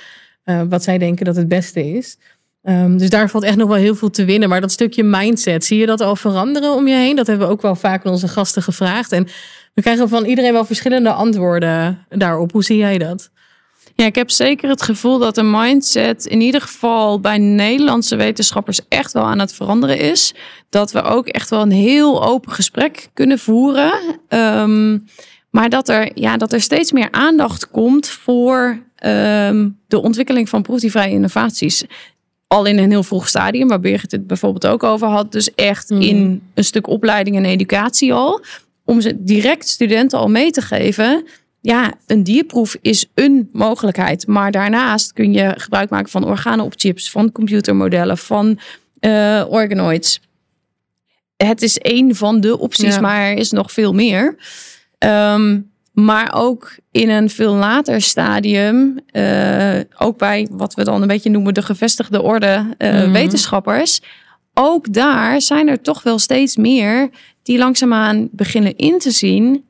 eh, 0.43 0.61
wat 0.69 0.83
zij 0.83 0.97
denken 0.97 1.25
dat 1.25 1.35
het 1.35 1.47
beste 1.47 1.91
is. 1.91 2.17
Ehm, 2.63 2.97
dus 2.97 3.09
daar 3.09 3.29
valt 3.29 3.43
echt 3.43 3.57
nog 3.57 3.67
wel 3.67 3.77
heel 3.77 3.95
veel 3.95 4.09
te 4.09 4.25
winnen. 4.25 4.49
Maar 4.49 4.61
dat 4.61 4.71
stukje 4.71 5.03
mindset, 5.03 5.65
zie 5.65 5.79
je 5.79 5.85
dat 5.85 6.01
al 6.01 6.15
veranderen 6.15 6.71
om 6.73 6.87
je 6.87 6.95
heen? 6.95 7.15
Dat 7.15 7.27
hebben 7.27 7.47
we 7.47 7.53
ook 7.53 7.61
wel 7.61 7.75
vaak 7.75 8.05
aan 8.05 8.11
onze 8.11 8.27
gasten 8.27 8.63
gevraagd. 8.63 9.11
En 9.11 9.27
we 9.73 9.81
krijgen 9.81 10.09
van 10.09 10.25
iedereen 10.25 10.53
wel 10.53 10.65
verschillende 10.65 11.11
antwoorden 11.11 12.05
daarop. 12.09 12.51
Hoe 12.51 12.63
zie 12.63 12.77
jij 12.77 12.97
dat? 12.97 13.29
Ja, 13.95 14.05
ik 14.05 14.15
heb 14.15 14.29
zeker 14.29 14.69
het 14.69 14.81
gevoel 14.81 15.17
dat 15.19 15.35
de 15.35 15.43
mindset 15.43 16.25
in 16.25 16.41
ieder 16.41 16.61
geval 16.61 17.19
bij 17.19 17.37
Nederlandse 17.37 18.15
wetenschappers 18.15 18.79
echt 18.87 19.11
wel 19.13 19.23
aan 19.23 19.39
het 19.39 19.53
veranderen 19.53 19.99
is. 19.99 20.33
Dat 20.69 20.91
we 20.91 21.01
ook 21.01 21.27
echt 21.27 21.49
wel 21.49 21.61
een 21.61 21.71
heel 21.71 22.23
open 22.25 22.51
gesprek 22.51 23.09
kunnen 23.13 23.39
voeren. 23.39 23.91
Ehm, 24.27 24.97
maar 25.49 25.69
dat 25.69 25.89
er, 25.89 26.11
ja, 26.15 26.37
dat 26.37 26.53
er 26.53 26.61
steeds 26.61 26.91
meer 26.91 27.11
aandacht 27.11 27.69
komt 27.69 28.07
voor 28.07 28.79
ehm, 28.95 29.69
de 29.87 30.01
ontwikkeling 30.01 30.49
van 30.49 30.61
proefdiervrije 30.61 31.13
innovaties. 31.13 31.83
Al 32.47 32.65
in 32.65 32.77
een 32.77 32.89
heel 32.91 33.03
vroeg 33.03 33.27
stadium, 33.27 33.67
waar 33.67 33.79
Birgit 33.79 34.11
het 34.11 34.27
bijvoorbeeld 34.27 34.67
ook 34.67 34.83
over 34.83 35.07
had. 35.07 35.31
Dus 35.31 35.53
echt 35.55 35.89
Mhm. 35.89 36.01
in 36.01 36.41
een 36.53 36.63
stuk 36.63 36.87
opleiding 36.87 37.35
en 37.35 37.45
educatie 37.45 38.13
al. 38.13 38.41
Om 38.85 39.01
ze 39.01 39.23
direct 39.23 39.67
studenten 39.67 40.19
al 40.19 40.27
mee 40.29 40.51
te 40.51 40.61
geven 40.61 41.25
ja, 41.61 41.93
een 42.07 42.23
dierproef 42.23 42.77
is 42.81 43.05
een 43.13 43.49
mogelijkheid. 43.53 44.27
Maar 44.27 44.51
daarnaast 44.51 45.13
kun 45.13 45.33
je 45.33 45.53
gebruik 45.57 45.89
maken 45.89 46.09
van 46.11 46.25
organen 46.25 46.65
op 46.65 46.73
chips, 46.75 47.11
van 47.11 47.31
computermodellen, 47.31 48.17
van 48.17 48.59
eh, 48.99 49.45
organoids. 49.49 50.19
Het 51.37 51.61
is 51.61 51.77
één 51.77 52.15
van 52.15 52.41
de 52.41 52.59
opties, 52.59 52.95
Ja. 52.95 53.01
maar 53.01 53.21
er 53.21 53.37
is 53.37 53.51
nog 53.51 53.71
veel 53.71 53.93
meer. 53.93 54.35
Ehm, 54.97 55.59
maar 55.93 56.31
ook 56.35 56.75
in 56.91 57.09
een 57.09 57.29
veel 57.29 57.53
later 57.53 58.01
stadium, 58.01 58.99
eh, 59.05 59.79
ook 59.97 60.17
bij 60.17 60.47
wat 60.51 60.73
we 60.73 60.83
dan 60.83 61.01
een 61.01 61.07
beetje 61.07 61.29
noemen 61.29 61.53
de 61.53 61.61
gevestigde 61.61 62.21
orde 62.21 62.75
eh, 62.77 62.93
Mhm. 62.93 63.11
wetenschappers. 63.11 63.99
Ook 64.53 64.93
daar 64.93 65.41
zijn 65.41 65.67
er 65.67 65.81
toch 65.81 66.03
wel 66.03 66.19
steeds 66.19 66.55
meer 66.55 67.09
die 67.43 67.57
langzaamaan 67.57 68.29
beginnen 68.31 68.75
in 68.75 68.99
te 68.99 69.11
zien 69.11 69.63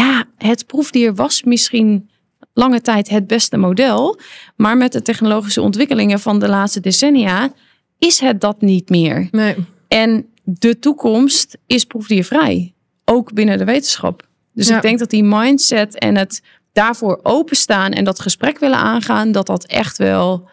ja, 0.00 0.24
het 0.36 0.66
proefdier 0.66 1.14
was 1.14 1.42
misschien 1.42 2.10
lange 2.52 2.80
tijd 2.80 3.08
het 3.08 3.26
beste 3.26 3.56
model. 3.56 4.18
Maar 4.56 4.76
met 4.76 4.92
de 4.92 5.02
technologische 5.02 5.62
ontwikkelingen 5.62 6.20
van 6.20 6.38
de 6.38 6.48
laatste 6.48 6.80
decennia 6.80 7.52
is 7.98 8.20
het 8.20 8.40
dat 8.40 8.60
niet 8.60 8.88
meer. 8.88 9.28
Nee. 9.30 9.54
En 9.88 10.26
de 10.44 10.78
toekomst 10.78 11.58
is 11.66 11.84
proefdiervrij. 11.84 12.74
Ook 13.04 13.32
binnen 13.32 13.58
de 13.58 13.64
wetenschap. 13.64 14.26
Dus 14.52 14.68
Ja. 14.68 14.76
ik 14.76 14.82
denk 14.82 14.98
dat 14.98 15.10
die 15.10 15.24
mindset 15.24 15.98
en 15.98 16.16
het 16.16 16.42
daarvoor 16.72 17.20
openstaan 17.22 17.92
en 17.92 18.04
dat 18.04 18.20
gesprek 18.20 18.58
willen 18.58 18.78
aangaan, 18.78 19.32
dat 19.32 19.46
dat 19.46 19.66
echt 19.66 19.96
wel 19.98 20.48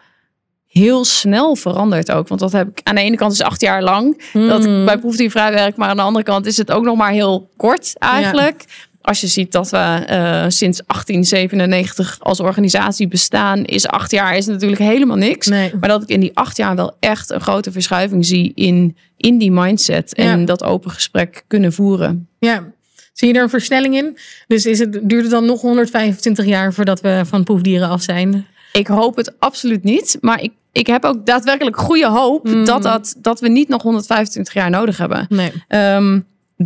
heel 0.66 1.04
snel 1.04 1.56
verandert 1.56 2.12
ook. 2.12 2.28
Want 2.28 2.40
dat 2.40 2.52
heb 2.52 2.68
ik 2.68 2.80
aan 2.82 2.94
de 2.94 3.00
ene 3.00 3.16
kant 3.16 3.32
is 3.32 3.42
acht 3.42 3.60
jaar 3.60 3.82
lang 3.82 4.30
dat 4.32 4.64
ik 4.64 4.84
bij 4.84 4.98
proefdiervrij 4.98 5.52
werk, 5.52 5.76
maar 5.76 5.88
aan 5.88 5.96
de 5.96 6.02
andere 6.02 6.24
kant 6.24 6.46
is 6.46 6.56
het 6.56 6.70
ook 6.72 6.84
nog 6.84 6.96
maar 6.96 7.12
heel 7.12 7.48
kort 7.56 7.98
eigenlijk. 7.98 8.64
Als 9.04 9.20
je 9.20 9.26
ziet 9.26 9.52
dat 9.52 9.70
we 9.70 9.76
eh, 9.76 10.44
sinds 10.48 10.80
1897 10.86 12.16
als 12.20 12.40
organisatie 12.40 13.08
bestaan, 13.08 13.64
is 13.64 13.86
acht 13.86 14.10
jaar 14.10 14.36
is 14.36 14.46
natuurlijk 14.46 14.80
helemaal 14.80 15.16
niks. 15.16 15.46
Nee. 15.46 15.72
Maar 15.80 15.88
dat 15.88 16.02
ik 16.02 16.08
in 16.08 16.20
die 16.20 16.30
acht 16.36 16.56
jaar 16.56 16.76
wel 16.76 16.96
echt 17.00 17.30
een 17.30 17.40
grote 17.40 17.72
verschuiving 17.72 18.26
zie 18.26 18.52
in, 18.54 18.96
in 19.16 19.38
die 19.38 19.50
mindset 19.52 20.14
en 20.14 20.40
Ja. 20.40 20.46
dat 20.46 20.62
open 20.64 20.90
gesprek 20.90 21.44
kunnen 21.46 21.72
voeren. 21.72 22.28
Ja. 22.38 22.72
Zie 23.12 23.28
je 23.28 23.34
er 23.34 23.42
een 23.42 23.48
versnelling 23.48 23.94
in? 23.96 24.18
Dus 24.46 24.66
is 24.66 24.78
het, 24.78 24.92
duurt 25.02 25.22
het 25.22 25.30
dan 25.30 25.44
nog 25.44 25.60
125 25.60 26.44
jaar 26.44 26.72
voordat 26.72 27.00
we 27.00 27.22
van 27.26 27.44
proefdieren 27.44 27.88
af 27.88 28.02
zijn? 28.02 28.46
Ik 28.72 28.86
hoop 28.86 29.16
het 29.16 29.32
absoluut 29.38 29.84
niet. 29.84 30.18
Maar 30.20 30.42
ik, 30.42 30.52
ik 30.72 30.86
heb 30.86 31.04
ook 31.04 31.26
daadwerkelijk 31.26 31.76
goede 31.76 32.08
hoop 32.08 32.44
Mm. 32.48 32.64
dat, 32.64 32.82
dat, 32.82 33.14
dat 33.18 33.40
we 33.40 33.48
niet 33.48 33.68
nog 33.68 33.82
125 33.82 34.54
jaar 34.54 34.70
nodig 34.70 34.98
hebben. 34.98 35.26
Nee. 35.28 35.52
Ehm, 35.68 36.20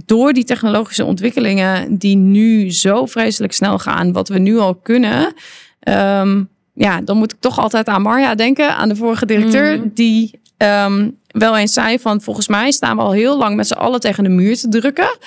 door 0.07 0.33
die 0.33 0.45
technologische 0.45 1.05
ontwikkelingen 1.05 1.97
die 1.99 2.17
nu 2.17 2.73
zo 2.73 3.07
vreselijk 3.07 3.53
snel 3.53 3.79
gaan, 3.79 4.13
wat 4.13 4.29
we 4.29 4.39
nu 4.39 4.59
al 4.59 4.75
kunnen. 4.75 5.33
ehm, 5.81 6.43
ja, 6.75 7.01
dan 7.01 7.17
moet 7.17 7.33
ik 7.33 7.41
toch 7.41 7.59
altijd 7.59 7.87
aan 7.87 8.03
Marja 8.03 8.35
denken, 8.35 8.77
aan 8.77 8.89
de 8.89 8.97
vorige 8.97 9.27
directeur, 9.27 9.79
Mhm. 9.79 9.89
die 9.95 10.41
ehm, 10.57 11.11
wel 11.27 11.57
eens 11.57 11.73
zei 11.73 11.99
van 11.99 12.21
volgens 12.21 12.49
mij 12.49 12.71
staan 12.71 12.97
we 12.97 13.03
al 13.03 13.13
heel 13.13 13.39
lang 13.39 13.57
met 13.57 13.67
z'n 13.67 13.73
allen 13.75 14.01
tegen 14.01 14.25
de 14.25 14.31
muur 14.31 14.57
te 14.57 14.69
drukken. 14.69 15.19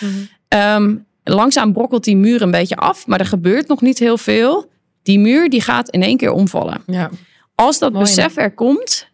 Ehm, 0.48 0.96
langzaam 1.24 1.74
brokkelt 1.74 2.04
die 2.04 2.16
muur 2.18 2.42
een 2.42 2.52
beetje 2.52 2.76
af, 2.76 3.08
maar 3.08 3.20
er 3.20 3.26
gebeurt 3.26 3.68
nog 3.68 3.82
niet 3.82 4.00
heel 4.00 4.18
veel. 4.18 4.70
Die 5.04 5.20
muur 5.20 5.50
die 5.50 5.62
gaat 5.62 5.90
in 5.90 6.04
één 6.04 6.18
keer 6.18 6.32
omvallen. 6.32 6.82
Ja. 6.86 7.10
Als 7.56 7.80
dat 7.80 7.92
Mooi, 7.92 8.04
besef 8.06 8.38
er 8.38 8.52
komt, 8.54 9.08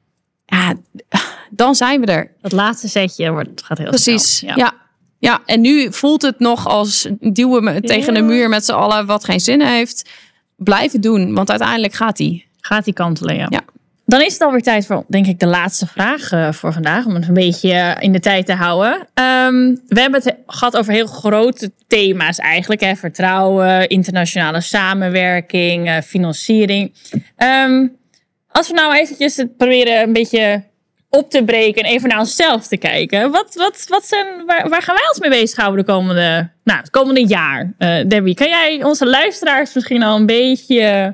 ja, 0.45 0.73
dan 1.49 1.75
zijn 1.75 1.99
we 2.01 2.05
er. 2.07 2.31
Dat 2.41 2.51
laatste 2.51 2.87
setje 2.89 3.31
wordt, 3.31 3.63
gaat 3.63 3.77
heel 3.77 3.87
Precies. 3.89 4.37
snel. 4.37 4.49
Ja. 4.49 4.55
ja. 4.65 4.73
En 5.45 5.61
nu 5.61 5.93
voelt 5.93 6.21
het 6.21 6.39
nog 6.39 6.67
als 6.67 7.09
duwen 7.19 7.63
we 7.73 7.81
tegen 7.81 8.13
de 8.13 8.19
Ja. 8.19 8.25
muur 8.25 8.49
met 8.49 8.65
z'n 8.65 8.71
allen, 8.71 9.05
wat 9.05 9.25
geen 9.25 9.39
zin 9.39 9.61
heeft. 9.61 10.09
Blijven 10.55 11.01
doen, 11.01 11.33
want 11.33 11.49
uiteindelijk 11.49 11.93
gaat 11.93 12.17
die. 12.17 12.45
Gaat 12.61 12.85
die 12.85 12.93
kantelen, 12.93 13.35
ja. 13.35 13.45
Ja. 13.49 13.61
Dan 14.05 14.21
is 14.21 14.33
het 14.33 14.41
alweer 14.41 14.61
tijd 14.61 14.85
voor, 14.85 15.03
denk 15.07 15.27
ik, 15.27 15.39
de 15.39 15.47
laatste 15.47 15.87
vraag 15.87 16.31
eh, 16.31 16.51
voor 16.51 16.73
vandaag. 16.73 17.05
Om 17.05 17.15
het 17.15 17.27
een 17.27 17.33
beetje 17.33 17.71
eh, 17.73 18.03
in 18.03 18.11
de 18.11 18.19
tijd 18.19 18.45
te 18.45 18.53
houden. 18.53 19.07
Ehm, 19.13 19.75
we 19.87 19.99
hebben 20.01 20.21
het 20.23 20.35
gehad 20.47 20.77
over 20.77 20.93
heel 20.93 21.07
grote 21.07 21.71
thema's 21.87 22.37
eigenlijk. 22.37 22.81
Hè? 22.81 22.95
Vertrouwen, 22.95 23.87
internationale 23.87 24.61
samenwerking, 24.61 25.87
eh, 25.87 26.01
financiering. 26.01 26.93
Ehm, 27.35 27.87
als 28.47 28.67
we 28.67 28.73
nou 28.73 28.95
eventjes 28.95 29.35
het 29.35 29.57
proberen 29.57 30.01
een 30.01 30.13
beetje 30.13 30.63
op 31.09 31.29
te 31.29 31.43
breken 31.43 31.83
en 31.83 31.89
even 31.89 32.09
naar 32.09 32.19
onszelf 32.19 32.67
te 32.67 32.77
kijken. 32.77 33.31
Wat, 33.31 33.55
wat, 33.55 33.85
wat 33.89 34.05
zijn, 34.05 34.45
waar, 34.45 34.69
waar 34.69 34.81
gaan 34.81 34.95
wij 34.95 35.07
ons 35.07 35.19
mee 35.19 35.29
bezighouden 35.29 35.85
de 35.85 35.91
komende, 35.91 36.49
nou, 36.63 36.79
het 36.79 36.89
komende 36.89 37.25
jaar? 37.25 37.73
Eh, 37.77 37.97
Debbie, 38.07 38.35
kan 38.35 38.47
jij 38.47 38.83
onze 38.83 39.05
luisteraars 39.05 39.73
misschien 39.73 40.03
al 40.03 40.15
een 40.15 40.25
beetje 40.25 41.13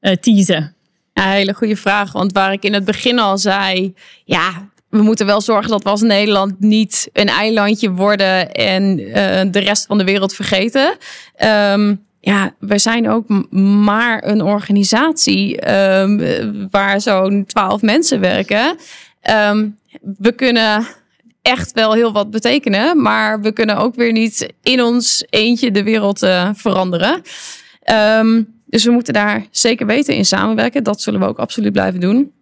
eh 0.00 0.12
teasen? 0.16 0.74
Ja, 1.14 1.30
hele 1.30 1.54
goede 1.54 1.76
vraag. 1.76 2.12
Want 2.12 2.32
waar 2.32 2.52
ik 2.52 2.64
in 2.64 2.74
het 2.74 2.84
begin 2.84 3.18
al 3.18 3.38
zei, 3.38 3.94
ja, 4.24 4.68
we 4.90 5.02
moeten 5.02 5.26
wel 5.26 5.40
zorgen 5.40 5.70
dat 5.70 5.82
we 5.82 5.88
als 5.88 6.00
Nederland 6.00 6.60
niet 6.60 7.08
een 7.12 7.28
eilandje 7.28 7.90
worden 7.90 8.52
en 8.52 8.98
eh, 8.98 9.50
de 9.50 9.58
rest 9.58 9.86
van 9.86 9.98
de 9.98 10.04
wereld 10.04 10.34
vergeten. 10.34 10.96
Ehm, 11.34 11.94
ja, 12.20 12.54
we 12.58 12.78
zijn 12.78 13.10
ook 13.10 13.28
maar 13.84 14.24
een 14.26 14.42
organisatie 14.42 15.60
ehm, 15.60 16.40
waar 16.70 17.00
zo'n 17.00 17.44
twaalf 17.46 17.82
mensen 17.82 18.20
werken. 18.20 18.76
Ehm, 19.30 19.68
we 20.18 20.32
kunnen 20.32 20.86
echt 21.42 21.72
wel 21.72 21.92
heel 21.92 22.12
wat 22.12 22.30
betekenen, 22.30 23.02
maar 23.02 23.40
we 23.40 23.52
kunnen 23.52 23.76
ook 23.76 23.94
weer 23.94 24.12
niet 24.12 24.52
in 24.62 24.82
ons 24.82 25.24
eentje 25.28 25.70
de 25.70 25.82
wereld 25.82 26.22
eh, 26.22 26.50
veranderen. 26.52 27.22
Ehm, 27.82 28.42
dus 28.66 28.84
we 28.84 28.90
moeten 28.90 29.12
daar 29.12 29.46
zeker 29.50 29.86
weten 29.86 30.14
in 30.14 30.24
samenwerken. 30.24 30.84
Dat 30.84 31.00
zullen 31.00 31.20
we 31.20 31.26
ook 31.26 31.38
absoluut 31.38 31.72
blijven 31.72 32.00
doen. 32.00 32.32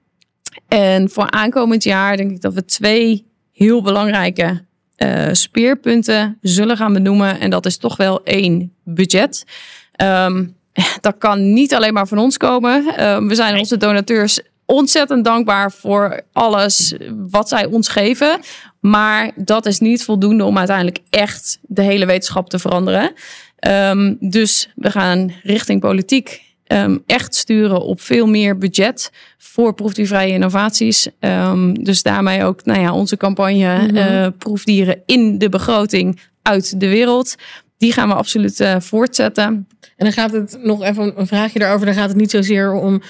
En 0.69 1.11
voor 1.11 1.31
aankomend 1.31 1.85
jaar 1.85 2.17
denk 2.17 2.31
ik 2.31 2.41
dat 2.41 2.55
we 2.55 2.65
twee 2.65 3.27
heel 3.53 3.83
belangrijke 3.83 4.65
eh, 4.97 5.29
speerpunten 5.33 6.39
zullen 6.41 6.77
gaan 6.77 6.93
benoemen. 6.93 7.41
En 7.41 7.51
dat 7.51 7.67
is 7.67 7.77
toch 7.77 7.97
wel 7.97 8.23
één 8.25 8.73
budget. 8.85 9.45
Ehm, 9.93 10.47
dat 11.01 11.19
kan 11.19 11.53
niet 11.53 11.75
alleen 11.75 11.93
maar 11.93 12.09
van 12.09 12.19
ons 12.19 12.37
komen. 12.37 12.85
We 13.29 13.35
zijn 13.35 13.59
onze 13.59 13.77
donateurs 13.77 14.41
ontzettend 14.73 15.25
dankbaar 15.25 15.73
voor 15.73 16.21
alles 16.33 16.95
wat 17.31 17.49
zij 17.49 17.65
ons 17.67 17.89
geven. 17.89 18.41
Maar 18.81 19.31
dat 19.37 19.67
is 19.67 19.79
niet 19.79 20.05
voldoende 20.05 20.45
om 20.45 20.59
uiteindelijk 20.59 20.99
echt 21.11 21.59
de 21.63 21.83
hele 21.83 22.07
wetenschap 22.07 22.51
te 22.51 22.59
veranderen. 22.59 23.13
Ehm, 23.59 24.15
dus 24.21 24.69
we 24.75 24.91
gaan 24.91 25.33
richting 25.43 25.81
politiek 25.81 26.47
ehm, 26.65 26.99
echt 27.07 27.35
sturen 27.35 27.81
op 27.83 28.01
veel 28.01 28.27
meer 28.27 28.59
budget 28.59 29.11
voor 29.39 29.75
proefdiervrije 29.75 30.33
innovaties. 30.33 31.09
Ehm, 31.21 31.73
dus 31.73 32.03
daarmee 32.03 32.45
ook 32.45 32.65
nou 32.65 32.81
ja, 32.81 32.93
onze 32.93 33.17
campagne 33.17 33.87
Mhm. 33.87 33.97
eh, 33.97 34.27
proefdieren 34.39 35.03
in 35.07 35.39
de 35.39 35.49
begroting 35.49 36.21
uit 36.43 36.81
de 36.81 36.89
wereld. 36.89 37.35
Die 37.77 37.93
gaan 37.93 38.09
we 38.09 38.15
absoluut 38.15 38.61
eh, 38.61 38.77
voortzetten. 38.79 39.45
En 39.45 39.67
dan 39.97 40.13
gaat 40.13 40.33
het 40.33 40.59
nog 40.63 40.83
even 40.83 41.13
een 41.21 41.27
vraagje 41.27 41.59
daarover. 41.59 41.87
Dan 41.87 41.95
gaat 41.95 42.09
het 42.09 42.17
niet 42.17 42.31
zozeer 42.31 42.73
om 42.73 43.03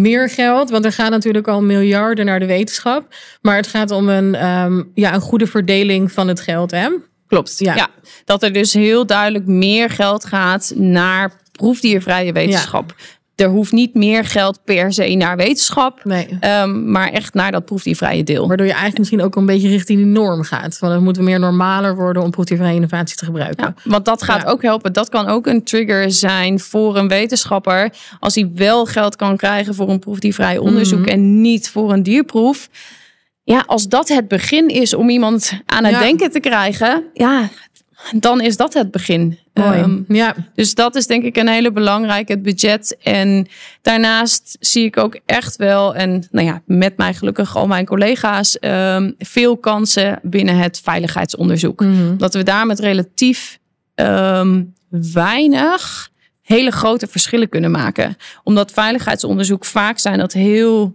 meer 0.00 0.30
geld. 0.30 0.70
Want 0.70 0.84
er 0.84 0.92
gaan 0.92 1.10
natuurlijk 1.10 1.48
al 1.48 1.62
miljarden 1.62 2.26
naar 2.26 2.40
de 2.40 2.46
wetenschap. 2.46 3.14
Maar 3.40 3.56
het 3.56 3.66
gaat 3.66 3.90
om 3.90 4.08
een, 4.08 4.34
ehm, 4.34 4.82
ja, 4.94 5.14
een 5.14 5.20
goede 5.20 5.46
verdeling 5.46 6.12
van 6.12 6.28
het 6.28 6.40
geld. 6.40 6.70
Hè? 6.70 6.88
Klopt. 7.26 7.58
Ja. 7.58 7.74
Ja. 7.74 7.88
dat 8.24 8.42
er 8.42 8.52
dus 8.52 8.72
heel 8.72 9.06
duidelijk 9.06 9.46
meer 9.46 9.90
geld 9.90 10.24
gaat 10.24 10.72
naar 10.74 11.32
proefdiervrije 11.52 12.32
wetenschap. 12.32 12.94
Er 13.36 13.48
hoeft 13.48 13.72
niet 13.72 13.94
meer 13.94 14.24
geld 14.24 14.60
per 14.64 14.92
se 14.92 15.14
naar 15.14 15.36
wetenschap, 15.36 16.04
Nee. 16.04 16.36
ehm, 16.40 16.90
maar 16.90 17.08
echt 17.08 17.34
naar 17.34 17.52
dat 17.52 17.64
proefdiervrije 17.64 18.22
deel. 18.24 18.46
Waardoor 18.48 18.66
je 18.66 18.72
eigenlijk 18.72 18.98
misschien 18.98 19.22
ook 19.22 19.36
een 19.36 19.46
beetje 19.46 19.68
richting 19.68 19.98
die 19.98 20.06
norm 20.06 20.42
gaat. 20.42 20.78
Van 20.78 20.90
het 20.90 21.00
moet 21.00 21.18
meer 21.20 21.38
normaler 21.40 21.96
worden 21.96 22.22
om 22.22 22.30
proefdiervrije 22.30 22.74
innovatie 22.74 23.16
te 23.16 23.24
gebruiken. 23.24 23.74
Ja, 23.84 23.90
want 23.90 24.04
dat 24.04 24.22
gaat 24.22 24.42
Ja. 24.42 24.48
ook 24.48 24.62
helpen. 24.62 24.92
Dat 24.92 25.08
kan 25.08 25.26
ook 25.26 25.46
een 25.46 25.64
trigger 25.64 26.10
zijn 26.12 26.60
voor 26.60 26.96
een 26.96 27.08
wetenschapper. 27.08 27.92
Als 28.20 28.34
hij 28.34 28.50
wel 28.54 28.86
geld 28.86 29.16
kan 29.16 29.36
krijgen 29.36 29.74
voor 29.74 29.88
een 29.88 29.98
proefdiervrij 29.98 30.58
onderzoek 30.58 30.98
Mhm. 31.00 31.08
en 31.08 31.40
niet 31.40 31.68
voor 31.70 31.92
een 31.92 32.02
dierproef. 32.02 32.68
Ja, 33.44 33.62
als 33.66 33.88
dat 33.88 34.08
het 34.08 34.28
begin 34.28 34.68
is 34.68 34.94
om 34.94 35.08
iemand 35.08 35.52
aan 35.66 35.84
het 35.84 35.92
Ja. 35.94 36.00
denken 36.00 36.30
te 36.30 36.40
krijgen, 36.40 37.04
ja, 37.14 37.48
dan 38.14 38.40
is 38.40 38.56
dat 38.56 38.74
het 38.74 38.90
begin. 38.90 39.38
Mooi. 39.52 39.78
Ehm, 39.78 40.00
ja. 40.08 40.34
dus 40.54 40.74
dat 40.74 40.94
is 40.94 41.06
denk 41.06 41.24
ik 41.24 41.36
een 41.36 41.48
hele 41.48 41.72
belangrijke, 41.72 42.32
het 42.32 42.42
budget. 42.42 42.96
En 43.02 43.46
daarnaast 43.82 44.56
zie 44.60 44.84
ik 44.84 44.96
ook 44.96 45.18
echt 45.26 45.56
wel, 45.56 45.94
en 45.94 46.26
nou 46.30 46.46
ja, 46.46 46.62
met 46.66 46.96
mij 46.96 47.14
gelukkig 47.14 47.56
al 47.56 47.66
mijn 47.66 47.86
collega's, 47.86 48.58
ehm, 48.58 49.12
veel 49.18 49.56
kansen 49.56 50.18
binnen 50.22 50.56
het 50.56 50.80
veiligheidsonderzoek. 50.80 51.80
Mhm. 51.80 52.16
Dat 52.16 52.34
we 52.34 52.42
daar 52.42 52.66
met 52.66 52.78
relatief 52.78 53.58
ehm, 53.94 54.62
weinig 55.12 56.10
hele 56.42 56.70
grote 56.70 57.06
verschillen 57.06 57.48
kunnen 57.48 57.70
maken. 57.70 58.16
Omdat 58.42 58.72
veiligheidsonderzoek 58.72 59.64
vaak 59.64 59.98
zijn 59.98 60.18
dat 60.18 60.32
heel 60.32 60.94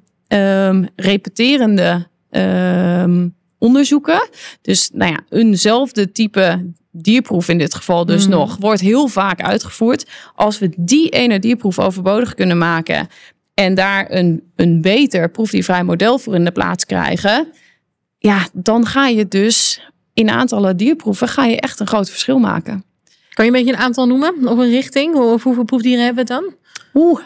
repeterende 0.96 2.08
onderzoeken. 3.58 4.30
Dus 4.62 4.90
nou 4.94 5.12
ja, 5.12 5.20
eenzelfde 5.30 6.12
type 6.12 6.72
dierproef 6.92 7.48
in 7.48 7.58
dit 7.58 7.74
geval 7.76 8.06
dus 8.06 8.22
Mhm. 8.28 8.32
nog, 8.38 8.58
wordt 8.60 8.82
heel 8.82 9.08
vaak 9.08 9.42
uitgevoerd. 9.42 10.06
Als 10.36 10.60
we 10.60 10.70
die 10.78 11.10
ene 11.10 11.40
dierproef 11.40 11.80
overbodig 11.80 12.34
kunnen 12.36 12.58
maken 12.58 13.08
en 13.54 13.76
daar 13.76 14.06
een, 14.12 14.52
een 14.56 14.82
beter 14.82 15.30
proefdiervrij 15.30 15.84
model 15.84 16.18
voor 16.20 16.36
in 16.36 16.44
de 16.46 16.52
plaats 16.52 16.86
krijgen, 16.86 17.48
ja, 18.18 18.48
dan 18.54 18.86
ga 18.86 19.08
je 19.08 19.28
dus 19.28 19.82
in 20.14 20.30
aantallen 20.30 20.78
dierproeven 20.78 21.28
ga 21.28 21.46
je 21.46 21.60
echt 21.60 21.80
een 21.80 21.88
groot 21.88 22.10
verschil 22.10 22.40
maken. 22.40 22.84
Kan 23.34 23.46
je 23.46 23.52
een 23.52 23.58
beetje 23.58 23.74
een 23.74 23.80
aantal 23.84 24.08
noemen? 24.08 24.48
Of 24.48 24.58
een 24.58 24.70
richting? 24.70 25.16
Of 25.16 25.44
hoeveel 25.44 25.64
proefdieren 25.64 26.06
hebben 26.06 26.26
we 26.26 26.30
dan? 26.34 26.54
Oeh, 26.94 27.20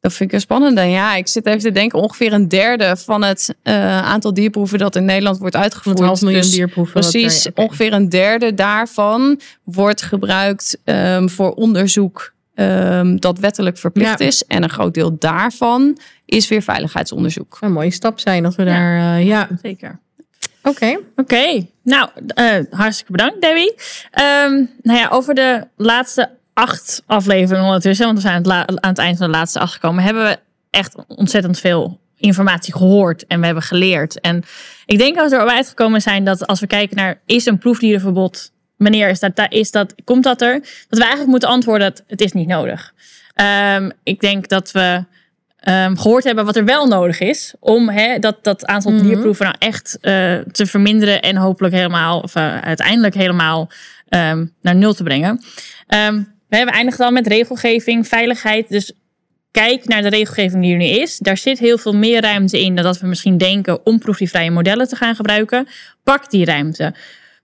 dat 0.00 0.12
vind 0.12 0.28
ik 0.30 0.34
een 0.34 0.40
spannende. 0.40 0.80
Ja, 0.82 1.14
ik 1.14 1.28
zit 1.28 1.46
even 1.46 1.60
te 1.60 1.72
denken, 1.72 1.98
ongeveer 1.98 2.32
een 2.32 2.48
derde 2.48 2.96
van 2.96 3.22
het 3.24 3.54
eh, 3.62 4.02
aantal 4.02 4.34
dierproeven 4.34 4.78
dat 4.78 4.96
in 4.96 5.04
Nederland 5.04 5.38
wordt 5.38 5.56
uitgevoerd. 5.56 5.98
het 5.98 6.06
half 6.06 6.20
miljoen 6.20 6.40
Dus 6.40 6.50
dierproeven. 6.50 7.00
Precies, 7.00 7.46
er- 7.46 7.52
ongeveer 7.54 7.92
een 7.92 8.08
derde 8.08 8.54
daarvan 8.54 9.40
wordt 9.64 10.02
gebruikt 10.02 10.78
ehm, 10.84 11.28
voor 11.28 11.50
onderzoek 11.52 12.32
ehm, 12.54 13.16
dat 13.16 13.38
wettelijk 13.38 13.78
verplicht 13.78 14.18
Ja. 14.18 14.26
is. 14.26 14.44
En 14.44 14.62
een 14.62 14.70
groot 14.70 14.94
deel 14.94 15.18
daarvan 15.18 15.98
is 16.24 16.48
weer 16.48 16.62
veiligheidsonderzoek. 16.62 17.56
Een 17.60 17.72
mooie 17.72 17.90
stap 17.90 18.18
zijn 18.20 18.42
dat 18.42 18.54
we 18.54 18.64
Ja. 18.64 18.68
daar... 18.70 19.16
eh, 19.18 19.26
ja, 19.26 19.48
Zeker. 19.62 19.98
oké. 20.62 20.98
Oké, 21.16 21.66
nou, 21.82 22.08
eh, 22.26 22.54
hartstikke 22.70 23.12
bedankt, 23.12 23.40
Debbie. 23.40 23.74
Ehm, 24.10 24.52
nou 24.82 24.98
ja, 24.98 25.08
over 25.10 25.34
de 25.34 25.66
laatste 25.76 26.30
acht 26.54 27.02
afleveringen 27.06 27.66
ondertussen, 27.66 28.06
want 28.06 28.18
we 28.18 28.28
zijn 28.28 28.42
het 28.42 28.80
aan 28.80 28.88
het 28.88 28.98
eind 28.98 29.18
van 29.18 29.26
de 29.26 29.36
laatste 29.36 29.60
acht 29.60 29.72
gekomen, 29.72 30.04
hebben 30.04 30.22
we 30.22 30.38
echt 30.70 30.94
ontzettend 31.06 31.58
veel 31.58 32.00
informatie 32.16 32.72
gehoord 32.72 33.26
en 33.26 33.40
we 33.40 33.46
hebben 33.46 33.62
geleerd. 33.62 34.20
En 34.20 34.42
ik 34.86 34.98
denk 34.98 35.16
dat 35.16 35.30
we 35.30 35.36
erop 35.36 35.48
uitgekomen 35.48 36.02
zijn 36.02 36.24
dat 36.24 36.46
als 36.46 36.60
we 36.60 36.66
kijken 36.66 36.96
naar 36.96 37.20
is 37.26 37.46
een 37.46 37.58
proefdierenverbod, 37.58 38.52
wanneer 38.76 39.08
is 39.08 39.20
dat, 39.20 39.46
is 39.48 39.70
dat, 39.70 39.94
komt 40.04 40.24
dat 40.24 40.42
er? 40.42 40.52
Dat 40.88 40.98
we 40.98 41.00
eigenlijk 41.00 41.30
moeten 41.30 41.48
antwoorden 41.48 41.88
dat 41.88 42.04
het 42.06 42.20
is 42.20 42.32
niet 42.32 42.48
nodig. 42.48 42.92
Um, 43.76 43.92
ik 44.02 44.20
denk 44.20 44.48
dat 44.48 44.70
we 44.72 45.04
um, 45.68 45.98
gehoord 45.98 46.24
hebben 46.24 46.44
wat 46.44 46.56
er 46.56 46.64
wel 46.64 46.86
nodig 46.86 47.20
is 47.20 47.54
om 47.60 47.90
dat, 48.20 48.44
dat 48.44 48.66
aantal 48.66 48.92
Mhm. 48.92 49.02
dierproeven 49.02 49.44
nou 49.44 49.56
echt 49.58 49.98
uh, 50.02 50.38
te 50.38 50.66
verminderen 50.66 51.22
en 51.22 51.36
hopelijk 51.36 51.74
helemaal, 51.74 52.20
of 52.20 52.36
uh, 52.36 52.58
uiteindelijk 52.58 53.14
helemaal 53.14 53.70
um, 54.08 54.54
naar 54.60 54.74
nul 54.74 54.94
te 54.94 55.02
brengen. 55.02 55.40
We 56.50 56.56
hebben 56.56 56.74
eindigd 56.74 57.00
al 57.00 57.10
met 57.10 57.26
regelgeving, 57.26 58.08
veiligheid. 58.08 58.68
Dus 58.68 58.92
kijk 59.50 59.84
naar 59.84 60.02
de 60.02 60.08
regelgeving 60.08 60.62
die 60.62 60.72
er 60.72 60.78
nu 60.78 60.84
is. 60.84 61.18
Daar 61.18 61.36
zit 61.36 61.58
heel 61.58 61.78
veel 61.78 61.94
meer 61.94 62.20
ruimte 62.20 62.60
in 62.60 62.74
dan 62.74 62.84
dat 62.84 63.00
we 63.00 63.06
misschien 63.06 63.38
denken 63.38 63.86
om 63.86 63.98
proefdiervrije 63.98 64.50
modellen 64.50 64.88
te 64.88 64.96
gaan 64.96 65.14
gebruiken. 65.14 65.68
Pak 66.04 66.30
die 66.30 66.44
ruimte. 66.44 66.94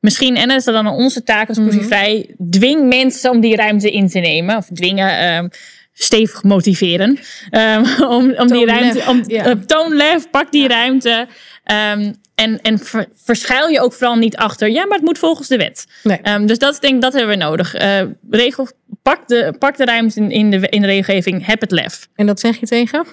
Misschien, 0.01 0.37
en 0.37 0.49
dat 0.49 0.59
is 0.59 0.65
dan 0.65 0.87
onze 0.87 1.23
taak 1.23 1.49
als 1.49 1.59
proefdiervrij, 1.59 2.35
dwing 2.51 2.89
mensen 2.89 3.31
om 3.31 3.41
die 3.41 3.57
ruimte 3.57 3.91
in 3.91 4.09
te 4.09 4.19
nemen. 4.19 4.57
Of 4.57 4.69
dwingen, 4.73 5.37
um, 5.37 5.51
stevig 5.93 6.43
motiveren. 6.43 7.19
Um, 7.51 7.85
om, 8.17 8.35
om 8.37 8.47
die 8.47 8.67
ruimte, 8.67 9.03
om, 9.09 9.23
uh, 9.27 9.97
lef, 9.97 10.31
pak 10.31 10.53
die 10.53 10.69
ruimte. 10.69 11.27
Um, 11.73 12.15
en 12.35 12.61
en 12.63 12.79
ver, 12.79 13.07
verschuil 13.25 13.69
je 13.69 13.81
ook 13.81 13.93
vooral 13.93 14.17
niet 14.17 14.37
achter, 14.37 14.71
ja, 14.71 14.87
maar 14.87 14.97
het 14.97 15.07
moet 15.07 15.19
volgens 15.19 15.49
de 15.49 15.57
wet. 15.57 15.87
Nee. 16.03 16.19
Um, 16.23 16.47
dus 16.47 16.59
dat 16.59 16.81
denk 16.81 16.95
ik, 16.95 17.01
dat 17.01 17.13
hebben 17.13 17.39
we 17.39 17.45
nodig. 17.45 17.83
Uh, 17.83 18.01
regel, 18.31 18.69
pak, 19.03 19.29
de, 19.29 19.55
pak 19.59 19.77
de 19.77 19.85
ruimte 19.85 20.21
in, 20.21 20.31
in, 20.31 20.51
de, 20.51 20.69
in 20.69 20.81
de 20.81 20.87
regelgeving, 20.87 21.47
heb 21.47 21.61
het 21.61 21.71
lef. 21.71 22.09
En 22.15 22.27
dat 22.27 22.41
zeg 22.41 22.61
je 22.61 22.67
tegen? 22.67 23.07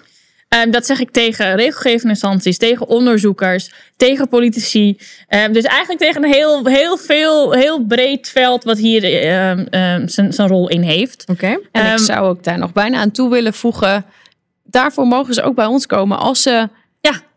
Um, 0.64 0.72
dat 0.72 0.86
zeg 0.86 1.00
ik 1.00 1.12
tegen 1.12 1.56
regelgevende 1.56 2.10
instanties, 2.10 2.58
tegen 2.58 2.88
onderzoekers, 2.88 3.72
tegen 3.98 4.28
politici. 4.28 4.98
Um, 5.30 5.54
dus 5.54 5.64
eigenlijk 5.64 6.02
tegen 6.02 6.24
een 6.24 6.34
heel, 6.34 6.66
heel, 6.66 6.98
veel, 6.98 7.52
heel 7.52 7.86
breed 7.86 8.30
veld 8.30 8.64
wat 8.64 8.78
hier 8.78 9.04
um, 9.72 10.08
zijn 10.08 10.48
rol 10.48 10.70
in 10.70 10.82
heeft. 10.82 11.24
Oké. 11.28 11.46
Okay. 11.46 11.60
En 11.72 11.92
ik 11.92 11.98
zou 11.98 12.28
ook 12.28 12.44
daar 12.44 12.58
nog 12.58 12.74
bijna 12.74 12.98
aan 12.98 13.12
toe 13.12 13.30
willen 13.30 13.54
voegen. 13.54 14.06
Daarvoor 14.64 15.08
mogen 15.08 15.34
ze 15.34 15.42
ook 15.42 15.56
bij 15.56 15.66
ons 15.66 15.86
komen 15.86 16.20
als 16.20 16.42
ze 16.42 16.70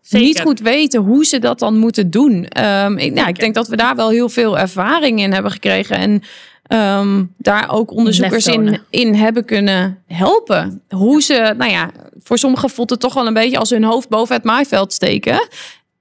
zeker. 0.09 0.27
niet 0.27 0.41
goed 0.41 0.61
weten 0.61 1.01
hoe 1.01 1.25
ze 1.25 1.39
dat 1.39 1.59
dan 1.59 1.79
moeten 1.79 2.11
doen. 2.11 2.45
ik, 2.97 3.13
nou, 3.15 3.29
ik 3.29 3.39
denk 3.39 3.55
dat 3.55 3.69
we 3.69 3.77
daar 3.77 3.97
wel 3.97 4.11
heel 4.11 4.29
veel 4.29 4.59
ervaring 4.59 5.21
in 5.21 5.33
hebben 5.33 5.51
gekregen. 5.53 5.97
En 5.97 6.23
Um, 6.73 7.35
daar 7.39 7.71
ook 7.71 7.91
onderzoekers 7.91 8.47
in, 8.47 8.81
in 8.91 9.15
hebben 9.15 9.45
kunnen 9.45 10.03
helpen. 10.07 10.83
Hoe 10.89 11.23
ze, 11.23 11.55
nou 11.59 11.71
ja, 11.71 11.91
voor 12.23 12.39
sommigen 12.39 12.71
voelt 12.71 12.91
het 12.91 13.01
toch 13.01 13.15
wel 13.15 13.27
een 13.27 13.35
beetje 13.35 13.59
als 13.59 13.71
hun 13.71 13.85
hoofd 13.85 14.09
boven 14.09 14.35
het 14.35 14.45
maaiveld 14.45 14.93
steken. 14.93 15.49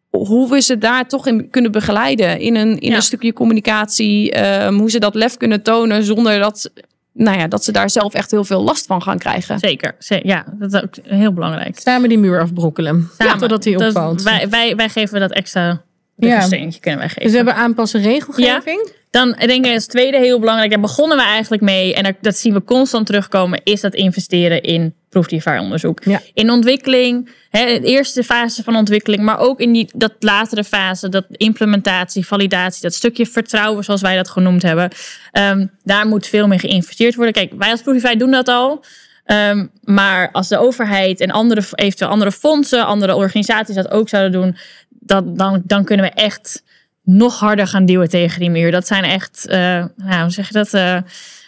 Hoe 0.10 0.49
we 0.49 0.62
ze 0.62 0.78
daar 0.78 1.08
toch 1.08 1.28
in 1.28 1.49
kunnen 1.49 1.72
begeleiden 1.72 2.39
in 2.39 2.56
een, 2.56 2.80
in 2.80 2.89
Ja. 2.89 2.95
een 2.95 3.01
stukje 3.01 3.34
communicatie. 3.34 4.45
Um, 4.64 4.80
hoe 4.80 4.89
ze 4.89 4.99
dat 4.99 5.16
lef 5.16 5.38
kunnen 5.38 5.62
tonen 5.64 6.03
zonder 6.03 6.39
dat, 6.39 6.72
nou 7.18 7.38
ja, 7.38 7.47
dat 7.47 7.63
ze 7.63 7.72
daar 7.72 7.89
zelf 7.89 8.13
echt 8.13 8.32
heel 8.32 8.43
veel 8.43 8.61
last 8.63 8.86
van 8.86 9.01
gaan 9.01 9.18
krijgen. 9.18 9.59
Zeker, 9.59 9.95
ze- 9.99 10.20
ja, 10.24 10.45
dat 10.59 10.74
is 10.74 10.82
ook 10.82 10.93
heel 11.03 11.34
belangrijk. 11.34 11.80
Samen 11.80 12.09
die 12.09 12.18
muur 12.18 12.41
afbrokkelen. 12.41 13.09
Samen. 13.18 13.38
Totdat 13.38 13.63
die 13.63 13.78
Dat- 13.78 13.88
opvalt. 13.88 14.22
wij, 14.24 14.49
wij, 14.49 14.76
wij 14.76 14.89
geven 14.89 15.20
dat 15.20 15.32
extra 15.32 15.82
Ja. 16.16 16.41
steentje 16.41 16.80
kunnen 16.80 16.99
wij 16.99 17.07
geven. 17.09 17.22
Dus 17.24 17.32
we 17.32 17.38
hebben 17.38 17.55
aanpassen 17.55 18.01
regelgeving. 18.01 18.89
Dan 19.11 19.36
denk 19.39 19.66
ik 19.66 19.74
als 19.74 19.86
tweede 19.86 20.18
heel 20.18 20.39
belangrijk, 20.39 20.70
daar 20.72 20.80
begonnen 20.80 21.18
we 21.18 21.24
eigenlijk 21.24 21.61
mee 21.63 21.93
en 21.93 22.03
dat- 22.03 22.16
dat 22.22 22.38
zien 22.38 22.53
we 22.53 22.63
constant 22.63 23.05
terugkomen, 23.05 23.61
is 23.63 23.82
dat 23.82 23.93
investeren 23.93 24.61
in 24.61 24.93
proefdiervaar 25.16 25.59
onderzoek. 25.59 26.03
Ja. 26.03 26.22
In 26.34 26.51
ontwikkeling, 26.51 27.30
hè, 27.49 27.80
de 27.80 27.88
eerste 27.88 28.24
fase 28.24 28.63
van 28.63 28.76
ontwikkeling, 28.76 29.24
maar 29.24 29.39
ook 29.39 29.59
in 29.59 29.74
die, 29.74 29.89
dat 29.93 30.13
latere 30.20 30.63
fase, 30.63 31.09
dat 31.09 31.26
implementatie, 31.30 32.28
validatie, 32.28 32.82
dat 32.82 32.93
stukje 32.93 33.26
vertrouwen 33.26 33.84
zoals 33.84 34.01
wij 34.01 34.16
dat 34.16 34.30
genoemd 34.30 34.61
hebben. 34.61 34.89
Ehm, 35.32 35.66
daar 35.84 36.07
moet 36.07 36.28
veel 36.28 36.47
meer 36.47 36.59
geïnvesteerd 36.59 37.16
worden. 37.16 37.34
Kijk, 37.34 37.53
wij 37.57 37.72
als 37.72 37.82
proefdiervaar 37.82 38.18
doen 38.18 38.32
dat 38.32 38.47
al. 38.47 38.84
Ehm, 39.26 39.66
maar 39.84 40.32
als 40.32 40.47
de 40.47 40.57
overheid 40.57 41.20
en 41.20 41.32
andere, 41.32 41.61
eventueel 41.76 42.11
andere 42.11 42.32
fondsen, 42.32 42.86
andere 42.86 43.16
organisaties 43.16 43.76
dat 43.76 43.91
ook 43.91 44.09
zouden 44.09 44.41
doen, 44.41 44.57
dat, 44.89 45.38
dan, 45.38 45.61
dan 45.66 45.84
kunnen 45.84 46.05
we 46.05 46.11
echt 46.11 46.63
nog 47.03 47.39
harder 47.39 47.68
gaan 47.68 47.86
duwen 47.86 48.09
tegen 48.09 48.39
die 48.39 48.49
muur. 48.49 48.72
Dat 48.72 48.88
zijn 48.88 49.03
echt, 49.03 49.45
eh, 49.47 49.86
nou, 49.95 50.22
hoe 50.22 50.32
zeg 50.32 50.47
je 50.47 50.53
dat? 50.53 50.74
eh 50.74 50.97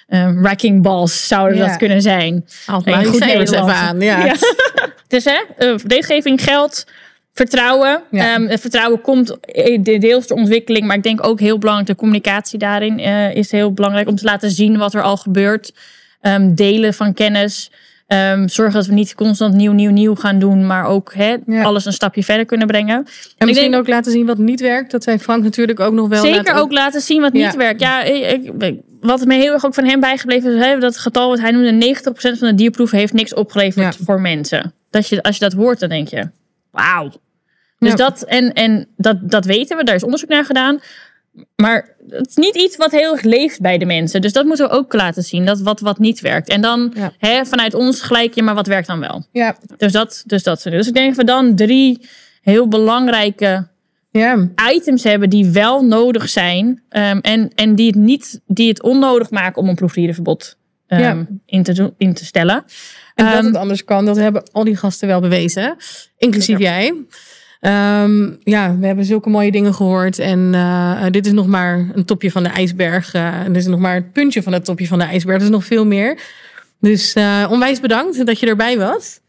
eh, 0.07 0.31
wrecking 0.41 0.81
balls 0.81 1.27
zouden 1.27 1.57
Ja. 1.57 1.67
dat 1.67 1.77
kunnen 1.77 2.01
zijn. 2.01 2.45
Maar 2.85 3.05
goed 3.05 3.19
Nederlands 3.19 3.51
even 3.51 3.73
aan. 3.73 3.99
Ja. 3.99 4.25
Ja. 4.25 4.33
Dus 5.07 5.23
hè, 5.25 5.39
eh, 5.57 5.75
regelgeving 5.87 6.43
geldt. 6.43 6.87
Vertrouwen. 7.33 8.01
Ja. 8.11 8.33
Ehm, 8.33 8.47
het 8.47 8.61
vertrouwen 8.61 9.01
komt 9.01 9.39
eh, 9.39 9.77
de- 9.83 9.97
deels 9.97 10.27
door 10.27 10.37
ontwikkeling, 10.37 10.85
maar 10.87 10.95
ik 10.95 11.03
denk 11.03 11.25
ook 11.27 11.39
heel 11.39 11.57
belangrijk, 11.57 11.89
de 11.89 11.95
communicatie 11.95 12.59
daarin 12.59 12.99
eh, 12.99 13.35
is 13.35 13.51
heel 13.51 13.73
belangrijk 13.73 14.07
om 14.07 14.15
te 14.15 14.23
laten 14.25 14.51
zien 14.51 14.77
wat 14.77 14.93
er 14.93 15.01
al 15.01 15.17
gebeurt. 15.17 15.73
Ehm, 16.21 16.53
delen 16.53 16.93
van 16.93 17.13
kennis. 17.13 17.71
Ehm, 18.07 18.47
zorgen 18.47 18.73
dat 18.75 18.85
we 18.85 18.93
niet 18.93 19.15
constant 19.15 19.53
nieuw, 19.53 19.71
nieuw, 19.71 19.91
nieuw 19.91 20.15
gaan 20.15 20.39
doen, 20.39 20.65
maar 20.65 20.85
ook 20.85 21.13
Ja. 21.45 21.63
alles 21.63 21.85
een 21.85 21.93
stapje 21.93 22.23
verder 22.23 22.45
kunnen 22.45 22.67
brengen. 22.67 22.95
En 23.37 23.47
misschien 23.47 23.71
denk- 23.71 23.81
ook 23.83 23.87
laten 23.89 24.11
zien 24.11 24.25
wat 24.25 24.37
niet 24.37 24.61
werkt. 24.61 24.91
Dat 24.91 25.03
zei 25.03 25.17
Frank 25.19 25.43
natuurlijk 25.43 25.79
ook 25.79 25.93
nog 25.93 26.07
wel. 26.07 26.21
Zeker 26.21 26.37
laten- 26.37 26.55
ook 26.61 26.71
laten 26.71 27.01
zien 27.01 27.21
wat 27.21 27.33
Ja. 27.33 27.45
niet 27.45 27.55
werkt. 27.55 27.79
Ja, 27.81 28.03
ik, 28.03 28.43
ik- 28.59 28.79
wat 28.99 29.25
me 29.25 29.33
heel 29.35 29.53
erg 29.53 29.65
ook 29.65 29.73
van 29.73 29.85
hem 29.85 29.99
bijgebleven 29.99 30.55
is, 30.57 30.65
hè, 30.65 30.77
dat 30.79 30.97
getal 30.97 31.29
wat 31.29 31.39
hij 31.39 31.51
noemde, 31.51 31.71
90% 31.71 32.37
van 32.37 32.47
de 32.47 32.53
dierproeven 32.55 32.97
heeft 32.97 33.13
niks 33.13 33.33
opgeleverd 33.33 33.95
Ja. 33.97 34.03
voor 34.03 34.21
mensen. 34.21 34.73
Dat 34.89 35.07
je, 35.07 35.23
als 35.23 35.37
je 35.37 35.43
dat 35.49 35.53
hoort, 35.53 35.79
dan 35.79 35.89
denk 35.89 36.07
je, 36.07 36.29
wauw. 36.71 37.11
Dus 37.79 37.89
Ja. 37.89 37.95
dat, 37.95 38.21
en, 38.21 38.53
en 38.53 38.87
dat, 38.97 39.17
dat 39.29 39.45
weten 39.45 39.77
we, 39.77 39.83
daar 39.83 39.95
is 39.95 40.03
onderzoek 40.03 40.29
naar 40.29 40.45
gedaan. 40.45 40.79
Maar 41.55 41.95
het 42.09 42.27
is 42.29 42.35
niet 42.35 42.55
iets 42.55 42.77
wat 42.77 42.91
heel 42.91 43.11
erg 43.11 43.21
leeft 43.21 43.61
bij 43.61 43.77
de 43.77 43.85
mensen. 43.85 44.21
Dus 44.21 44.33
dat 44.33 44.45
moeten 44.45 44.65
we 44.69 44.71
ook 44.75 44.93
laten 44.93 45.23
zien, 45.23 45.45
dat 45.45 45.59
wat, 45.61 45.79
wat 45.79 45.99
niet 45.99 46.19
werkt. 46.19 46.49
En 46.49 46.61
dan 46.61 46.91
Ja. 46.95 47.11
hè, 47.17 47.45
vanuit 47.45 47.73
ons 47.73 48.01
gelijk 48.01 48.33
je, 48.33 48.43
maar 48.43 48.55
wat 48.55 48.67
werkt 48.67 48.87
dan 48.87 48.99
wel? 48.99 49.25
Ja. 49.31 49.57
Dus 49.77 49.91
dat, 49.91 50.23
dus 50.25 50.43
dat. 50.43 50.63
Dus 50.63 50.87
ik 50.87 50.93
denk 50.93 51.07
dat 51.07 51.15
we 51.17 51.23
dan 51.23 51.55
drie 51.55 52.07
heel 52.41 52.67
belangrijke 52.67 53.67
Ja. 54.17 54.47
items 54.73 55.03
hebben 55.03 55.29
die 55.29 55.45
wel 55.49 55.85
nodig 55.85 56.29
zijn 56.29 56.83
ehm, 56.89 57.17
en, 57.21 57.49
en 57.55 57.75
die, 57.75 57.87
het 57.87 57.95
niet, 57.95 58.41
die 58.47 58.67
het 58.69 58.81
onnodig 58.83 59.29
maken 59.29 59.61
om 59.61 59.69
een 59.69 59.75
proefdierenverbod 59.75 60.57
ehm, 60.87 61.01
Ja. 61.01 61.25
in, 61.45 61.63
te 61.63 61.93
in 61.97 62.13
te 62.13 62.25
stellen. 62.25 62.63
En 63.15 63.25
dat 63.25 63.33
Ehm, 63.33 63.45
het 63.45 63.55
anders 63.55 63.83
kan, 63.83 64.05
dat 64.05 64.15
hebben 64.15 64.43
al 64.51 64.63
die 64.63 64.75
gasten 64.75 65.07
wel 65.07 65.19
bewezen. 65.19 65.75
Inclusief 66.17 66.59
jij. 66.59 66.93
Ja, 68.43 68.77
we 68.79 68.85
hebben 68.85 69.05
zulke 69.05 69.29
mooie 69.29 69.51
dingen 69.51 69.73
gehoord. 69.73 70.19
En 70.19 70.49
eh, 70.53 71.05
dit 71.11 71.25
is 71.25 71.31
nog 71.31 71.47
maar 71.47 71.89
een 71.93 72.05
topje 72.05 72.31
van 72.31 72.43
de 72.43 72.49
ijsberg. 72.49 73.13
eh, 73.13 73.39
en 73.39 73.53
dit 73.53 73.61
is 73.61 73.67
nog 73.67 73.79
maar 73.79 73.95
het 73.95 74.11
puntje 74.11 74.43
van 74.43 74.53
het 74.53 74.65
topje 74.65 74.87
van 74.87 74.99
de 74.99 75.05
ijsberg. 75.05 75.37
Er 75.37 75.43
is 75.43 75.49
nog 75.49 75.65
veel 75.65 75.85
meer. 75.85 76.19
Dus 76.79 77.13
eh, 77.13 77.47
onwijs 77.49 77.79
bedankt 77.79 78.25
dat 78.25 78.39
je 78.39 78.47
erbij 78.47 78.77
was. 78.77 79.19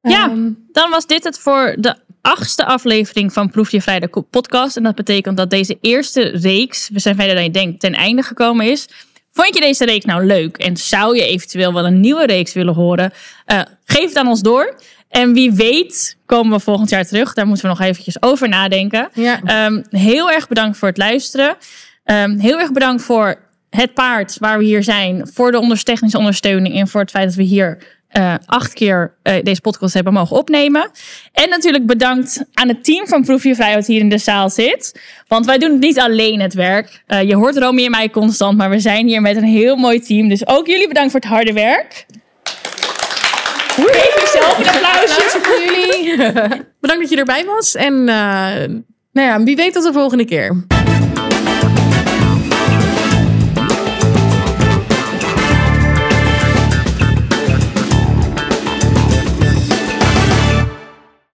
Ja. 0.00 0.26
Dan 0.72 0.90
was 0.90 1.06
dit 1.06 1.24
het 1.24 1.38
voor 1.38 1.76
de 1.78 1.96
achtste 2.24 2.64
aflevering 2.64 3.32
van 3.32 3.50
Proefdiervrij 3.50 4.00
de 4.00 4.24
podcast. 4.30 4.76
En 4.76 4.82
dat 4.82 4.94
betekent 4.94 5.36
dat 5.36 5.50
deze 5.50 5.78
eerste 5.80 6.22
reeks, 6.22 6.88
we 6.92 6.98
zijn 6.98 7.16
verder 7.16 7.34
dan 7.34 7.44
je 7.44 7.50
denkt, 7.50 7.80
ten 7.80 7.92
einde 7.94 8.22
gekomen 8.22 8.66
is. 8.70 8.88
Vond 9.32 9.54
je 9.54 9.60
deze 9.60 9.84
reeks 9.84 10.04
nou 10.04 10.24
leuk 10.26 10.56
en 10.56 10.76
zou 10.76 11.16
je 11.16 11.26
eventueel 11.26 11.72
wel 11.72 11.86
een 11.86 12.00
nieuwe 12.00 12.26
reeks 12.26 12.52
willen 12.52 12.74
horen? 12.74 13.12
Eh, 13.44 13.60
geef 13.84 14.08
het 14.08 14.16
aan 14.16 14.26
ons 14.28 14.40
door. 14.42 14.78
En 15.08 15.32
wie 15.32 15.52
weet 15.52 16.16
komen 16.26 16.52
we 16.56 16.64
volgend 16.64 16.90
jaar 16.90 17.06
terug. 17.06 17.34
Daar 17.34 17.46
moeten 17.46 17.64
we 17.64 17.70
nog 17.76 17.80
eventjes 17.86 18.22
over 18.22 18.48
nadenken. 18.48 19.08
ja. 19.14 19.40
Ehm, 19.44 19.82
heel 19.90 20.30
erg 20.30 20.48
bedankt 20.48 20.78
voor 20.78 20.88
het 20.88 20.98
luisteren. 20.98 21.56
Ehm, 22.04 22.38
heel 22.38 22.58
erg 22.60 22.72
bedankt 22.72 23.02
voor 23.02 23.36
het 23.70 23.94
paard 23.94 24.36
waar 24.38 24.58
we 24.58 24.64
hier 24.64 24.82
zijn. 24.82 25.28
Voor 25.32 25.50
de 25.52 25.58
onder- 25.58 25.82
technische 25.82 26.18
ondersteuning. 26.18 26.74
En 26.74 26.88
voor 26.88 27.00
het 27.00 27.10
feit 27.10 27.26
dat 27.26 27.34
we 27.34 27.42
hier 27.42 27.78
eh, 28.14 28.34
acht 28.46 28.72
keer 28.72 29.14
eh, 29.22 29.42
deze 29.42 29.60
podcast 29.60 29.94
hebben 29.94 30.12
mogen 30.12 30.36
opnemen. 30.36 30.90
En 31.32 31.48
natuurlijk 31.48 31.86
bedankt 31.86 32.44
aan 32.52 32.68
het 32.68 32.84
team 32.84 33.06
van 33.06 33.24
Proefdiervrij 33.24 33.74
wat 33.74 33.86
hier 33.86 34.00
in 34.00 34.08
de 34.08 34.18
zaal 34.18 34.50
zit. 34.50 35.00
Want 35.28 35.46
wij 35.46 35.58
doen 35.58 35.70
het 35.70 35.80
niet 35.80 35.98
alleen 35.98 36.40
het 36.40 36.54
werk. 36.54 37.02
Eh, 37.06 37.22
je 37.22 37.34
hoort 37.34 37.56
Romy 37.56 37.84
en 37.84 37.90
mij 37.90 38.10
constant. 38.10 38.56
Maar 38.56 38.70
we 38.70 38.78
zijn 38.78 39.06
hier 39.06 39.20
met 39.20 39.36
een 39.36 39.44
heel 39.44 39.76
mooi 39.76 40.00
team. 40.00 40.28
Dus 40.28 40.46
ook 40.46 40.66
jullie 40.66 40.88
bedankt 40.88 41.10
voor 41.10 41.20
het 41.20 41.28
harde 41.28 41.52
werk. 41.52 42.06
Geef 43.76 44.32
jezelf 44.32 44.58
een 44.58 44.68
applausje. 44.68 45.38
Voor 45.42 45.60
jullie. 45.60 46.16
bedankt 46.80 47.02
dat 47.02 47.10
je 47.10 47.16
erbij 47.16 47.44
was. 47.44 47.74
En 47.74 48.04
nou 48.04 49.28
ja, 49.28 49.42
wie 49.42 49.56
weet 49.56 49.72
tot 49.72 49.84
de 49.84 49.92
volgende 49.92 50.24
keer. 50.24 50.83